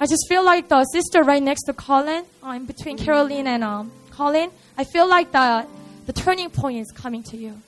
I 0.00 0.06
just 0.06 0.26
feel 0.28 0.44
like 0.44 0.68
the 0.68 0.84
sister 0.86 1.22
right 1.22 1.42
next 1.42 1.64
to 1.64 1.72
Colin, 1.72 2.24
I'm 2.42 2.64
uh, 2.64 2.66
between 2.66 2.98
Caroline 2.98 3.46
and 3.46 3.62
um, 3.62 3.92
Colin. 4.10 4.50
I 4.76 4.82
feel 4.82 5.08
like 5.08 5.30
the, 5.30 5.64
the 6.06 6.12
turning 6.12 6.50
point 6.50 6.80
is 6.80 6.90
coming 6.90 7.22
to 7.24 7.36
you. 7.36 7.62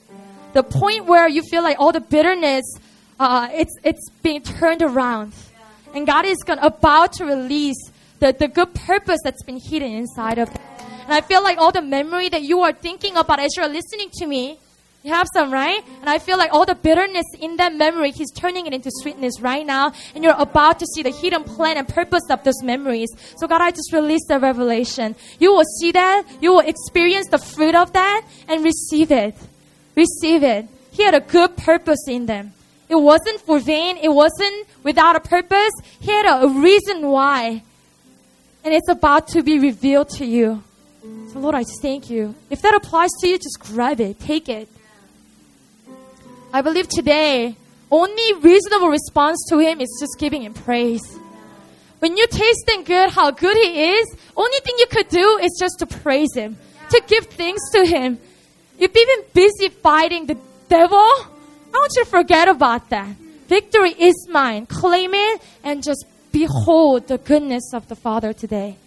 The 0.51 0.63
point 0.63 1.05
where 1.05 1.29
you 1.29 1.43
feel 1.43 1.63
like 1.63 1.79
all 1.79 1.93
the 1.93 2.01
bitterness, 2.01 2.65
uh, 3.19 3.49
it's, 3.51 3.73
it's 3.83 4.09
being 4.21 4.41
turned 4.41 4.81
around. 4.81 5.33
And 5.93 6.05
God 6.05 6.25
is 6.25 6.37
gonna, 6.45 6.61
about 6.61 7.13
to 7.13 7.25
release 7.25 7.77
the, 8.19 8.33
the 8.33 8.47
good 8.47 8.73
purpose 8.73 9.19
that's 9.23 9.43
been 9.43 9.59
hidden 9.59 9.91
inside 9.93 10.37
of 10.37 10.49
it. 10.49 10.61
And 11.05 11.13
I 11.13 11.21
feel 11.21 11.43
like 11.43 11.57
all 11.57 11.71
the 11.71 11.81
memory 11.81 12.29
that 12.29 12.41
you 12.41 12.61
are 12.61 12.73
thinking 12.73 13.15
about 13.15 13.39
as 13.39 13.55
you're 13.55 13.69
listening 13.69 14.09
to 14.15 14.25
me, 14.25 14.59
you 15.03 15.13
have 15.13 15.27
some, 15.35 15.53
right? 15.53 15.83
And 16.01 16.09
I 16.09 16.17
feel 16.17 16.35
like 16.35 16.51
all 16.51 16.65
the 16.65 16.73
bitterness 16.73 17.25
in 17.39 17.57
that 17.57 17.75
memory, 17.75 18.09
He's 18.09 18.31
turning 18.31 18.65
it 18.65 18.73
into 18.73 18.89
sweetness 18.91 19.39
right 19.39 19.63
now. 19.63 19.93
And 20.15 20.23
you're 20.23 20.33
about 20.35 20.79
to 20.79 20.87
see 20.87 21.03
the 21.03 21.11
hidden 21.11 21.43
plan 21.43 21.77
and 21.77 21.87
purpose 21.87 22.23
of 22.31 22.43
those 22.43 22.63
memories. 22.63 23.09
So, 23.37 23.47
God, 23.47 23.61
I 23.61 23.69
just 23.69 23.93
release 23.93 24.25
the 24.27 24.39
revelation. 24.39 25.15
You 25.37 25.53
will 25.53 25.63
see 25.79 25.91
that. 25.91 26.23
You 26.41 26.53
will 26.53 26.67
experience 26.67 27.27
the 27.29 27.37
fruit 27.37 27.75
of 27.75 27.93
that 27.93 28.25
and 28.47 28.63
receive 28.63 29.11
it. 29.11 29.35
Receive 29.95 30.41
it. 30.41 30.67
He 30.89 31.03
had 31.03 31.13
a 31.13 31.21
good 31.21 31.55
purpose 31.55 32.07
in 32.07 32.25
them. 32.25 32.53
It 32.87 32.95
wasn't 32.95 33.41
for 33.41 33.59
vain. 33.59 33.97
It 33.97 34.09
wasn't 34.09 34.67
without 34.83 35.15
a 35.15 35.19
purpose. 35.19 35.73
He 35.99 36.11
had 36.11 36.43
a, 36.43 36.47
reason 36.47 37.07
why 37.07 37.63
and 38.65 38.73
it's 38.73 38.89
about 38.89 39.27
to 39.27 39.43
be 39.43 39.59
revealed 39.59 40.09
to 40.09 40.25
you. 40.25 40.63
So, 41.31 41.39
Lord, 41.39 41.53
I 41.53 41.61
just 41.61 41.83
thank 41.83 42.09
you. 42.09 42.33
If 42.49 42.63
that 42.63 42.73
applies 42.73 43.11
to 43.21 43.27
you, 43.27 43.37
just 43.37 43.59
grab 43.59 44.01
it, 44.01 44.19
take 44.19 44.49
it. 44.49 44.67
I 46.51 46.61
believe 46.61 46.87
today, 46.87 47.55
only 47.91 48.33
reasonable 48.41 48.89
response 48.89 49.45
to 49.49 49.59
Him 49.59 49.81
is 49.81 49.89
just 49.99 50.17
giving 50.17 50.41
Him 50.41 50.55
praise. 50.55 51.03
When 51.99 52.17
you 52.17 52.25
taste 52.25 52.67
and 52.73 52.83
good 52.83 53.11
how 53.11 53.29
good 53.29 53.55
He 53.55 53.91
is, 53.97 54.15
only 54.35 54.59
thing 54.61 54.75
you 54.79 54.87
could 54.87 55.09
do 55.09 55.37
is 55.43 55.55
just 55.59 55.77
to 55.79 55.85
praise 55.85 56.33
Him, 56.33 56.57
to 56.89 57.03
give 57.05 57.25
thanks 57.27 57.61
to 57.73 57.85
Him. 57.85 58.17
You've 58.79 58.93
been 58.93 59.07
busy 59.31 59.69
fighting 59.69 60.25
the 60.25 60.37
devil. 60.69 61.07
I 61.75 61.77
want 61.77 61.91
you 61.97 62.05
to 62.05 62.09
forget 62.09 62.47
about 62.47 62.89
that. 62.91 63.09
Victory 63.47 63.91
is 63.91 64.27
mine. 64.29 64.65
Claim 64.65 65.13
it 65.13 65.41
and 65.61 65.83
just 65.83 66.05
behold 66.31 67.09
the 67.09 67.17
goodness 67.17 67.73
of 67.73 67.89
the 67.89 67.97
Father 67.97 68.31
today. 68.31 68.77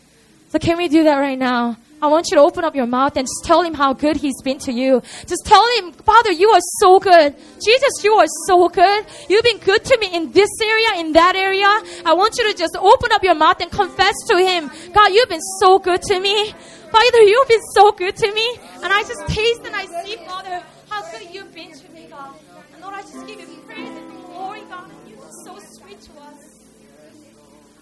So 0.49 0.59
can 0.59 0.79
we 0.79 0.89
do 0.89 1.05
that 1.05 1.19
right 1.19 1.39
now? 1.39 1.77
I 2.01 2.07
want 2.07 2.31
you 2.31 2.39
to 2.39 2.43
open 2.43 2.65
up 2.65 2.75
your 2.75 2.87
mouth 2.87 3.15
and 3.19 3.27
just 3.27 3.45
tell 3.45 3.61
him 3.61 3.75
how 3.75 3.93
good 3.93 4.17
he's 4.17 4.41
been 4.43 4.59
to 4.61 4.73
you. 4.73 5.03
Just 5.27 5.45
tell 5.45 5.63
him, 5.77 5.93
Father, 5.93 6.33
you 6.33 6.49
are 6.49 6.63
so 6.81 6.99
good. 6.99 7.35
Jesus, 7.63 7.93
you 8.03 8.15
are 8.15 8.27
so 8.47 8.71
good. 8.71 9.05
You've 9.29 9.45
been 9.45 9.59
good 9.59 9.85
to 9.85 9.99
me 9.99 10.09
in 10.15 10.33
this 10.33 10.49
area, 10.63 11.01
in 11.01 11.13
that 11.13 11.37
area. 11.37 11.69
I 12.07 12.15
want 12.15 12.39
you 12.39 12.51
to 12.51 12.57
just 12.57 12.75
open 12.77 13.13
up 13.13 13.23
your 13.23 13.35
mouth 13.35 13.61
and 13.61 13.71
confess 13.71 14.15
to 14.29 14.39
him, 14.39 14.71
God, 14.95 15.13
you've 15.13 15.29
been 15.29 15.45
so 15.61 15.79
good 15.79 16.01
to 16.05 16.19
me. 16.21 16.55
Father, 16.91 17.21
you've 17.21 17.49
been 17.49 17.67
so 17.75 17.93
good 17.93 18.17
to 18.17 18.33
me. 18.33 18.59
And 18.83 18.91
I 18.93 19.03
just 19.03 19.27
taste 19.27 19.67
and 19.67 19.77
I 19.77 19.85
see, 20.03 20.17
Father, 20.25 20.63
how 20.89 21.03
good 21.13 21.29
you've 21.35 21.55
been 21.55 21.73
to 21.73 21.93
me, 21.93 22.07
God. 22.09 22.35
And 22.73 22.81
Lord, 22.81 22.95
I 22.95 23.03
just 23.19 23.39
give 23.39 23.49
you 23.49 23.61
praise 23.67 23.89
and 23.89 24.25
glory, 24.27 24.63
God. 24.69 24.91
And 24.91 25.11
you're 25.11 25.19
so 25.45 25.59
sweet 25.59 26.01
to 26.01 26.13
us. 26.21 26.61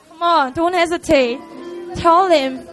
Come 0.08 0.22
on, 0.22 0.52
don't 0.52 0.72
hesitate. 0.72 1.38
Tell 1.96 2.28
him. 2.28 2.66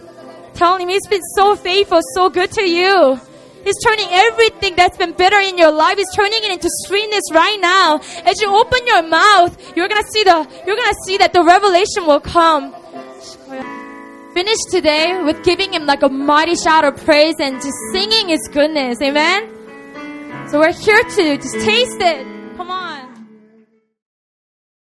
Tell 0.54 0.76
him 0.76 0.88
he's 0.88 1.06
been 1.08 1.22
so 1.34 1.56
faithful, 1.56 2.00
so 2.14 2.30
good 2.30 2.50
to 2.52 2.62
you. 2.62 3.20
He's 3.64 3.82
turning 3.82 4.06
everything 4.10 4.76
that's 4.76 4.96
been 4.96 5.12
bitter 5.12 5.38
in 5.38 5.56
your 5.56 5.72
life, 5.72 5.96
he's 5.96 6.12
turning 6.14 6.42
it 6.44 6.52
into 6.52 6.68
sweetness 6.86 7.24
right 7.32 7.58
now. 7.60 7.98
As 8.24 8.40
you 8.40 8.54
open 8.54 8.86
your 8.86 9.02
mouth, 9.02 9.76
you're 9.76 9.88
gonna 9.88 10.06
see 10.12 10.22
the 10.22 10.46
you're 10.66 10.76
gonna 10.76 10.94
see 11.06 11.16
that 11.16 11.32
the 11.32 11.42
revelation 11.42 12.06
will 12.06 12.20
come. 12.20 12.74
Finish 14.34 14.58
today 14.70 15.22
with 15.22 15.42
giving 15.44 15.72
him 15.72 15.86
like 15.86 16.02
a 16.02 16.08
mighty 16.08 16.56
shout 16.56 16.84
of 16.84 17.02
praise 17.04 17.36
and 17.40 17.56
just 17.56 17.76
singing 17.92 18.28
his 18.28 18.46
goodness. 18.52 19.00
Amen. 19.00 19.48
So 20.50 20.58
we're 20.58 20.72
here 20.72 21.02
to 21.02 21.36
just 21.36 21.54
taste 21.60 22.00
it. 22.00 22.33
Come 22.56 22.70
on. 22.70 22.93